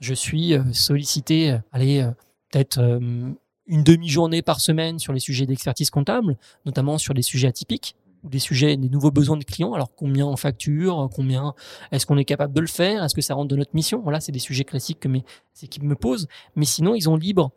Je 0.00 0.14
suis 0.14 0.54
euh, 0.54 0.62
sollicité, 0.72 1.52
euh, 1.52 1.58
allez, 1.72 2.08
peut-être 2.50 2.78
une 2.80 3.82
demi-journée 3.84 4.42
par 4.42 4.60
semaine 4.60 4.98
sur 4.98 5.12
les 5.12 5.20
sujets 5.20 5.44
d'expertise 5.46 5.90
comptable, 5.90 6.36
notamment 6.64 6.96
sur 6.98 7.12
des 7.14 7.22
sujets 7.22 7.48
atypiques 7.48 7.96
des 8.24 8.38
sujets, 8.38 8.76
des 8.76 8.88
nouveaux 8.88 9.10
besoins 9.10 9.36
de 9.36 9.44
clients. 9.44 9.74
Alors, 9.74 9.94
combien 9.94 10.26
on 10.26 10.36
facture, 10.36 11.08
combien 11.14 11.54
est-ce 11.92 12.06
qu'on 12.06 12.16
est 12.16 12.24
capable 12.24 12.52
de 12.52 12.60
le 12.60 12.66
faire, 12.66 13.04
est-ce 13.04 13.14
que 13.14 13.20
ça 13.20 13.34
rentre 13.34 13.48
de 13.48 13.56
notre 13.56 13.74
mission? 13.74 14.00
Voilà, 14.02 14.20
c'est 14.20 14.32
des 14.32 14.38
sujets 14.38 14.64
classiques 14.64 15.00
que 15.00 15.08
mes 15.08 15.24
équipes 15.62 15.84
me 15.84 15.94
posent. 15.94 16.28
Mais 16.56 16.64
sinon, 16.64 16.94
ils 16.94 17.08
ont 17.08 17.16
libre 17.16 17.52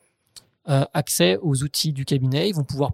euh, 0.69 0.83
accès 0.93 1.37
aux 1.41 1.63
outils 1.63 1.93
du 1.93 2.03
cabinet. 2.03 2.49
Ils 2.49 2.55
vont 2.55 2.65
pouvoir 2.65 2.91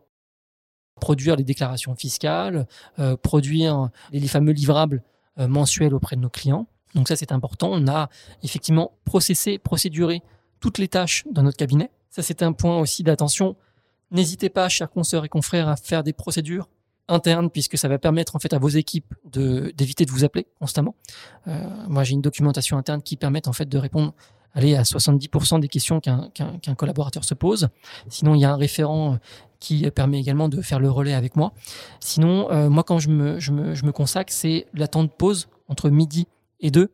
produire 1.02 1.36
les 1.36 1.44
déclarations 1.44 1.96
fiscales, 1.96 2.68
euh, 3.00 3.18
produire 3.18 3.90
les, 4.12 4.28
fameux 4.28 4.52
livrables 4.52 5.04
euh, 5.40 5.48
mensuels 5.48 5.96
auprès 5.96 6.16
de 6.16 6.22
nos 6.22 6.30
clients. 6.30 6.68
Donc 6.94 7.08
ça, 7.08 7.16
c'est 7.16 7.32
important. 7.32 7.70
On 7.72 7.88
a 7.88 8.10
effectivement 8.44 8.92
processé, 9.06 9.58
procéduré 9.58 10.22
toutes 10.60 10.78
les 10.78 10.88
tâches 10.88 11.26
dans 11.32 11.42
notre 11.42 11.58
cabinet. 11.58 11.90
Ça, 12.12 12.22
c'est 12.22 12.44
un 12.44 12.54
point 12.54 12.80
aussi 12.80 13.02
d'attention. 13.02 13.56
N'hésitez 14.12 14.50
pas, 14.50 14.70
chers 14.70 14.92
consoeurs 14.92 15.26
et 15.26 15.30
confrères, 15.30 15.68
à 15.68 15.76
faire 15.76 16.04
des 16.04 16.14
procédures 16.14 16.70
internes, 17.08 17.50
puisque 17.50 17.78
ça 17.78 17.88
va 17.88 17.98
permettre 17.98 18.36
en 18.36 18.40
fait 18.40 18.54
à 18.54 18.60
vos 18.60 18.70
équipes 18.70 19.14
de 19.26 19.74
d'éviter 19.76 20.06
de 20.06 20.12
vous 20.12 20.24
appeler 20.24 20.48
constamment. 20.60 20.96
Euh, 21.48 21.60
moi, 21.88 22.04
j'ai 22.04 22.14
une 22.14 22.22
documentation 22.22 22.78
interne 22.78 23.02
qui 23.02 23.18
permet 23.18 23.48
en 23.48 23.54
fait 23.54 23.68
de 23.68 23.78
répondre 23.78 24.14
aller 24.56 24.76
à 24.76 24.84
70% 24.84 25.60
des 25.60 25.68
questions 25.68 26.00
qu'un 26.00 26.76
collaborateur 26.78 27.24
se 27.24 27.34
pose. 27.34 27.70
Sinon, 28.08 28.36
il 28.36 28.42
y 28.42 28.46
a 28.46 28.52
un 28.52 28.56
référent 28.56 29.14
euh, 29.14 29.18
qui 29.60 29.90
permet 29.92 30.20
également 30.20 30.48
de 30.48 30.62
faire 30.62 30.80
le 30.80 30.92
relais 30.92 31.14
avec 31.14 31.36
moi. 31.36 31.54
Sinon, 32.00 32.52
euh, 32.52 32.70
moi, 32.70 32.84
quand 32.84 33.00
je 33.00 33.10
me, 33.10 33.92
consacre, 33.92 34.32
c'est 34.32 34.68
la 34.74 34.88
temps 34.88 35.04
de 35.04 35.10
pause 35.10 35.48
entre 35.68 35.90
midi 35.90 36.28
et 36.60 36.72
deux 36.72 36.94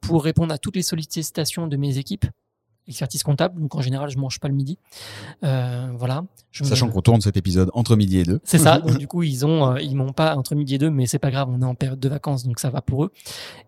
pour 0.00 0.22
répondre 0.22 0.54
à 0.54 0.58
toutes 0.58 0.76
les 0.76 0.82
sollicitations 0.82 1.66
de 1.66 1.76
mes 1.76 1.98
équipes 1.98 2.26
expertise 2.92 3.22
comptable. 3.24 3.60
Donc 3.60 3.74
en 3.74 3.80
général, 3.82 4.08
je 4.10 4.18
mange 4.18 4.38
pas 4.40 4.48
le 4.48 4.54
midi. 4.54 4.78
Euh, 5.44 5.88
voilà. 5.96 6.24
Je 6.50 6.62
me- 6.64 6.68
Sachant 6.68 6.88
qu'on 6.88 7.02
tourne 7.02 7.20
cet 7.20 7.36
épisode 7.36 7.70
entre 7.74 7.96
midi 7.96 8.18
et 8.18 8.24
deux. 8.24 8.40
c'est 8.44 8.58
ça. 8.58 8.78
Donc, 8.86 8.98
du 8.98 9.06
coup, 9.08 9.22
ils 9.22 9.44
ont, 9.44 9.72
euh, 9.72 9.80
ils 9.80 9.96
m'ont 9.96 10.12
pas 10.12 10.36
entre 10.36 10.54
midi 10.54 10.74
et 10.76 10.78
deux, 10.78 10.90
mais 10.90 11.06
c'est 11.06 11.18
pas 11.18 11.30
grave. 11.30 11.48
On 11.50 11.60
est 11.60 11.64
en 11.64 11.74
période 11.74 11.98
de 12.00 12.08
vacances, 12.08 12.44
donc 12.44 12.58
ça 12.60 12.70
va 12.70 12.80
pour 12.82 13.04
eux. 13.04 13.12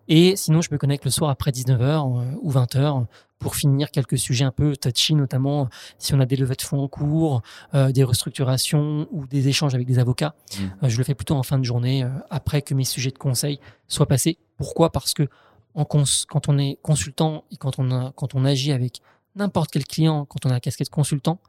Et 0.07 0.35
sinon, 0.35 0.61
je 0.61 0.69
me 0.71 0.77
connecte 0.77 1.03
le 1.05 1.11
soir 1.11 1.29
après 1.29 1.51
19h 1.51 1.81
euh, 1.81 2.35
ou 2.41 2.51
20h 2.51 3.05
pour 3.39 3.55
finir 3.55 3.91
quelques 3.91 4.17
sujets 4.17 4.45
un 4.45 4.51
peu 4.51 4.75
touchy, 4.77 5.13
notamment 5.13 5.63
euh, 5.63 5.65
si 5.99 6.13
on 6.13 6.19
a 6.19 6.25
des 6.25 6.35
levées 6.37 6.55
de 6.55 6.61
fonds 6.61 6.79
en 6.81 6.87
cours, 6.87 7.41
euh, 7.73 7.91
des 7.91 8.03
restructurations 8.03 9.07
ou 9.11 9.25
des 9.27 9.47
échanges 9.47 9.75
avec 9.75 9.87
des 9.87 9.99
avocats. 9.99 10.35
Mm. 10.57 10.63
Euh, 10.83 10.89
je 10.89 10.97
le 10.97 11.03
fais 11.03 11.15
plutôt 11.15 11.35
en 11.35 11.43
fin 11.43 11.57
de 11.57 11.63
journée, 11.63 12.03
euh, 12.03 12.09
après 12.29 12.61
que 12.61 12.73
mes 12.73 12.85
sujets 12.85 13.11
de 13.11 13.17
conseil 13.17 13.59
soient 13.87 14.07
passés. 14.07 14.37
Pourquoi? 14.57 14.91
Parce 14.91 15.13
que 15.13 15.27
en 15.73 15.83
cons- 15.85 16.03
quand 16.29 16.47
on 16.47 16.57
est 16.57 16.77
consultant 16.81 17.43
et 17.51 17.57
quand 17.57 17.79
on, 17.79 17.91
a, 17.91 18.13
quand 18.15 18.35
on 18.35 18.45
agit 18.45 18.71
avec 18.71 19.01
n'importe 19.35 19.71
quel 19.71 19.85
client, 19.85 20.25
quand 20.25 20.45
on 20.45 20.49
a 20.49 20.53
la 20.53 20.59
casquette 20.59 20.89
consultant, 20.89 21.39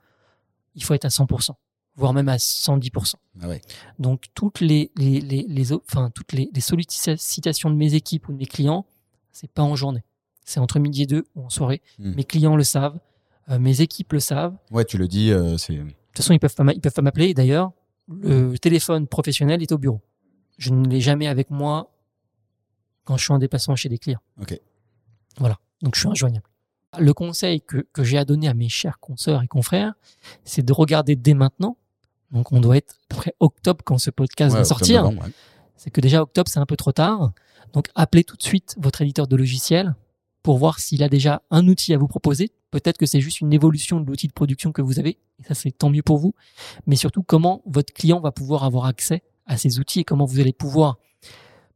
il 0.74 0.84
faut 0.84 0.94
être 0.94 1.04
à 1.04 1.08
100%, 1.08 1.50
voire 1.96 2.12
même 2.12 2.28
à 2.28 2.36
110%. 2.36 3.14
Ah 3.40 3.48
ouais. 3.48 3.60
Donc 3.98 4.24
toutes 4.34 4.60
les, 4.60 4.90
les, 4.96 5.20
les, 5.20 5.44
les 5.48 5.72
enfin, 5.72 6.10
toutes 6.10 6.32
les, 6.32 6.50
les 6.52 6.60
sollicitations 6.60 7.70
de 7.70 7.76
mes 7.76 7.94
équipes 7.94 8.28
ou 8.28 8.32
de 8.32 8.38
mes 8.38 8.46
clients, 8.46 8.86
c'est 9.32 9.50
pas 9.50 9.62
en 9.62 9.74
journée. 9.76 10.04
C'est 10.44 10.60
entre 10.60 10.78
midi 10.78 11.02
et 11.02 11.06
deux 11.06 11.24
ou 11.34 11.44
en 11.44 11.50
soirée. 11.50 11.82
Mm. 11.98 12.14
Mes 12.14 12.24
clients 12.24 12.56
le 12.56 12.62
savent, 12.62 12.98
euh, 13.50 13.58
mes 13.58 13.80
équipes 13.80 14.12
le 14.12 14.20
savent. 14.20 14.56
Ouais, 14.70 14.84
tu 14.84 14.98
le 14.98 15.08
dis, 15.08 15.32
euh, 15.32 15.56
c'est. 15.56 15.74
De 15.76 15.82
toute 15.82 16.16
façon, 16.16 16.32
ils 16.32 16.38
peuvent 16.38 16.54
pas, 16.54 16.64
ils 16.72 16.80
peuvent 16.80 16.92
pas 16.92 17.02
m'appeler. 17.02 17.34
D'ailleurs, 17.34 17.72
le 18.08 18.56
téléphone 18.56 19.06
professionnel 19.06 19.62
est 19.62 19.72
au 19.72 19.78
bureau. 19.78 20.00
Je 20.58 20.70
ne 20.70 20.88
l'ai 20.88 21.00
jamais 21.00 21.26
avec 21.26 21.50
moi 21.50 21.92
quand 23.04 23.16
je 23.16 23.24
suis 23.24 23.32
en 23.32 23.38
déplacement 23.38 23.76
chez 23.76 23.88
des 23.88 23.98
clients. 23.98 24.22
Ok. 24.40 24.58
Voilà. 25.38 25.58
Donc, 25.82 25.94
je 25.94 26.00
suis 26.00 26.08
injoignable. 26.08 26.46
Le 26.98 27.12
conseil 27.12 27.60
que, 27.60 27.86
que 27.92 28.04
j'ai 28.04 28.18
à 28.18 28.24
donner 28.24 28.48
à 28.48 28.54
mes 28.54 28.68
chers 28.68 28.98
consoeurs 29.00 29.42
et 29.42 29.48
confrères, 29.48 29.94
c'est 30.44 30.62
de 30.64 30.72
regarder 30.72 31.16
dès 31.16 31.34
maintenant. 31.34 31.76
Donc, 32.30 32.52
on 32.52 32.60
doit 32.60 32.76
être 32.76 32.94
à 32.94 33.06
peu 33.08 33.16
près 33.16 33.34
octobre 33.40 33.82
quand 33.84 33.98
ce 33.98 34.10
podcast 34.10 34.52
Ouais, 34.54 34.60
va 34.60 34.64
sortir 34.64 35.00
octobre, 35.00 35.14
novembre, 35.14 35.26
ouais. 35.28 35.34
c'est 35.76 35.90
que 35.90 36.00
déjà 36.00 36.22
octobre, 36.22 36.50
c'est 36.50 36.58
un 36.58 36.66
peu 36.66 36.76
trop 36.76 36.92
tard. 36.92 37.32
Donc, 37.72 37.88
appelez 37.94 38.24
tout 38.24 38.36
de 38.36 38.42
suite 38.42 38.74
votre 38.78 39.02
éditeur 39.02 39.26
de 39.28 39.36
logiciel 39.36 39.94
pour 40.42 40.58
voir 40.58 40.78
s'il 40.78 41.02
a 41.02 41.08
déjà 41.08 41.42
un 41.50 41.66
outil 41.68 41.92
à 41.92 41.98
vous 41.98 42.08
proposer. 42.08 42.52
Peut-être 42.70 42.98
que 42.98 43.06
c'est 43.06 43.20
juste 43.20 43.40
une 43.40 43.52
évolution 43.52 44.00
de 44.00 44.06
l'outil 44.06 44.28
de 44.28 44.32
production 44.32 44.72
que 44.72 44.82
vous 44.82 44.98
avez, 44.98 45.18
et 45.38 45.44
ça 45.46 45.54
c'est 45.54 45.70
tant 45.72 45.90
mieux 45.90 46.02
pour 46.02 46.18
vous. 46.18 46.34
Mais 46.86 46.96
surtout, 46.96 47.22
comment 47.22 47.62
votre 47.66 47.92
client 47.92 48.20
va 48.20 48.32
pouvoir 48.32 48.64
avoir 48.64 48.86
accès 48.86 49.22
à 49.46 49.56
ces 49.56 49.78
outils 49.78 50.00
et 50.00 50.04
comment 50.04 50.24
vous 50.24 50.40
allez 50.40 50.52
pouvoir 50.52 50.98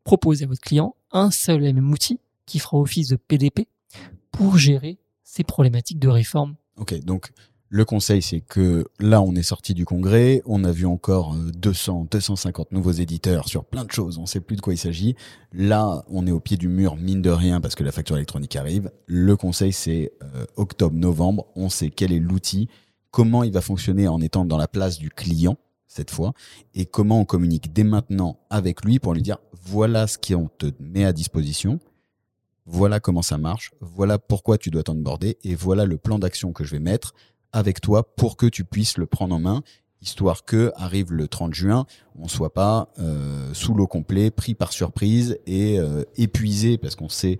proposer 0.05 0.45
à 0.45 0.49
votre 0.49 0.61
client 0.61 0.95
un 1.13 1.31
seul 1.31 1.65
et 1.65 1.73
même 1.73 1.91
outil 1.91 2.21
qui 2.47 2.59
fera 2.59 2.77
office 2.79 3.09
de 3.09 3.17
PDP 3.17 3.69
pour 4.41 4.57
gérer 4.57 4.99
ces 5.22 5.45
problématiques 5.45 5.99
de 5.99 6.09
réforme. 6.09 6.57
Ok, 6.78 6.99
donc 7.05 7.30
le 7.68 7.84
conseil, 7.84 8.22
c'est 8.22 8.41
que 8.41 8.86
là, 8.99 9.20
on 9.20 9.34
est 9.34 9.43
sorti 9.43 9.74
du 9.74 9.84
congrès, 9.84 10.41
on 10.47 10.64
a 10.64 10.72
vu 10.72 10.86
encore 10.86 11.34
euh, 11.34 11.51
200, 11.59 12.07
250 12.11 12.72
nouveaux 12.72 12.91
éditeurs 12.91 13.47
sur 13.49 13.66
plein 13.66 13.84
de 13.84 13.93
choses, 13.93 14.16
on 14.16 14.24
sait 14.24 14.41
plus 14.41 14.57
de 14.57 14.62
quoi 14.62 14.72
il 14.72 14.78
s'agit. 14.78 15.14
Là, 15.53 16.07
on 16.09 16.26
est 16.26 16.30
au 16.30 16.41
pied 16.41 16.57
du 16.57 16.68
mur, 16.68 16.97
mine 16.97 17.20
de 17.20 17.28
rien, 17.28 17.61
parce 17.61 17.74
que 17.74 17.84
la 17.84 17.93
facture 17.93 18.16
électronique 18.16 18.57
arrive. 18.57 18.91
Le 19.05 19.36
conseil, 19.36 19.74
c'est 19.74 20.11
euh, 20.22 20.47
octobre-novembre, 20.57 21.47
on 21.55 21.68
sait 21.68 21.91
quel 21.91 22.11
est 22.11 22.18
l'outil, 22.18 22.70
comment 23.11 23.45
il 23.45 23.53
va 23.53 23.61
fonctionner 23.61 24.09
en 24.09 24.22
étant 24.22 24.47
dans 24.47 24.57
la 24.57 24.68
place 24.68 24.97
du 24.99 25.11
client 25.11 25.59
cette 25.86 26.11
fois, 26.11 26.32
et 26.74 26.86
comment 26.86 27.20
on 27.20 27.24
communique 27.26 27.74
dès 27.74 27.84
maintenant 27.84 28.38
avec 28.49 28.86
lui 28.86 29.01
pour 29.01 29.12
lui 29.12 29.22
dire 29.22 29.36
voilà 29.64 30.07
ce 30.07 30.16
qu'on 30.16 30.49
te 30.49 30.72
met 30.80 31.05
à 31.05 31.12
disposition, 31.12 31.78
voilà 32.71 33.01
comment 33.01 33.23
ça 33.23 33.37
marche, 33.37 33.73
voilà 33.81 34.18
pourquoi 34.18 34.57
tu 34.57 34.71
dois 34.71 34.85
t'onboarder, 34.85 35.39
et 35.43 35.55
voilà 35.55 35.85
le 35.87 35.99
plan 35.99 36.18
d'action 36.18 36.53
que 36.53 36.62
je 36.64 36.71
vais 36.71 36.79
mettre 36.79 37.14
avec 37.53 37.81
toi 37.81 38.14
pour 38.14 38.37
que 38.37 38.47
tu 38.47 38.64
puisses 38.64 38.97
le 38.97 39.07
prendre 39.07 39.35
en 39.35 39.41
main, 39.41 39.62
histoire 40.01 40.45
que 40.45 40.73
arrive 40.77 41.12
le 41.12 41.27
30 41.27 41.53
juin, 41.53 41.85
on 42.16 42.29
soit 42.29 42.55
pas 42.55 42.89
euh, 43.01 43.53
sous 43.55 43.75
l'eau 43.75 43.89
complet, 43.89 44.31
pris 44.31 44.55
par 44.55 44.73
surprise 44.73 45.39
et 45.47 45.81
euh, 45.81 46.05
épuisé 46.16 46.79
parce 46.79 46.95
qu'on 46.95 47.09
sait 47.09 47.39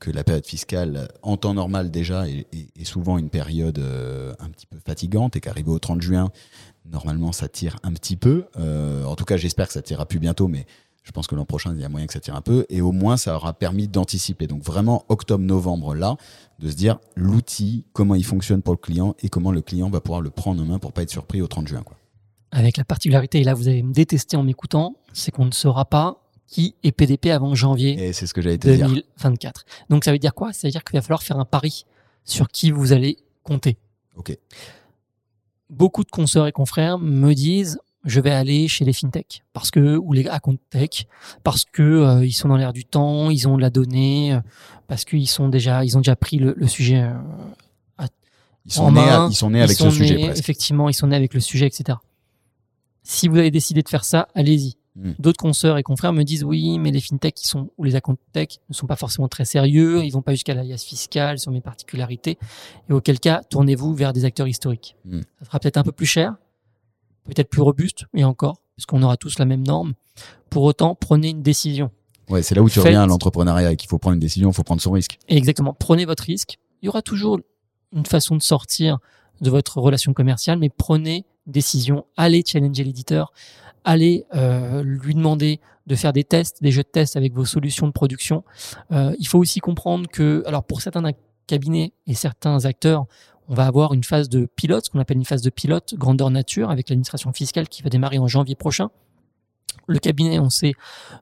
que 0.00 0.10
la 0.10 0.24
période 0.24 0.44
fiscale 0.44 1.08
en 1.22 1.36
temps 1.36 1.54
normal 1.54 1.92
déjà 1.92 2.28
est, 2.28 2.84
souvent 2.84 3.18
une 3.18 3.30
période 3.30 3.78
euh, 3.78 4.34
un 4.40 4.50
petit 4.50 4.66
peu 4.66 4.78
fatigante 4.84 5.36
et 5.36 5.40
qu'arriver 5.40 5.70
au 5.70 5.78
30 5.78 6.02
juin, 6.02 6.30
normalement 6.90 7.30
ça 7.30 7.48
tire 7.48 7.76
un 7.84 7.92
petit 7.92 8.16
peu. 8.16 8.46
En 8.56 9.14
tout 9.14 9.24
cas, 9.24 9.36
j'espère 9.36 9.68
que 9.68 9.74
ça 9.74 9.82
tirera 9.82 10.06
plus 10.06 10.18
bientôt, 10.18 10.48
mais 10.48 10.66
je 11.02 11.10
pense 11.10 11.26
que 11.26 11.34
l'an 11.34 11.44
prochain, 11.44 11.74
il 11.74 11.80
y 11.80 11.84
a 11.84 11.88
moyen 11.88 12.06
que 12.06 12.12
ça 12.12 12.20
tire 12.20 12.36
un 12.36 12.40
peu. 12.40 12.64
Et 12.68 12.80
au 12.80 12.92
moins, 12.92 13.16
ça 13.16 13.34
aura 13.34 13.52
permis 13.52 13.88
d'anticiper. 13.88 14.46
Donc 14.46 14.62
vraiment, 14.62 15.04
octobre-novembre, 15.08 15.94
là, 15.94 16.16
de 16.60 16.70
se 16.70 16.76
dire 16.76 16.98
l'outil, 17.16 17.84
comment 17.92 18.14
il 18.14 18.24
fonctionne 18.24 18.62
pour 18.62 18.74
le 18.74 18.78
client 18.78 19.16
et 19.20 19.28
comment 19.28 19.50
le 19.50 19.62
client 19.62 19.90
va 19.90 20.00
pouvoir 20.00 20.20
le 20.20 20.30
prendre 20.30 20.62
en 20.62 20.64
main 20.64 20.78
pour 20.78 20.92
pas 20.92 21.02
être 21.02 21.10
surpris 21.10 21.42
au 21.42 21.48
30 21.48 21.66
juin. 21.66 21.82
Quoi. 21.82 21.96
Avec 22.52 22.76
la 22.76 22.84
particularité, 22.84 23.40
et 23.40 23.44
là 23.44 23.54
vous 23.54 23.66
allez 23.66 23.82
me 23.82 23.92
détester 23.92 24.36
en 24.36 24.44
m'écoutant, 24.44 24.94
c'est 25.12 25.32
qu'on 25.32 25.46
ne 25.46 25.52
saura 25.52 25.84
pas 25.84 26.18
qui 26.46 26.74
est 26.82 26.92
PDP 26.92 27.30
avant 27.30 27.54
janvier 27.54 28.08
Et 28.08 28.12
c'est 28.12 28.26
ce 28.26 28.34
que 28.34 28.42
j'allais 28.42 28.58
te 28.58 28.68
dire. 28.68 28.86
2024. 28.86 29.64
Donc 29.88 30.04
ça 30.04 30.12
veut 30.12 30.18
dire 30.18 30.34
quoi? 30.34 30.52
Ça 30.52 30.68
veut 30.68 30.72
dire 30.72 30.84
qu'il 30.84 30.98
va 30.98 31.02
falloir 31.02 31.22
faire 31.22 31.38
un 31.38 31.46
pari 31.46 31.86
sur 32.24 32.48
qui 32.48 32.70
vous 32.70 32.92
allez 32.92 33.18
compter. 33.42 33.78
Ok. 34.16 34.36
Beaucoup 35.70 36.04
de 36.04 36.10
consoeurs 36.10 36.46
et 36.46 36.52
confrères 36.52 36.98
me 36.98 37.32
disent 37.32 37.78
je 38.04 38.20
vais 38.20 38.30
aller 38.32 38.68
chez 38.68 38.84
les 38.84 38.92
fintech 38.92 39.42
parce 39.52 39.70
que 39.70 39.96
ou 39.96 40.12
les 40.12 40.28
tech 40.70 41.06
parce 41.44 41.64
que 41.64 41.82
euh, 41.82 42.24
ils 42.26 42.32
sont 42.32 42.48
dans 42.48 42.56
l'air 42.56 42.72
du 42.72 42.84
temps, 42.84 43.30
ils 43.30 43.46
ont 43.48 43.56
de 43.56 43.62
la 43.62 43.70
donnée, 43.70 44.34
euh, 44.34 44.40
parce 44.88 45.04
qu'ils 45.04 45.28
sont 45.28 45.48
déjà 45.48 45.84
ils 45.84 45.96
ont 45.96 46.00
déjà 46.00 46.16
pris 46.16 46.38
le, 46.38 46.54
le 46.56 46.66
sujet 46.66 47.02
euh, 47.02 47.12
Ils 48.64 48.72
sont, 48.72 48.84
en 48.84 48.92
nés, 48.92 49.00
main, 49.00 49.26
à- 49.26 49.28
ils 49.30 49.34
sont 49.34 49.50
nés 49.50 49.58
ils 49.58 49.62
avec 49.62 49.76
sont 49.76 49.90
ce 49.90 49.96
sujet 49.96 50.14
nés- 50.16 50.24
presque. 50.26 50.40
Effectivement, 50.40 50.88
ils 50.88 50.94
sont 50.94 51.08
nés 51.08 51.16
avec 51.16 51.34
le 51.34 51.40
sujet, 51.40 51.66
etc. 51.66 51.98
Si 53.02 53.26
vous 53.28 53.36
avez 53.38 53.50
décidé 53.50 53.82
de 53.82 53.88
faire 53.88 54.04
ça, 54.04 54.28
allez-y. 54.34 54.76
Mm. 54.94 55.12
D'autres 55.18 55.38
consoeurs 55.40 55.78
et 55.78 55.82
confrères 55.82 56.12
me 56.12 56.22
disent 56.22 56.44
oui, 56.44 56.78
mais 56.78 56.90
les 56.90 57.00
fintechs 57.00 57.34
qui 57.34 57.46
sont 57.48 57.70
ou 57.78 57.84
les 57.84 57.94
account 57.96 58.16
tech 58.32 58.58
ne 58.68 58.74
sont 58.74 58.86
pas 58.86 58.94
forcément 58.96 59.26
très 59.26 59.44
sérieux, 59.46 60.04
ils 60.04 60.10
vont 60.10 60.22
pas 60.22 60.32
jusqu'à 60.32 60.54
l'alias 60.54 60.84
fiscal 60.86 61.38
sur 61.38 61.50
mes 61.50 61.60
particularités. 61.62 62.38
Et 62.88 62.92
auquel 62.92 63.18
cas, 63.18 63.40
tournez-vous 63.48 63.94
vers 63.94 64.12
des 64.12 64.24
acteurs 64.26 64.46
historiques. 64.46 64.96
Mm. 65.06 65.20
Ça 65.40 65.44
sera 65.46 65.58
peut-être 65.60 65.78
un 65.78 65.82
peu 65.82 65.92
plus 65.92 66.06
cher, 66.06 66.36
peut-être 67.24 67.48
plus 67.48 67.62
robuste, 67.62 68.04
et 68.14 68.24
encore, 68.24 68.60
puisqu'on 68.76 69.02
aura 69.02 69.16
tous 69.16 69.38
la 69.38 69.44
même 69.44 69.66
norme. 69.66 69.94
Pour 70.50 70.62
autant, 70.64 70.94
prenez 70.94 71.30
une 71.30 71.42
décision. 71.42 71.90
Ouais, 72.28 72.42
c'est 72.42 72.54
là 72.54 72.62
où 72.62 72.68
tu 72.68 72.74
Faites- 72.74 72.84
reviens 72.84 73.02
à 73.02 73.06
l'entrepreneuriat 73.06 73.72
et 73.72 73.76
qu'il 73.76 73.88
faut 73.88 73.98
prendre 73.98 74.14
une 74.14 74.20
décision, 74.20 74.50
il 74.50 74.54
faut 74.54 74.62
prendre 74.62 74.80
son 74.80 74.92
risque. 74.92 75.18
Exactement, 75.28 75.74
prenez 75.74 76.04
votre 76.04 76.24
risque. 76.24 76.58
Il 76.82 76.86
y 76.86 76.88
aura 76.88 77.02
toujours 77.02 77.38
une 77.94 78.06
façon 78.06 78.36
de 78.36 78.42
sortir 78.42 78.98
de 79.40 79.50
votre 79.50 79.78
relation 79.78 80.12
commerciale, 80.12 80.58
mais 80.58 80.68
prenez 80.70 81.24
une 81.46 81.52
décision. 81.52 82.06
Allez 82.16 82.42
challenger 82.46 82.84
l'éditeur, 82.84 83.32
allez 83.84 84.24
euh, 84.34 84.82
lui 84.82 85.14
demander 85.14 85.60
de 85.86 85.94
faire 85.96 86.12
des 86.12 86.22
tests, 86.24 86.62
des 86.62 86.70
jeux 86.70 86.84
de 86.84 86.88
tests 86.88 87.16
avec 87.16 87.34
vos 87.34 87.44
solutions 87.44 87.86
de 87.88 87.92
production. 87.92 88.44
Euh, 88.92 89.14
il 89.18 89.26
faut 89.26 89.38
aussi 89.38 89.58
comprendre 89.60 90.08
que, 90.08 90.42
alors 90.46 90.62
pour 90.64 90.80
certains 90.80 91.02
cabinets 91.48 91.92
et 92.06 92.14
certains 92.14 92.64
acteurs, 92.64 93.06
on 93.52 93.54
va 93.54 93.66
avoir 93.66 93.92
une 93.92 94.02
phase 94.02 94.30
de 94.30 94.46
pilote, 94.56 94.86
ce 94.86 94.90
qu'on 94.90 94.98
appelle 94.98 95.18
une 95.18 95.26
phase 95.26 95.42
de 95.42 95.50
pilote 95.50 95.94
grandeur 95.98 96.30
nature, 96.30 96.70
avec 96.70 96.88
l'administration 96.88 97.34
fiscale 97.34 97.68
qui 97.68 97.82
va 97.82 97.90
démarrer 97.90 98.18
en 98.18 98.26
janvier 98.26 98.54
prochain. 98.54 98.88
Le 99.86 99.98
cabinet, 99.98 100.38
on 100.38 100.48
s'est, 100.48 100.72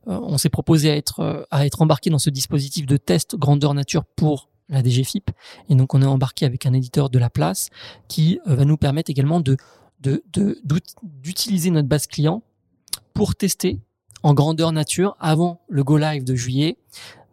euh, 0.06 0.48
proposé 0.52 0.92
à 0.92 0.96
être, 0.96 1.18
euh, 1.20 1.42
à 1.50 1.66
être 1.66 1.82
embarqué 1.82 2.08
dans 2.08 2.20
ce 2.20 2.30
dispositif 2.30 2.86
de 2.86 2.96
test 2.96 3.34
grandeur 3.34 3.74
nature 3.74 4.04
pour 4.04 4.48
la 4.68 4.80
DGFIP. 4.80 5.32
Et 5.70 5.74
donc, 5.74 5.92
on 5.92 6.02
est 6.02 6.06
embarqué 6.06 6.46
avec 6.46 6.66
un 6.66 6.72
éditeur 6.72 7.10
de 7.10 7.18
la 7.18 7.30
place 7.30 7.68
qui 8.06 8.38
euh, 8.46 8.54
va 8.54 8.64
nous 8.64 8.76
permettre 8.76 9.10
également 9.10 9.42
d'utiliser 10.00 11.70
notre 11.72 11.88
base 11.88 12.06
client 12.06 12.44
pour 13.12 13.34
tester 13.34 13.80
en 14.22 14.34
grandeur 14.34 14.70
nature 14.70 15.16
avant 15.18 15.62
le 15.68 15.82
go 15.82 15.98
live 15.98 16.22
de 16.22 16.36
juillet, 16.36 16.76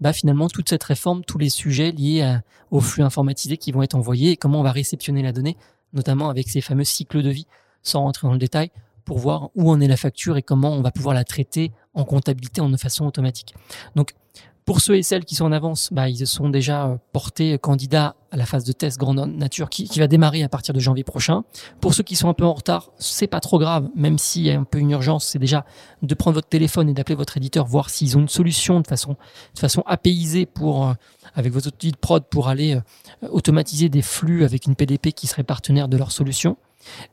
bah 0.02 0.14
finalement 0.14 0.48
toute 0.48 0.70
cette 0.70 0.84
réforme, 0.84 1.24
tous 1.24 1.38
les 1.38 1.50
sujets 1.50 1.92
liés 1.92 2.38
aux 2.72 2.82
flux 2.82 3.04
informatisés 3.04 3.58
qui 3.58 3.72
vont 3.72 3.82
être 3.82 3.96
envoyés 3.96 4.32
et 4.32 4.38
comment 4.38 4.60
on 4.60 4.64
va 4.64 4.72
réceptionner 4.72 5.24
la 5.24 5.32
donnée, 5.32 5.58
notamment 5.94 6.30
avec 6.30 6.50
ces 6.50 6.62
fameux 6.62 6.84
cycles 6.84 7.24
de 7.24 7.30
vie, 7.30 7.48
sans 7.84 8.02
rentrer 8.02 8.28
dans 8.28 8.34
le 8.34 8.40
détail, 8.40 8.72
pour 9.06 9.20
voir 9.20 9.50
où 9.56 9.72
en 9.72 9.80
est 9.80 9.88
la 9.88 9.98
facture 9.98 10.38
et 10.38 10.42
comment 10.42 10.74
on 10.74 10.82
va 10.82 10.92
pouvoir 10.92 11.16
la 11.16 11.24
traiter 11.24 11.72
en 11.98 12.06
comptabilité 12.06 12.62
en 12.62 12.76
façon 12.78 13.06
automatique. 13.06 13.54
Donc 13.96 14.14
pour 14.68 14.82
ceux 14.82 14.98
et 14.98 15.02
celles 15.02 15.24
qui 15.24 15.34
sont 15.34 15.46
en 15.46 15.54
avance, 15.54 15.88
bah, 15.94 16.10
ils 16.10 16.28
sont 16.28 16.50
déjà 16.50 16.88
euh, 16.88 16.98
portés 17.14 17.58
candidats 17.58 18.18
à 18.32 18.38
la 18.38 18.46
phase 18.46 18.66
de 18.66 18.74
test 18.74 18.98
grandeur 18.98 19.26
nature 19.26 19.70
qui, 19.70 19.88
qui 19.88 20.00
va 20.00 20.08
démarrer 20.08 20.44
à 20.44 20.50
partir 20.50 20.74
de 20.74 20.80
janvier 20.82 21.06
prochain. 21.06 21.46
Pour 21.80 21.94
ceux 21.94 22.04
qui 22.04 22.18
sont 22.18 22.28
un 22.28 22.34
peu 22.34 22.44
en 22.44 22.54
retard, 22.54 22.92
c'est 22.98 23.28
pas 23.28 23.40
trop 23.40 23.60
grave, 23.60 23.88
même 23.96 24.18
s'il 24.18 24.42
y 24.42 24.52
a 24.52 24.60
un 24.60 24.66
peu 24.66 24.80
une 24.80 24.92
urgence, 24.92 25.26
c'est 25.26 25.40
déjà 25.40 25.64
de 26.02 26.14
prendre 26.16 26.36
votre 26.36 26.50
téléphone 26.50 26.90
et 26.90 26.94
d'appeler 26.94 27.16
votre 27.16 27.38
éditeur, 27.38 27.66
voir 27.66 27.90
s'ils 27.90 28.18
ont 28.18 28.20
une 28.20 28.28
solution 28.28 28.82
de 28.82 28.88
façon, 28.88 29.16
de 29.56 29.60
façon 29.60 29.84
apaisée 29.86 30.46
pour, 30.46 30.86
euh, 30.86 30.94
avec 31.34 31.54
vos 31.54 31.62
outils 31.62 31.94
de 31.94 31.98
prod 31.98 32.26
pour 32.26 32.50
aller 32.50 32.76
euh, 32.76 33.30
automatiser 33.30 33.88
des 33.88 34.02
flux 34.02 34.44
avec 34.44 34.66
une 34.66 34.76
PDP 34.76 35.14
qui 35.14 35.28
serait 35.28 35.44
partenaire 35.44 35.88
de 35.88 35.96
leur 35.96 36.12
solution. 36.12 36.58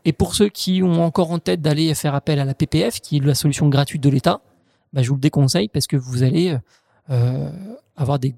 Et 0.04 0.12
pour 0.12 0.34
ceux 0.34 0.48
qui 0.48 0.82
ont 0.82 1.04
encore 1.04 1.30
en 1.30 1.38
tête 1.38 1.62
d'aller 1.62 1.94
faire 1.94 2.16
appel 2.16 2.40
à 2.40 2.44
la 2.44 2.54
PPF, 2.54 3.00
qui 3.00 3.18
est 3.18 3.20
la 3.24 3.36
solution 3.36 3.68
gratuite 3.68 4.02
de 4.02 4.10
l'État, 4.10 4.40
bah, 4.94 5.02
je 5.02 5.08
vous 5.10 5.16
le 5.16 5.20
déconseille 5.20 5.68
parce 5.68 5.86
que 5.86 5.96
vous 5.96 6.22
allez 6.22 6.56
euh, 7.10 7.50
avoir 7.96 8.18
des 8.18 8.34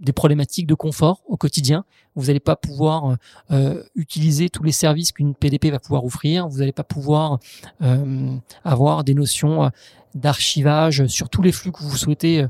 des 0.00 0.12
problématiques 0.12 0.66
de 0.66 0.74
confort 0.74 1.22
au 1.26 1.36
quotidien. 1.36 1.84
Vous 2.14 2.26
n'allez 2.26 2.40
pas 2.40 2.56
pouvoir 2.56 3.10
euh, 3.10 3.16
euh, 3.50 3.82
utiliser 3.94 4.48
tous 4.50 4.62
les 4.62 4.72
services 4.72 5.12
qu'une 5.12 5.34
PDP 5.34 5.66
va 5.70 5.78
pouvoir 5.78 6.04
offrir. 6.04 6.48
Vous 6.48 6.58
n'allez 6.58 6.72
pas 6.72 6.84
pouvoir 6.84 7.38
euh, 7.82 8.36
avoir 8.64 9.04
des 9.04 9.14
notions 9.14 9.70
d'archivage 10.16 11.06
sur 11.06 11.28
tous 11.28 11.42
les 11.42 11.52
flux 11.52 11.72
que 11.72 11.82
vous 11.82 11.96
souhaitez 11.96 12.46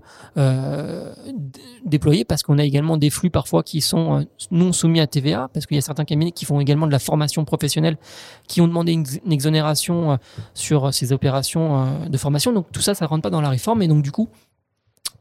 déployer 1.85 2.25
parce 2.25 2.43
qu'on 2.43 2.59
a 2.59 2.65
également 2.65 2.97
des 2.97 3.11
flux 3.11 3.31
parfois 3.31 3.63
qui 3.63 3.81
sont 3.81 4.27
non 4.51 4.73
soumis 4.73 5.01
à 5.01 5.07
TVA 5.07 5.49
parce 5.53 5.67
qu'il 5.67 5.77
y 5.77 5.79
a 5.79 5.83
certains 5.83 6.05
cabinets 6.05 6.33
qui 6.33 6.45
font 6.45 6.61
également 6.61 6.87
de 6.87 6.93
la 6.93 6.99
formation 6.99 7.45
professionnelle 7.45 7.97
qui 8.49 8.61
ont 8.61 8.69
demandé 8.69 8.93
une, 8.93 9.07
exonération 9.31 10.19
sur 10.55 10.95
ces 10.95 11.13
opérations 11.13 12.09
de 12.09 12.19
formation. 12.19 12.53
Donc 12.53 12.67
tout 12.73 12.81
ça, 12.81 12.95
ça 12.95 13.07
rentre 13.07 13.23
pas 13.23 13.31
dans 13.31 13.41
la 13.41 13.51
réforme 13.51 13.83
et 13.83 13.89
donc 13.89 14.03
du 14.03 14.13
coup, 14.13 14.29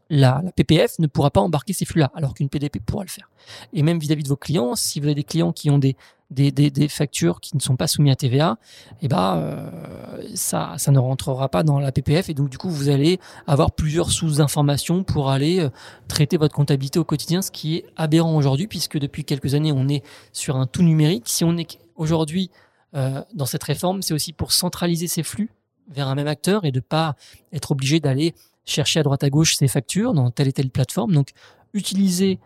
la, 0.10 0.44
PPF 0.56 1.00
ne 1.00 1.08
pourra 1.08 1.32
pas 1.32 1.42
embarquer 1.42 1.74
ces 1.74 1.86
flux-là, 1.86 2.12
alors 2.16 2.34
qu'une 2.34 2.50
PDP 2.50 2.80
pourra 2.80 3.04
le 3.04 3.10
faire. 3.10 3.30
Et 3.74 3.82
même 3.82 4.00
vis-à-vis 4.00 4.24
de 4.24 4.28
vos 4.28 4.36
clients, 4.36 4.76
si 4.76 5.00
vous 5.00 5.08
avez 5.08 5.16
des 5.16 5.24
clients 5.24 5.52
qui 5.52 5.70
ont 5.70 5.78
des, 5.78 5.96
des, 6.32 6.88
factures 6.90 7.40
qui 7.40 7.56
ne 7.56 7.62
sont 7.62 7.76
pas 7.76 7.88
soumises 7.88 8.14
à 8.14 8.16
TVA, 8.16 8.58
eh 9.02 9.08
ben, 9.08 9.38
euh, 9.38 10.22
ça, 10.34 10.76
ne 10.88 11.00
rentrera 11.00 11.50
pas 11.50 11.64
dans 11.64 11.80
la 11.80 11.92
PPF. 11.92 12.30
Et 12.30 12.34
donc, 12.34 12.50
du 12.50 12.58
coup, 12.58 12.70
vous 12.70 12.90
allez 12.90 13.20
avoir 13.48 13.72
plusieurs 13.72 14.12
sous-informations 14.12 15.04
pour 15.04 15.30
aller 15.30 15.60
euh, 15.60 15.70
traiter 16.08 16.38
votre 16.38 16.56
comptabilité 16.56 17.00
au 17.00 17.04
quotidien, 17.04 17.42
ce 17.42 17.52
qui 17.52 17.76
est 17.76 17.86
aberrant 17.96 18.36
aujourd'hui, 18.36 18.68
puisque 18.68 18.98
depuis 18.98 19.24
quelques 19.24 19.54
années, 19.54 19.72
on 19.72 19.88
est 19.88 20.04
sur 20.34 20.56
un 20.58 20.68
tout 20.68 20.84
numérique. 20.84 21.24
Si 21.28 21.44
on 21.44 21.58
est 21.58 21.80
aujourd'hui 21.96 22.50
euh, 22.96 23.22
dans 23.34 23.46
cette 23.46 23.64
réforme, 23.64 24.02
c'est 24.02 24.14
aussi 24.14 24.34
pour 24.34 24.52
centraliser 24.52 25.08
ces 25.08 25.24
flux 25.24 25.52
vers 25.90 26.08
un 26.08 26.16
même 26.16 26.28
acteur 26.28 26.66
et 26.66 26.72
de 26.72 26.80
pas 26.80 27.16
être 27.54 27.72
obligé 27.72 28.00
d'aller 28.00 28.34
chercher 28.66 29.00
à 29.00 29.04
droite 29.04 29.24
à 29.24 29.30
gauche 29.30 29.56
ces 29.56 29.68
factures 29.68 30.14
dans 30.14 30.32
telle 30.32 30.48
et 30.48 30.54
telle 30.54 30.72
plateforme. 30.72 31.14
Donc, 31.14 31.30
utilisez 31.74 32.40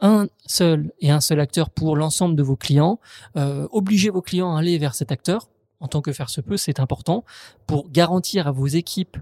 un 0.00 0.28
seul 0.46 0.92
et 1.00 1.10
un 1.10 1.20
seul 1.20 1.40
acteur 1.40 1.70
pour 1.70 1.96
l'ensemble 1.96 2.36
de 2.36 2.42
vos 2.42 2.56
clients. 2.56 3.00
Euh, 3.36 3.66
obligez 3.70 4.10
vos 4.10 4.22
clients 4.22 4.54
à 4.54 4.60
aller 4.60 4.78
vers 4.78 4.94
cet 4.94 5.12
acteur. 5.12 5.48
En 5.80 5.88
tant 5.88 6.00
que 6.00 6.12
faire 6.12 6.30
se 6.30 6.40
peut, 6.40 6.56
c'est 6.56 6.80
important 6.80 7.24
pour 7.66 7.90
garantir 7.90 8.46
à 8.46 8.52
vos 8.52 8.66
équipes 8.66 9.18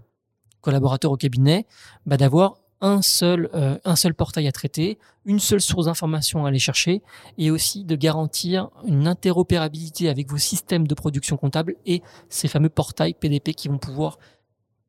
collaborateurs 0.61 1.13
au 1.13 1.17
cabinet 1.17 1.67
bah, 2.07 2.17
d'avoir 2.17 2.55
un 2.81 3.03
seul, 3.03 3.49
euh, 3.55 3.79
un 3.85 3.97
seul 3.97 4.15
portail 4.15 4.47
à 4.47 4.53
traiter, 4.53 4.99
une 5.25 5.41
seule 5.41 5.61
source 5.61 5.87
d'information 5.87 6.45
à 6.45 6.49
aller 6.49 6.59
chercher, 6.59 7.03
et 7.39 7.51
aussi 7.51 7.85
de 7.85 7.97
garantir 7.97 8.69
une 8.85 9.07
interopérabilité 9.07 10.09
avec 10.09 10.29
vos 10.29 10.39
systèmes 10.39 10.87
de 10.87 10.95
production 10.95 11.37
comptable 11.37 11.77
et 11.87 12.03
ces 12.29 12.47
fameux 12.47 12.69
portails 12.69 13.15
PDP 13.15 13.55
qui 13.55 13.69
vont 13.69 13.79
pouvoir 13.79 14.19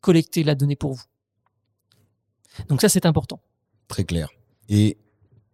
collecter 0.02 0.44
la 0.44 0.56
donnée 0.56 0.76
pour 0.76 0.94
vous. 0.94 1.04
Donc 2.68 2.82
ça, 2.82 2.90
c'est 2.90 3.06
important. 3.06 3.40
Très 3.88 4.04
clair. 4.04 4.30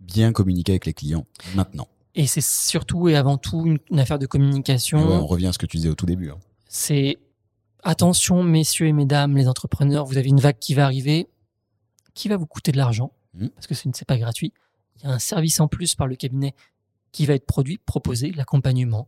Bien 0.01 0.31
communiquer 0.33 0.73
avec 0.73 0.85
les 0.85 0.93
clients 0.93 1.25
maintenant. 1.55 1.87
Et 2.15 2.27
c'est 2.27 2.41
surtout 2.41 3.07
et 3.07 3.15
avant 3.15 3.37
tout 3.37 3.65
une, 3.89 3.99
affaire 3.99 4.19
de 4.19 4.25
communication. 4.25 4.99
on 4.99 5.25
revient 5.25 5.47
à 5.47 5.53
ce 5.53 5.57
que 5.57 5.65
tu 5.65 5.77
disais 5.77 5.89
au 5.89 5.95
tout 5.95 6.05
début. 6.05 6.29
Hein. 6.29 6.39
C'est 6.67 7.19
attention, 7.83 8.43
messieurs 8.43 8.87
et 8.87 8.93
mesdames, 8.93 9.37
les 9.37 9.47
entrepreneurs, 9.47 10.05
vous 10.05 10.17
avez 10.17 10.29
une 10.29 10.39
vague 10.39 10.59
qui 10.59 10.73
va 10.73 10.85
arriver, 10.85 11.29
qui 12.13 12.27
va 12.27 12.37
vous 12.37 12.45
coûter 12.45 12.71
de 12.71 12.77
l'argent, 12.77 13.13
mmh. 13.35 13.47
parce 13.49 13.67
que 13.67 13.75
ce 13.75 13.87
n'est 13.87 13.93
pas 14.05 14.17
gratuit. 14.17 14.53
Il 14.97 15.07
y 15.07 15.07
a 15.07 15.13
un 15.13 15.19
service 15.19 15.59
en 15.59 15.67
plus 15.67 15.95
par 15.95 16.07
le 16.07 16.15
cabinet 16.15 16.53
qui 17.11 17.25
va 17.25 17.33
être 17.33 17.45
produit, 17.45 17.77
proposé, 17.77 18.31
l'accompagnement 18.31 19.07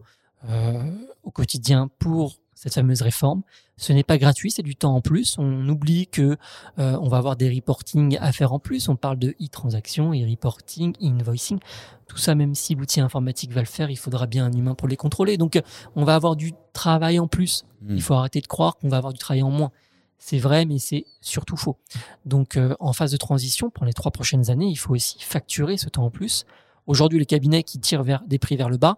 euh, 0.50 0.92
au 1.24 1.32
quotidien 1.32 1.90
pour 2.00 2.40
cette 2.64 2.76
fameuse 2.76 3.02
réforme. 3.02 3.42
Ce 3.76 3.92
n'est 3.92 4.06
pas 4.06 4.18
gratuit, 4.18 4.50
c'est 4.50 4.64
du 4.64 4.78
temps 4.78 4.96
en 4.96 5.02
plus. 5.02 5.36
On 5.38 5.68
oublie 5.68 6.08
que 6.08 6.38
euh, 6.80 6.98
on 7.02 7.10
va 7.10 7.18
avoir 7.18 7.36
des 7.36 7.54
reporting 7.54 8.18
à 8.22 8.32
faire 8.32 8.54
en 8.54 8.60
plus. 8.60 8.88
On 8.88 8.96
parle 8.96 9.20
de 9.20 9.36
e-transaction, 9.42 10.14
e-reporting, 10.14 10.94
e-invoicing. 11.02 11.60
Tout 12.08 12.16
ça, 12.16 12.36
même 12.36 12.56
si 12.56 12.74
l'outil 12.76 13.02
informatique 13.02 13.52
va 13.52 13.60
le 13.60 13.68
faire, 13.68 13.90
il 13.90 13.98
faudra 13.98 14.28
bien 14.28 14.46
un 14.46 14.52
humain 14.54 14.76
pour 14.76 14.88
les 14.88 14.96
contrôler. 14.96 15.36
Donc, 15.36 15.62
on 15.98 16.06
va 16.06 16.16
avoir 16.16 16.38
du 16.38 16.54
travail 16.72 17.20
en 17.20 17.28
plus. 17.28 17.66
Hmm. 17.82 17.96
Il 17.96 18.02
faut 18.02 18.14
arrêter 18.14 18.40
de 18.40 18.48
croire 18.48 18.78
qu'on 18.78 18.88
va 18.88 18.96
avoir 18.96 19.12
du 19.12 19.20
travail 19.20 19.44
en 19.44 19.52
moins. 19.52 19.72
C'est 20.18 20.40
vrai, 20.40 20.64
mais 20.64 20.80
c'est 20.80 21.06
surtout 21.20 21.58
faux. 21.58 21.76
Donc, 22.26 22.56
euh, 22.56 22.76
en 22.80 22.94
phase 22.94 23.12
de 23.12 23.18
transition, 23.18 23.70
pour 23.70 23.84
les 23.84 23.92
trois 23.92 24.12
prochaines 24.12 24.50
années, 24.50 24.68
il 24.68 24.78
faut 24.78 24.94
aussi 24.94 25.18
facturer 25.20 25.76
ce 25.76 25.90
temps 25.90 26.06
en 26.06 26.12
plus. 26.12 26.46
Aujourd'hui, 26.88 27.20
les 27.20 27.26
cabinets 27.26 27.64
qui 27.64 27.80
tirent 27.80 28.04
vers 28.04 28.24
des 28.28 28.40
prix 28.40 28.56
vers 28.56 28.70
le 28.70 28.78
bas, 28.78 28.98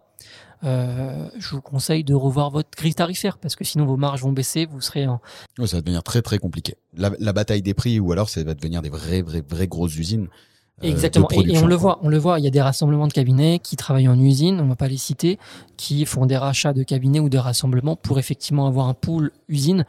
euh, 0.64 1.28
je 1.38 1.50
vous 1.50 1.62
conseille 1.62 2.04
de 2.04 2.14
revoir 2.14 2.50
votre 2.50 2.70
grille 2.76 2.96
tarifaire 2.96 3.38
parce 3.38 3.56
que 3.56 3.64
sinon 3.64 3.86
vos 3.86 3.98
marges 3.98 4.22
vont 4.22 4.32
baisser, 4.32 4.66
vous 4.66 4.82
serez 4.82 5.06
en. 5.06 5.22
ça 5.66 5.78
va 5.78 5.82
devenir 5.82 6.02
très 6.02 6.22
très 6.22 6.40
compliqué. 6.40 6.76
La, 6.96 7.34
bataille 7.34 7.62
des 7.62 7.74
prix 7.74 8.00
ou 8.00 8.12
alors 8.12 8.30
ça 8.30 8.44
va 8.44 8.54
devenir 8.54 8.82
des 8.82 8.90
vraies 8.90 9.22
vraies 9.22 9.44
vraies 9.48 9.68
grosses 9.68 9.96
usines. 9.98 10.28
Euh, 10.84 10.88
Exactement. 10.88 11.28
Et, 11.32 11.58
on 11.58 11.68
le 11.68 11.76
voit, 11.76 12.00
on 12.02 12.10
le 12.10 12.18
voit. 12.18 12.40
Il 12.40 12.44
y 12.44 12.48
a 12.48 12.52
des 12.52 12.62
rassemblements 12.62 13.08
de 13.08 13.14
cabinets 13.14 13.60
qui 13.60 13.76
travaillent 13.76 14.08
en 14.08 14.20
usine, 14.20 14.60
on 14.60 14.68
va 14.68 14.76
pas 14.76 14.88
les 14.88 14.98
citer, 14.98 15.38
qui 15.78 16.06
font 16.06 16.26
des 16.26 16.38
rachats 16.38 16.74
de 16.74 16.84
cabinets 16.84 17.20
ou 17.20 17.30
de 17.30 17.38
rassemblements 17.38 17.96
pour 17.96 18.18
effectivement 18.18 18.68
avoir 18.68 18.88
un 18.88 18.94
pool 18.94 19.32
usine. 19.48 19.86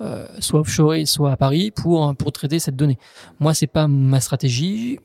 Euh, 0.00 0.26
soit 0.38 0.60
offshore, 0.60 0.94
soit 1.04 1.32
à 1.32 1.36
Paris, 1.36 1.72
pour 1.72 2.14
pour 2.16 2.32
traiter 2.32 2.58
cette 2.58 2.76
donnée. 2.76 2.98
Moi, 3.38 3.52
c'est 3.52 3.66
pas 3.66 3.86
ma 3.86 4.20
stratégie. 4.20 4.98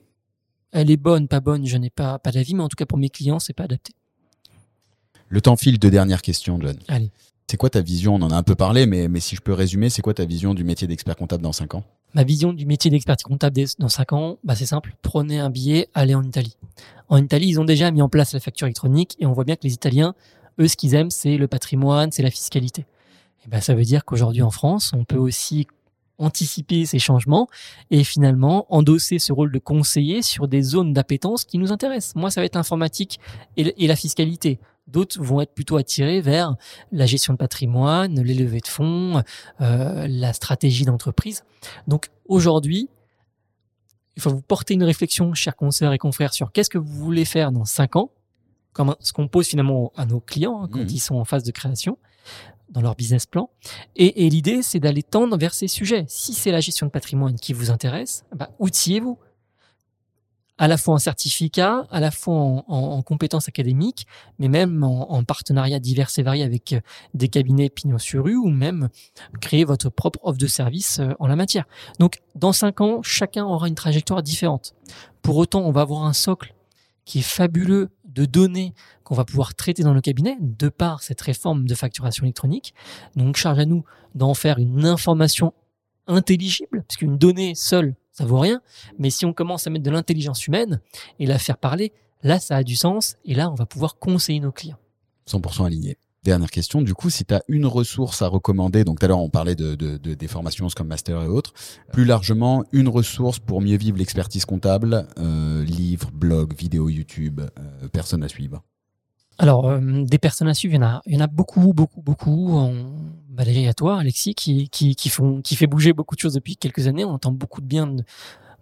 Elle 0.77 0.91
est 0.91 0.97
bonne, 0.97 1.29
pas 1.29 1.39
bonne, 1.39 1.65
je 1.65 1.77
n'ai 1.77 1.89
pas 1.89 2.19
pas 2.19 2.33
d'avis, 2.33 2.53
mais 2.53 2.61
en 2.61 2.67
tout 2.67 2.75
cas 2.75 2.85
pour 2.85 2.97
mes 2.97 3.07
clients, 3.07 3.39
c'est 3.39 3.53
pas 3.53 3.63
adapté. 3.63 3.93
Le 5.29 5.39
temps 5.39 5.55
file, 5.55 5.79
deux 5.79 5.89
dernières 5.89 6.21
questions, 6.21 6.59
John. 6.59 6.75
Allez. 6.89 7.11
C'est 7.49 7.55
quoi 7.55 7.69
ta 7.69 7.79
vision? 7.79 8.15
On 8.15 8.21
en 8.21 8.29
a 8.29 8.35
un 8.35 8.43
peu 8.43 8.55
parlé, 8.55 8.85
mais, 8.85 9.07
mais 9.07 9.21
si 9.21 9.37
je 9.37 9.41
peux 9.41 9.53
résumer, 9.53 9.89
c'est 9.89 10.01
quoi 10.01 10.13
ta 10.13 10.25
vision 10.25 10.53
du 10.53 10.65
métier 10.65 10.85
d'expert 10.85 11.15
comptable 11.15 11.43
dans 11.43 11.53
5 11.53 11.75
ans? 11.75 11.83
Ma 12.13 12.25
vision 12.25 12.51
du 12.51 12.65
métier 12.65 12.91
d'expert 12.91 13.15
comptable 13.23 13.61
dans 13.79 13.87
5 13.87 14.11
ans, 14.11 14.37
bah 14.43 14.53
c'est 14.55 14.65
simple. 14.65 14.97
Prenez 15.01 15.39
un 15.39 15.49
billet, 15.49 15.87
allez 15.93 16.13
en 16.13 16.23
Italie. 16.23 16.57
En 17.07 17.23
Italie, 17.23 17.47
ils 17.47 17.59
ont 17.61 17.65
déjà 17.65 17.89
mis 17.91 18.01
en 18.01 18.09
place 18.09 18.33
la 18.33 18.41
facture 18.41 18.67
électronique 18.67 19.15
et 19.19 19.25
on 19.25 19.31
voit 19.31 19.45
bien 19.45 19.55
que 19.55 19.63
les 19.63 19.73
Italiens, 19.73 20.13
eux, 20.59 20.67
ce 20.67 20.75
qu'ils 20.75 20.93
aiment, 20.93 21.09
c'est 21.09 21.37
le 21.37 21.47
patrimoine, 21.47 22.11
c'est 22.11 22.23
la 22.23 22.31
fiscalité. 22.31 22.85
Et 23.45 23.49
ben, 23.49 23.61
ça 23.61 23.75
veut 23.75 23.85
dire 23.85 24.03
qu'aujourd'hui 24.03 24.41
en 24.41 24.51
France, 24.51 24.91
on 24.93 25.05
peut 25.05 25.15
aussi 25.15 25.67
anticiper 26.17 26.85
ces 26.85 26.99
changements 26.99 27.47
et 27.91 28.03
finalement 28.03 28.65
endosser 28.69 29.19
ce 29.19 29.33
rôle 29.33 29.51
de 29.51 29.59
conseiller 29.59 30.21
sur 30.21 30.47
des 30.47 30.61
zones 30.61 30.93
d'appétence 30.93 31.45
qui 31.45 31.57
nous 31.57 31.71
intéressent. 31.71 32.15
Moi, 32.15 32.31
ça 32.31 32.41
va 32.41 32.45
être 32.45 32.55
l'informatique 32.55 33.19
et, 33.57 33.87
la 33.87 33.95
fiscalité. 33.95 34.59
D'autres 34.87 35.21
vont 35.21 35.41
être 35.41 35.53
plutôt 35.53 35.77
attirés 35.77 36.21
vers 36.21 36.55
la 36.91 37.05
gestion 37.05 37.33
de 37.33 37.37
patrimoine, 37.37 38.21
les 38.21 38.33
levées 38.33 38.59
de 38.59 38.67
fonds, 38.67 39.23
euh, 39.61 40.07
la 40.07 40.33
stratégie 40.33 40.85
d'entreprise. 40.85 41.43
Donc 41.87 42.09
aujourd'hui, 42.27 42.89
il 44.15 44.21
faut 44.21 44.29
vous 44.29 44.41
porter 44.41 44.75
une 44.75 44.83
réflexion, 44.83 45.33
chers 45.33 45.55
consoeurs 45.55 45.91
et 45.91 45.97
confrères, 45.97 46.33
sur 46.33 46.51
qu'est-ce 46.51 46.69
que 46.69 46.77
vous 46.77 46.93
voulez 46.93 47.25
faire 47.25 47.51
dans 47.51 47.65
cinq 47.65 47.95
ans, 47.95 48.11
comme 48.73 48.95
ce 48.99 49.11
qu'on 49.11 49.27
pose 49.27 49.47
finalement 49.47 49.91
à 49.95 50.05
nos 50.05 50.19
clients 50.19 50.63
hein, 50.63 50.69
quand 50.71 50.79
mmh. 50.79 50.89
ils 50.89 50.99
sont 50.99 51.15
en 51.15 51.25
phase 51.25 51.43
de 51.43 51.51
création 51.51 51.97
dans 52.69 52.81
leur 52.81 52.95
business 52.95 53.25
plan. 53.25 53.49
Et, 53.95 54.29
l'idée, 54.29 54.61
c'est 54.61 54.79
d'aller 54.79 55.03
tendre 55.03 55.37
vers 55.37 55.53
ces 55.53 55.67
sujets. 55.67 56.05
Si 56.07 56.33
c'est 56.33 56.51
la 56.51 56.59
gestion 56.59 56.85
de 56.85 56.91
patrimoine 56.91 57.35
qui 57.35 57.53
vous 57.53 57.71
intéresse, 57.71 58.25
bah, 58.35 58.49
outillez-vous. 58.59 59.17
À 60.57 60.69
la 60.69 60.77
fois 60.77 60.93
en 60.93 60.99
certificat, 60.99 61.85
à 61.91 61.99
la 61.99 62.11
fois 62.11 62.33
en, 62.33 63.01
compétences 63.01 63.49
académiques, 63.49 64.07
mais 64.39 64.47
même 64.47 64.85
en, 64.85 65.21
partenariat 65.25 65.79
divers 65.79 66.09
et 66.17 66.23
variés 66.23 66.45
avec 66.45 66.71
euh, 66.71 66.79
des 67.13 67.27
cabinets 67.27 67.69
pignon 67.69 67.97
sur 67.97 68.23
rue 68.23 68.37
ou 68.37 68.47
même 68.47 68.87
créer 69.41 69.65
votre 69.65 69.89
propre 69.89 70.17
offre 70.23 70.37
de 70.37 70.47
service 70.47 70.99
euh, 70.99 71.11
en 71.19 71.27
la 71.27 71.35
matière. 71.35 71.65
Donc, 71.99 72.21
dans 72.35 72.53
cinq 72.53 72.79
ans, 72.79 73.01
chacun 73.03 73.43
aura 73.43 73.67
une 73.67 73.75
trajectoire 73.75 74.23
différente. 74.23 74.75
Pour 75.21 75.35
autant, 75.35 75.59
on 75.59 75.71
va 75.71 75.81
avoir 75.81 76.03
un 76.03 76.13
socle 76.13 76.55
qui 77.03 77.19
est 77.19 77.21
fabuleux 77.21 77.89
de 78.15 78.25
données 78.25 78.73
qu'on 79.03 79.15
va 79.15 79.25
pouvoir 79.25 79.53
traiter 79.53 79.83
dans 79.83 79.93
le 79.93 80.01
cabinet 80.01 80.37
de 80.39 80.69
par 80.69 81.03
cette 81.03 81.21
réforme 81.21 81.67
de 81.67 81.75
facturation 81.75 82.23
électronique. 82.23 82.73
Donc, 83.15 83.35
charge 83.35 83.59
à 83.59 83.65
nous 83.65 83.83
d'en 84.15 84.33
faire 84.33 84.57
une 84.57 84.85
information 84.85 85.53
intelligible, 86.07 86.83
parce 86.87 86.97
qu'une 86.97 87.17
donnée 87.17 87.53
seule, 87.55 87.95
ça 88.11 88.25
vaut 88.25 88.39
rien. 88.39 88.61
Mais 88.97 89.09
si 89.09 89.25
on 89.25 89.33
commence 89.33 89.67
à 89.67 89.69
mettre 89.69 89.83
de 89.83 89.91
l'intelligence 89.91 90.47
humaine 90.47 90.79
et 91.19 91.25
la 91.25 91.37
faire 91.37 91.57
parler, 91.57 91.91
là, 92.23 92.39
ça 92.39 92.55
a 92.55 92.63
du 92.63 92.75
sens. 92.75 93.17
Et 93.25 93.35
là, 93.35 93.51
on 93.51 93.55
va 93.55 93.65
pouvoir 93.65 93.97
conseiller 93.97 94.39
nos 94.39 94.51
clients. 94.51 94.77
100% 95.27 95.65
aligné. 95.65 95.97
Dernière 96.25 96.49
question, 96.49 96.81
du 96.81 96.95
coup, 96.95 97.11
si 97.11 97.23
tu 97.23 97.35
as 97.35 97.43
une 97.47 97.67
ressource 97.67 98.23
à 98.23 98.27
recommander, 98.27 98.83
donc 98.83 98.97
tout 98.99 99.05
à 99.05 99.09
l'heure 99.09 99.19
on 99.19 99.29
parlait 99.29 99.53
de, 99.53 99.75
des 99.75 100.27
formations 100.27 100.67
comme 100.75 100.87
Master 100.87 101.21
et 101.21 101.27
autres, 101.27 101.53
plus 101.93 102.03
largement, 102.03 102.63
une 102.71 102.87
ressource 102.87 103.37
pour 103.37 103.61
mieux 103.61 103.77
vivre 103.77 103.99
l'expertise 103.99 104.43
comptable, 104.45 105.07
euh, 105.19 105.63
livre, 105.63 106.09
blog, 106.11 106.55
vidéo 106.57 106.89
YouTube, 106.89 107.41
euh, 107.85 107.89
personne 107.89 108.23
à 108.23 108.27
suivre 108.27 108.63
Alors, 109.37 109.67
euh, 109.69 110.03
des 110.03 110.17
personnes 110.17 110.47
à 110.47 110.53
suivre, 110.53 110.73
il 110.73 110.77
y 110.77 110.83
en 110.83 110.87
a, 110.87 111.01
il 111.05 111.13
y 111.13 111.17
en 111.17 111.21
a 111.21 111.27
beaucoup, 111.27 111.73
beaucoup, 111.73 112.01
beaucoup. 112.01 112.71
Valérie 113.29 113.67
à 113.67 113.73
toi, 113.73 113.99
Alexis, 113.99 114.33
qui, 114.33 114.69
qui, 114.69 114.95
qui, 114.95 115.09
font, 115.09 115.41
qui 115.41 115.55
fait 115.55 115.67
bouger 115.67 115.91
beaucoup 115.91 116.15
de 116.15 116.21
choses 116.21 116.33
depuis 116.33 116.55
quelques 116.55 116.87
années. 116.87 117.03
On 117.03 117.11
entend 117.11 117.31
beaucoup 117.31 117.59
de 117.59 117.65
bien 117.65 117.87
de, 117.87 118.03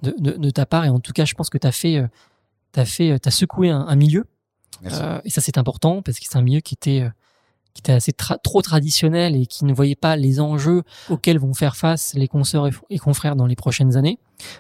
de, 0.02 0.32
de 0.32 0.50
ta 0.50 0.66
part 0.66 0.86
et 0.86 0.90
en 0.90 1.00
tout 1.00 1.14
cas, 1.14 1.26
je 1.26 1.36
pense 1.36 1.50
que 1.50 1.60
tu 1.60 1.68
as 1.68 1.72
fait, 1.72 2.04
as 2.76 2.86
fait, 2.86 3.26
as 3.26 3.32
secoué 3.32 3.70
un, 3.70 3.82
un 3.82 3.96
milieu. 3.96 4.26
et 4.84 5.30
ça, 5.30 5.42
c'est 5.42 5.60
important 5.60 6.02
parce 6.02 6.20
que 6.20 6.26
c'est 6.28 6.38
un 6.38 6.42
milieu 6.42 6.60
qui 6.60 6.74
était 6.74 7.08
qui 7.74 7.80
était 7.80 7.94
assez 7.94 8.14
trop 8.14 8.62
traditionnel 8.62 9.36
et 9.36 9.46
qui 9.48 9.66
ne 9.66 9.74
voyait 9.74 9.96
pas 9.96 10.16
les 10.16 10.40
enjeux 10.40 10.84
auxquels 11.10 11.40
vont 11.40 11.54
faire 11.54 11.76
face 11.76 12.14
les 12.14 12.28
consoeurs 12.28 12.70
et, 12.90 13.00
confrères 13.00 13.36
dans 13.36 13.48
les 13.48 13.56
prochaines 13.56 13.98
années. 13.98 14.20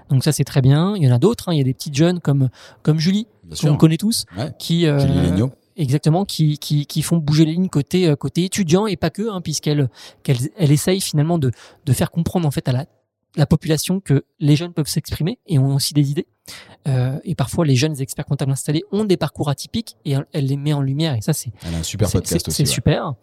Donc 0.09 0.23
ça 0.23 0.31
c'est 0.31 0.43
très 0.43 0.61
bien. 0.61 0.95
Il 0.95 1.03
y 1.03 1.11
en 1.11 1.13
a 1.13 1.19
d'autres. 1.19 1.49
Hein. 1.49 1.53
Il 1.53 1.57
y 1.57 1.61
a 1.61 1.63
des 1.63 1.73
petites 1.73 1.95
jeunes 1.95 2.19
comme 2.19 2.49
comme 2.81 2.99
Julie, 2.99 3.27
qu'on 3.61 3.77
connaît 3.77 3.97
tous, 3.97 4.25
qui 4.59 4.87
euh, 4.87 5.47
exactement 5.75 6.25
qui, 6.25 6.57
qui, 6.57 6.85
qui 6.85 7.01
font 7.01 7.17
bouger 7.17 7.45
les 7.45 7.53
lignes 7.53 7.69
côté 7.69 8.07
euh, 8.07 8.15
côté 8.15 8.45
étudiant 8.45 8.87
et 8.87 8.95
pas 8.95 9.09
que, 9.09 9.29
hein, 9.29 9.41
puisqu'elle 9.41 9.89
qu'elle 10.23 10.37
elle 10.57 10.71
essaye 10.71 11.01
finalement 11.01 11.37
de 11.37 11.51
de 11.85 11.93
faire 11.93 12.11
comprendre 12.11 12.47
en 12.47 12.51
fait 12.51 12.67
à 12.67 12.71
la 12.71 12.85
la 13.35 13.45
population 13.45 13.99
que 13.99 14.25
les 14.39 14.55
jeunes 14.55 14.73
peuvent 14.73 14.87
s'exprimer 14.87 15.39
et 15.47 15.59
ont 15.59 15.75
aussi 15.75 15.93
des 15.93 16.11
idées. 16.11 16.27
Euh, 16.87 17.19
et 17.23 17.35
parfois, 17.35 17.65
les 17.65 17.75
jeunes 17.75 17.99
experts 18.01 18.25
comptables 18.25 18.51
installés 18.51 18.83
ont 18.91 19.05
des 19.05 19.17
parcours 19.17 19.49
atypiques 19.49 19.95
et 20.05 20.15
elle 20.33 20.45
les 20.45 20.57
met 20.57 20.73
en 20.73 20.81
lumière. 20.81 21.15
Et 21.15 21.21
ça, 21.21 21.33
c'est 21.33 21.51
un 21.65 21.83
super 21.83 22.11
podcast 22.11 22.49
C'est 22.49 22.65
super. 22.65 23.15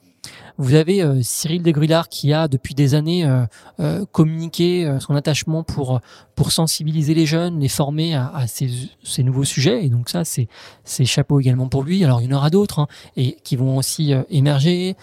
Vous 0.59 0.75
avez 0.75 1.03
euh, 1.03 1.21
Cyril 1.23 1.63
Degrillard 1.63 2.09
qui 2.09 2.33
a 2.33 2.49
depuis 2.49 2.75
des 2.75 2.95
années 2.95 3.25
euh, 3.25 3.47
euh 3.81 4.05
communiqué 4.13 4.85
euh, 4.85 5.01
son 5.01 5.15
attachement 5.15 5.63
pour 5.63 6.01
pour 6.35 6.53
sensibiliser 6.53 7.15
les 7.15 7.27
jeunes, 7.27 7.61
les 7.61 7.69
former 7.69 8.15
à, 8.15 8.29
à 8.35 8.47
ces, 8.47 8.71
ces, 9.03 9.23
nouveaux 9.23 9.45
sujets. 9.45 9.85
Et 9.85 9.89
donc 9.89 10.09
ça, 10.09 10.25
c'est 10.25 10.49
c'est 10.85 11.05
chapeau 11.05 11.41
également 11.41 11.69
pour 11.69 11.83
lui. 11.83 12.05
Alors 12.05 12.21
il 12.21 12.31
y 12.31 12.35
en 12.35 12.37
aura 12.37 12.51
d'autres 12.51 12.81
hein, 12.81 12.89
et 13.17 13.37
qui 13.43 13.57
vont 13.57 13.77
aussi 13.77 14.13
émerger. 14.29 14.97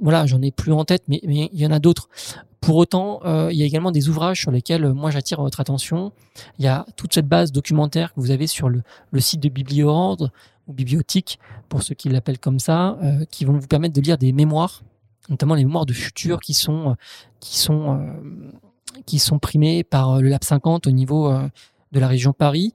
Voilà, 0.00 0.26
j'en 0.26 0.40
ai 0.42 0.50
plus 0.50 0.72
en 0.72 0.84
tête, 0.84 1.04
mais, 1.08 1.20
il 1.22 1.60
y 1.60 1.66
en 1.66 1.70
a 1.70 1.78
d'autres. 1.78 2.08
Pour 2.60 2.76
autant, 2.76 3.20
euh, 3.24 3.50
il 3.52 3.58
y 3.58 3.62
a 3.62 3.66
également 3.66 3.90
des 3.90 4.08
ouvrages 4.08 4.40
sur 4.40 4.52
lesquels 4.52 4.84
euh, 4.84 4.94
moi 4.94 5.10
j'attire 5.10 5.40
votre 5.40 5.58
attention. 5.58 6.12
Il 6.58 6.64
y 6.64 6.68
a 6.68 6.86
toute 6.96 7.12
cette 7.12 7.26
base 7.26 7.50
documentaire 7.50 8.14
que 8.14 8.20
vous 8.20 8.30
avez 8.30 8.46
sur 8.46 8.68
le, 8.68 8.82
site 9.18 9.40
de 9.40 9.48
Biblioordre 9.48 10.30
ou 10.68 10.72
Bibliothèque, 10.72 11.40
pour 11.68 11.82
ceux 11.82 11.96
qui 11.96 12.08
l'appellent 12.08 12.38
comme 12.38 12.60
ça, 12.60 12.98
euh, 13.02 13.24
qui 13.30 13.44
vont 13.44 13.54
vous 13.58 13.66
permettre 13.66 13.94
de 13.94 14.00
lire 14.00 14.16
des 14.16 14.32
mémoires, 14.32 14.82
notamment 15.28 15.56
les 15.56 15.64
mémoires 15.64 15.86
de 15.86 15.92
futur 15.92 16.38
qui 16.40 16.54
sont 16.54 16.96
qui 17.40 17.58
sont 17.58 18.14
qui 19.06 19.18
sont 19.18 19.38
primées 19.38 19.82
par 19.82 20.20
le 20.20 20.28
Lab 20.28 20.44
50 20.44 20.86
au 20.86 20.90
niveau 20.90 21.32
de 21.92 22.00
la 22.00 22.08
région 22.08 22.32
Paris. 22.32 22.74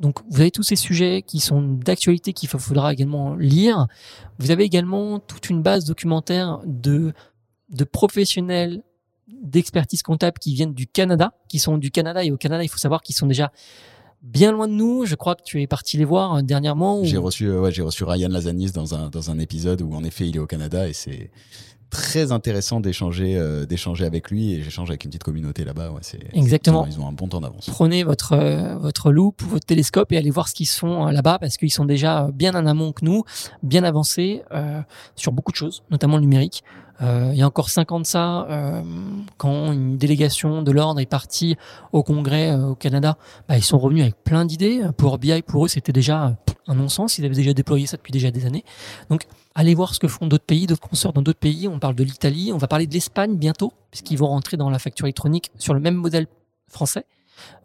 donc 0.00 0.20
vous 0.30 0.40
avez 0.40 0.50
tous 0.50 0.62
ces 0.62 0.76
sujets 0.76 1.22
qui 1.22 1.40
sont 1.40 1.60
d'actualité 1.62 2.32
qu'il 2.32 2.48
faudra 2.48 2.92
également 2.92 3.34
lire. 3.34 3.86
Vous 4.38 4.50
avez 4.50 4.64
également 4.64 5.18
toute 5.18 5.50
une 5.50 5.62
base 5.62 5.84
documentaire 5.84 6.60
de 6.64 7.12
de 7.70 7.84
professionnels 7.84 8.82
d'expertise 9.42 10.02
comptable 10.02 10.38
qui 10.38 10.54
viennent 10.54 10.74
du 10.74 10.86
Canada, 10.86 11.32
qui 11.48 11.58
sont 11.58 11.78
du 11.78 11.90
Canada 11.90 12.24
et 12.24 12.30
au 12.30 12.36
Canada, 12.36 12.62
il 12.62 12.68
faut 12.68 12.78
savoir 12.78 13.00
qu'ils 13.02 13.14
sont 13.14 13.26
déjà 13.26 13.52
bien 14.22 14.52
loin 14.52 14.68
de 14.68 14.74
nous. 14.74 15.06
Je 15.06 15.14
crois 15.14 15.34
que 15.34 15.42
tu 15.42 15.62
es 15.62 15.66
parti 15.66 15.96
les 15.96 16.04
voir 16.04 16.36
euh, 16.36 16.42
dernièrement. 16.42 17.02
J'ai 17.04 17.16
reçu, 17.16 17.48
euh, 17.48 17.70
j'ai 17.70 17.82
reçu 17.82 18.04
Ryan 18.04 18.28
Lazanis 18.28 18.72
dans 18.72 18.94
un 18.94 19.08
dans 19.08 19.30
un 19.30 19.38
épisode 19.38 19.82
où 19.82 19.94
en 19.94 20.04
effet 20.04 20.28
il 20.28 20.36
est 20.36 20.40
au 20.40 20.46
Canada 20.46 20.88
et 20.88 20.92
c'est 20.92 21.30
très 21.90 22.32
intéressant 22.32 22.80
d'échanger 22.80 23.36
euh, 23.36 23.66
d'échanger 23.66 24.04
avec 24.04 24.30
lui 24.30 24.54
et 24.54 24.62
j'échange 24.62 24.88
avec 24.90 25.04
une 25.04 25.10
petite 25.10 25.24
communauté 25.24 25.64
là-bas. 25.64 25.90
Ouais, 25.90 26.00
c'est 26.02 26.20
exactement. 26.32 26.86
Ils 26.86 27.00
ont 27.00 27.08
un 27.08 27.12
bon 27.12 27.28
temps 27.28 27.40
d'avance. 27.40 27.68
Prenez 27.68 28.04
votre 28.04 28.32
euh, 28.32 28.76
votre 28.78 29.12
loupe 29.12 29.42
ou 29.42 29.48
votre 29.48 29.66
télescope 29.66 30.12
et 30.12 30.16
allez 30.16 30.30
voir 30.30 30.48
ce 30.48 30.54
qu'ils 30.54 30.68
sont 30.68 31.08
euh, 31.08 31.10
là-bas 31.10 31.38
parce 31.38 31.56
qu'ils 31.56 31.72
sont 31.72 31.84
déjà 31.84 32.28
bien 32.32 32.54
en 32.54 32.66
amont 32.66 32.92
que 32.92 33.04
nous, 33.04 33.24
bien 33.62 33.84
avancés 33.84 34.42
sur 35.16 35.32
beaucoup 35.32 35.52
de 35.52 35.56
choses, 35.56 35.82
notamment 35.90 36.16
le 36.16 36.22
numérique. 36.22 36.64
Il 37.00 37.34
y 37.34 37.42
a 37.42 37.46
encore 37.46 37.70
cinq 37.70 37.92
ans 37.92 38.00
de 38.00 38.06
ça, 38.06 38.46
quand 39.38 39.72
une 39.72 39.96
délégation 39.96 40.62
de 40.62 40.70
l'ordre 40.70 41.00
est 41.00 41.06
partie 41.06 41.56
au 41.92 42.02
Congrès 42.02 42.54
au 42.54 42.74
Canada, 42.74 43.16
bah, 43.48 43.56
ils 43.56 43.64
sont 43.64 43.78
revenus 43.78 44.02
avec 44.02 44.22
plein 44.22 44.44
d'idées. 44.44 44.82
Pour 44.96 45.18
BI, 45.18 45.40
pour 45.42 45.64
eux, 45.64 45.68
c'était 45.68 45.92
déjà 45.92 46.36
un 46.66 46.74
non-sens. 46.74 47.18
Ils 47.18 47.24
avaient 47.24 47.34
déjà 47.34 47.54
déployé 47.54 47.86
ça 47.86 47.96
depuis 47.96 48.12
déjà 48.12 48.30
des 48.30 48.44
années. 48.44 48.64
Donc 49.08 49.26
Allez 49.54 49.74
voir 49.74 49.94
ce 49.94 50.00
que 50.00 50.06
font 50.06 50.26
d'autres 50.26 50.44
pays, 50.44 50.66
d'autres 50.66 50.88
consorts 50.88 51.12
dans 51.12 51.22
d'autres 51.22 51.40
pays. 51.40 51.66
On 51.66 51.80
parle 51.80 51.96
de 51.96 52.04
l'Italie, 52.04 52.52
on 52.52 52.58
va 52.58 52.68
parler 52.68 52.86
de 52.86 52.94
l'Espagne 52.94 53.36
bientôt, 53.36 53.72
puisqu'ils 53.90 54.16
vont 54.16 54.28
rentrer 54.28 54.56
dans 54.56 54.70
la 54.70 54.78
facture 54.78 55.06
électronique 55.06 55.50
sur 55.58 55.74
le 55.74 55.80
même 55.80 55.96
modèle 55.96 56.28
français. 56.68 57.04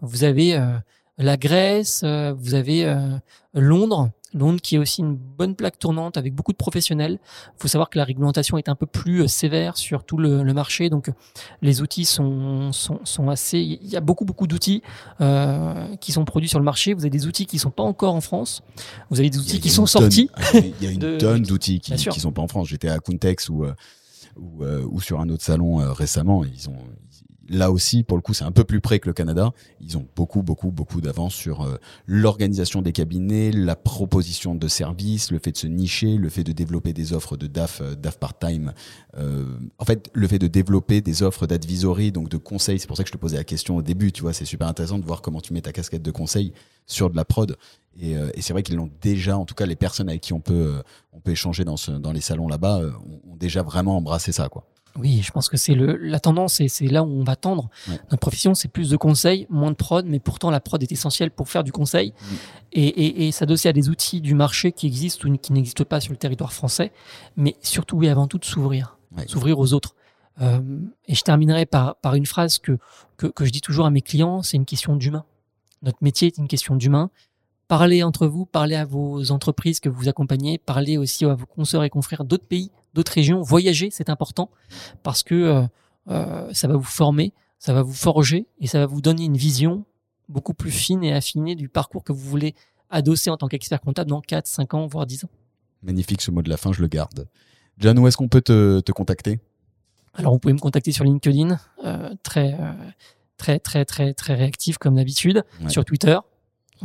Vous 0.01 0.23
avez 0.23 0.55
euh, 0.55 0.77
la 1.19 1.37
Grèce, 1.37 2.01
euh, 2.03 2.33
vous 2.37 2.55
avez 2.55 2.85
euh, 2.85 3.17
Londres, 3.53 4.09
Londres 4.35 4.59
qui 4.61 4.75
est 4.75 4.77
aussi 4.77 5.01
une 5.01 5.15
bonne 5.15 5.55
plaque 5.55 5.79
tournante 5.79 6.17
avec 6.17 6.33
beaucoup 6.33 6.51
de 6.51 6.57
professionnels. 6.57 7.19
Il 7.57 7.61
faut 7.61 7.67
savoir 7.67 7.89
que 7.89 7.97
la 7.97 8.03
réglementation 8.03 8.57
est 8.57 8.69
un 8.69 8.75
peu 8.75 8.85
plus 8.85 9.23
euh, 9.23 9.27
sévère 9.27 9.77
sur 9.77 10.03
tout 10.03 10.17
le, 10.17 10.43
marché, 10.53 10.89
donc 10.89 11.11
les 11.61 11.81
outils 11.81 12.05
sont, 12.05 12.71
sont, 12.71 12.99
sont, 13.03 13.29
assez. 13.29 13.59
Il 13.59 13.87
y 13.87 13.97
a 13.97 14.01
beaucoup 14.01 14.23
beaucoup 14.23 14.47
d'outils 14.47 14.81
euh, 15.19 15.95
qui 15.97 16.11
sont 16.11 16.23
produits 16.23 16.47
sur 16.47 16.59
le 16.59 16.65
marché. 16.65 16.93
Vous 16.93 17.01
avez 17.01 17.09
des 17.09 17.27
outils 17.27 17.45
qui 17.45 17.59
sont 17.59 17.71
pas 17.71 17.83
encore 17.83 18.13
en 18.13 18.21
France. 18.21 18.61
Vous 19.09 19.19
avez 19.19 19.29
des 19.29 19.37
outils 19.37 19.59
qui 19.59 19.69
sont 19.69 19.85
sortis. 19.85 20.29
Il 20.53 20.73
y 20.81 20.87
a 20.87 20.91
une 20.91 21.17
tonne 21.17 21.43
d'outils 21.43 21.79
qui, 21.79 21.93
qui 21.95 22.19
sont 22.19 22.31
pas 22.31 22.41
en 22.41 22.47
France. 22.47 22.67
J'étais 22.69 22.89
à 22.89 22.99
Kuntex 22.99 23.49
ou 23.49 23.65
ou, 24.37 24.65
ou, 24.65 24.99
sur 24.99 25.21
un 25.21 25.29
autre 25.29 25.43
salon 25.43 25.77
récemment. 25.93 26.43
Ils 26.43 26.69
ont 26.69 26.77
là 27.49 27.71
aussi, 27.71 28.03
pour 28.03 28.17
le 28.17 28.21
coup, 28.21 28.33
c'est 28.33 28.43
un 28.43 28.51
peu 28.51 28.63
plus 28.63 28.81
près 28.81 28.99
que 28.99 29.07
le 29.07 29.13
Canada. 29.13 29.51
Ils 29.81 29.97
ont 29.97 30.07
beaucoup, 30.15 30.41
beaucoup, 30.41 30.71
beaucoup 30.71 31.01
d'avance 31.01 31.33
sur 31.33 31.61
euh, 31.61 31.77
l'organisation 32.07 32.81
des 32.81 32.91
cabinets, 32.91 33.51
la 33.51 33.75
proposition 33.75 34.55
de 34.55 34.67
services, 34.67 35.31
le 35.31 35.39
fait 35.39 35.51
de 35.51 35.57
se 35.57 35.67
nicher, 35.67 36.17
le 36.17 36.29
fait 36.29 36.43
de 36.43 36.51
développer 36.51 36.93
des 36.93 37.13
offres 37.13 37.37
de 37.37 37.47
DAF, 37.47 37.81
euh, 37.81 37.95
DAF 37.95 38.17
part-time. 38.17 38.73
Euh, 39.17 39.45
en 39.77 39.85
fait, 39.85 40.09
le 40.13 40.27
fait 40.27 40.39
de 40.39 40.47
développer 40.47 41.01
des 41.01 41.23
offres 41.23 41.47
d'advisory, 41.47 42.11
donc 42.11 42.29
de 42.29 42.37
conseils. 42.37 42.79
C'est 42.79 42.87
pour 42.87 42.97
ça 42.97 43.03
que 43.03 43.09
je 43.09 43.13
te 43.13 43.17
posais 43.17 43.37
la 43.37 43.43
question 43.43 43.77
au 43.77 43.81
début. 43.81 44.11
Tu 44.11 44.21
vois, 44.21 44.33
c'est 44.33 44.45
super 44.45 44.67
intéressant 44.67 44.99
de 44.99 45.05
voir 45.05 45.21
comment 45.21 45.41
tu 45.41 45.53
mets 45.53 45.61
ta 45.61 45.71
casquette 45.71 46.03
de 46.03 46.11
conseil 46.11 46.53
sur 46.87 47.09
de 47.09 47.15
la 47.15 47.25
prod. 47.25 47.57
Et, 47.99 48.11
et 48.11 48.41
c'est 48.41 48.51
vrai 48.51 48.61
qu'ils 48.61 48.75
l'ont 48.75 48.91
déjà, 49.01 49.37
en 49.37 49.45
tout 49.45 49.55
cas, 49.55 49.65
les 49.65 49.77
personnes 49.77 50.09
avec 50.09 50.21
qui 50.21 50.33
on 50.33 50.41
peut, 50.41 50.83
on 51.13 51.19
peut 51.21 51.31
échanger 51.31 51.63
dans, 51.63 51.77
ce, 51.77 51.91
dans 51.91 52.11
les 52.11 52.21
salons 52.21 52.47
là-bas, 52.47 52.81
ont 53.27 53.35
déjà 53.37 53.63
vraiment 53.63 53.97
embrassé 53.97 54.31
ça, 54.33 54.49
quoi. 54.49 54.67
Oui, 54.97 55.21
je 55.21 55.31
pense 55.31 55.49
que 55.49 55.57
c'est 55.57 55.75
la 55.75 56.19
tendance 56.19 56.61
et 56.61 56.69
c'est 56.69 56.87
là 56.87 57.03
où 57.03 57.07
on 57.07 57.23
va 57.23 57.35
tendre. 57.35 57.69
Notre 57.87 58.17
profession, 58.17 58.53
c'est 58.53 58.69
plus 58.69 58.89
de 58.89 58.95
conseils, 58.95 59.45
moins 59.49 59.71
de 59.71 59.75
prod, 59.75 60.05
mais 60.05 60.19
pourtant 60.19 60.49
la 60.49 60.61
prod 60.61 60.81
est 60.81 60.91
essentielle 60.91 61.31
pour 61.31 61.49
faire 61.49 61.65
du 61.65 61.73
conseil 61.73 62.11
mm. 62.11 62.35
et, 62.71 62.87
et, 62.87 63.27
et 63.27 63.31
s'adosser 63.31 63.67
à 63.67 63.73
des 63.73 63.89
outils 63.89 64.21
du 64.21 64.35
marché 64.35 64.71
qui 64.71 64.87
existent 64.87 65.27
ou 65.27 65.37
qui 65.37 65.51
n'existent 65.51 65.83
pas 65.83 65.99
sur 65.99 66.13
le 66.13 66.17
territoire 66.17 66.53
français, 66.53 66.93
mais 67.35 67.57
surtout 67.61 68.01
et 68.03 68.09
avant 68.09 68.27
tout 68.27 68.37
de 68.37 68.45
s'ouvrir, 68.45 68.97
s'ouvrir 69.27 69.59
aux 69.59 69.73
autres. 69.73 69.95
Euh, 70.41 70.61
et 71.07 71.15
je 71.15 71.21
terminerai 71.21 71.65
par, 71.65 71.95
par 71.97 72.15
une 72.15 72.25
phrase 72.25 72.59
que, 72.59 72.77
que, 73.17 73.27
que 73.27 73.45
je 73.45 73.51
dis 73.51 73.61
toujours 73.61 73.85
à 73.85 73.89
mes 73.89 74.01
clients, 74.01 74.43
c'est 74.43 74.57
une 74.57 74.65
question 74.65 74.95
d'humain. 74.95 75.25
Notre 75.81 75.99
métier 76.01 76.27
est 76.27 76.37
une 76.37 76.47
question 76.47 76.75
d'humain. 76.75 77.09
Parlez 77.67 78.03
entre 78.03 78.27
vous, 78.27 78.45
parlez 78.45 78.75
à 78.75 78.85
vos 78.85 79.31
entreprises 79.31 79.79
que 79.79 79.89
vous 79.89 80.07
accompagnez, 80.07 80.57
parlez 80.57 80.97
aussi 80.97 81.25
à 81.25 81.33
vos 81.33 81.45
consoeurs 81.45 81.83
et 81.83 81.89
confrères 81.89 82.23
d'autres 82.23 82.45
pays, 82.45 82.71
d'autres 82.95 83.11
régions. 83.11 83.41
Voyager, 83.41 83.89
c'est 83.91 84.09
important 84.09 84.49
parce 85.03 85.21
que 85.21 85.35
euh, 85.35 85.67
euh, 86.09 86.51
ça 86.53 86.67
va 86.67 86.75
vous 86.75 86.83
former, 86.83 87.33
ça 87.59 87.73
va 87.73 87.83
vous 87.83 87.93
forger 87.93 88.47
et 88.59 88.67
ça 88.67 88.79
va 88.79 88.85
vous 88.87 89.01
donner 89.01 89.25
une 89.25 89.37
vision 89.37 89.85
beaucoup 90.29 90.55
plus 90.55 90.71
fine 90.71 91.03
et 91.03 91.13
affinée 91.13 91.55
du 91.55 91.69
parcours 91.69 92.03
que 92.03 92.13
vous 92.13 92.27
voulez 92.27 92.55
adosser 92.89 93.29
en 93.29 93.37
tant 93.37 93.47
qu'expert 93.47 93.81
comptable 93.81 94.09
dans 94.09 94.21
4, 94.21 94.47
5 94.47 94.73
ans, 94.73 94.87
voire 94.87 95.05
10 95.05 95.25
ans. 95.25 95.29
Magnifique 95.83 96.21
ce 96.21 96.31
mot 96.31 96.41
de 96.41 96.49
la 96.49 96.57
fin, 96.57 96.73
je 96.73 96.81
le 96.81 96.87
garde. 96.87 97.27
John, 97.77 97.99
où 97.99 98.07
est-ce 98.07 98.17
qu'on 98.17 98.29
peut 98.29 98.41
te, 98.41 98.79
te 98.79 98.91
contacter? 98.91 99.39
Alors, 100.13 100.31
vous 100.31 100.39
pouvez 100.39 100.53
me 100.53 100.59
contacter 100.59 100.93
sur 100.93 101.03
LinkedIn, 101.03 101.59
euh, 101.83 102.15
très, 102.23 102.57
très, 103.37 103.59
très, 103.59 103.83
très, 103.83 104.13
très 104.13 104.33
réactif 104.33 104.77
comme 104.77 104.95
d'habitude, 104.95 105.43
sur 105.67 105.83
Twitter, 105.83 106.17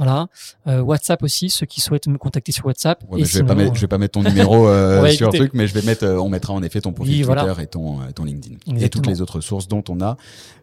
voilà. 0.00 0.28
Euh, 0.66 0.80
WhatsApp 0.80 1.22
aussi, 1.22 1.50
ceux 1.50 1.66
qui 1.66 1.82
souhaitent 1.82 2.08
me 2.08 2.16
contacter 2.16 2.52
sur 2.52 2.64
WhatsApp. 2.64 3.04
je, 3.18 3.38
vais 3.38 3.44
pas 3.44 3.54
mettre, 3.54 3.74
je 3.74 3.82
vais 3.82 3.86
pas 3.86 3.98
mettre 3.98 4.12
ton 4.12 4.22
numéro 4.22 4.66
euh, 4.66 5.06
sur 5.10 5.30
le 5.30 5.36
truc, 5.36 5.52
mais 5.52 5.66
je 5.66 5.74
vais 5.74 5.82
mettre, 5.82 6.04
euh, 6.04 6.18
on 6.18 6.30
mettra 6.30 6.54
en 6.54 6.62
effet 6.62 6.80
ton 6.80 6.92
profil 6.92 7.22
Twitter 7.22 7.52
et 7.60 7.66
ton, 7.66 7.98
ton 8.14 8.24
LinkedIn. 8.24 8.56
Et 8.78 8.88
toutes 8.88 9.06
les 9.06 9.20
autres 9.20 9.42
sources 9.42 9.68
dont 9.68 9.84
on 9.90 10.00
a 10.00 10.16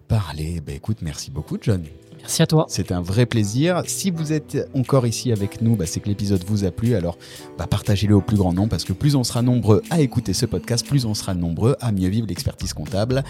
parlé. 0.07 0.59
Ben 0.65 0.75
écoute, 0.75 1.03
merci 1.03 1.29
beaucoup, 1.29 1.59
John. 1.61 1.83
Merci 2.19 2.41
à 2.41 2.47
toi. 2.47 2.65
C'est 2.69 2.91
un 2.91 3.01
vrai 3.01 3.25
plaisir. 3.25 3.83
Si 3.85 4.11
vous 4.11 4.33
êtes 4.33 4.69
encore 4.73 5.07
ici 5.07 5.31
avec 5.31 5.61
nous, 5.61 5.75
bah, 5.75 5.85
c'est 5.85 5.99
que 5.99 6.09
l'épisode 6.09 6.43
vous 6.45 6.65
a 6.65 6.71
plu. 6.71 6.95
Alors 6.95 7.17
bah, 7.57 7.67
partagez-le 7.67 8.15
au 8.15 8.21
plus 8.21 8.37
grand 8.37 8.53
nombre 8.53 8.69
parce 8.69 8.83
que 8.83 8.93
plus 8.93 9.15
on 9.15 9.23
sera 9.23 9.41
nombreux 9.41 9.81
à 9.89 10.01
écouter 10.01 10.33
ce 10.33 10.45
podcast, 10.45 10.85
plus 10.85 11.05
on 11.05 11.13
sera 11.13 11.33
nombreux 11.33 11.75
à 11.79 11.91
mieux 11.91 12.09
vivre 12.09 12.27
l'expertise 12.27 12.73
comptable. 12.73 13.23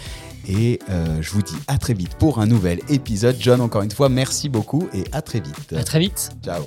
Et 0.48 0.80
euh, 0.90 1.22
je 1.22 1.32
vous 1.32 1.42
dis 1.42 1.56
à 1.68 1.78
très 1.78 1.94
vite 1.94 2.16
pour 2.16 2.40
un 2.40 2.46
nouvel 2.46 2.80
épisode. 2.90 3.36
John, 3.40 3.62
encore 3.62 3.82
une 3.82 3.92
fois, 3.92 4.10
merci 4.10 4.50
beaucoup 4.50 4.88
et 4.94 5.04
à 5.12 5.22
très 5.22 5.40
vite. 5.40 5.74
À 5.74 5.84
très 5.84 6.00
vite. 6.00 6.32
Ciao. 6.44 6.64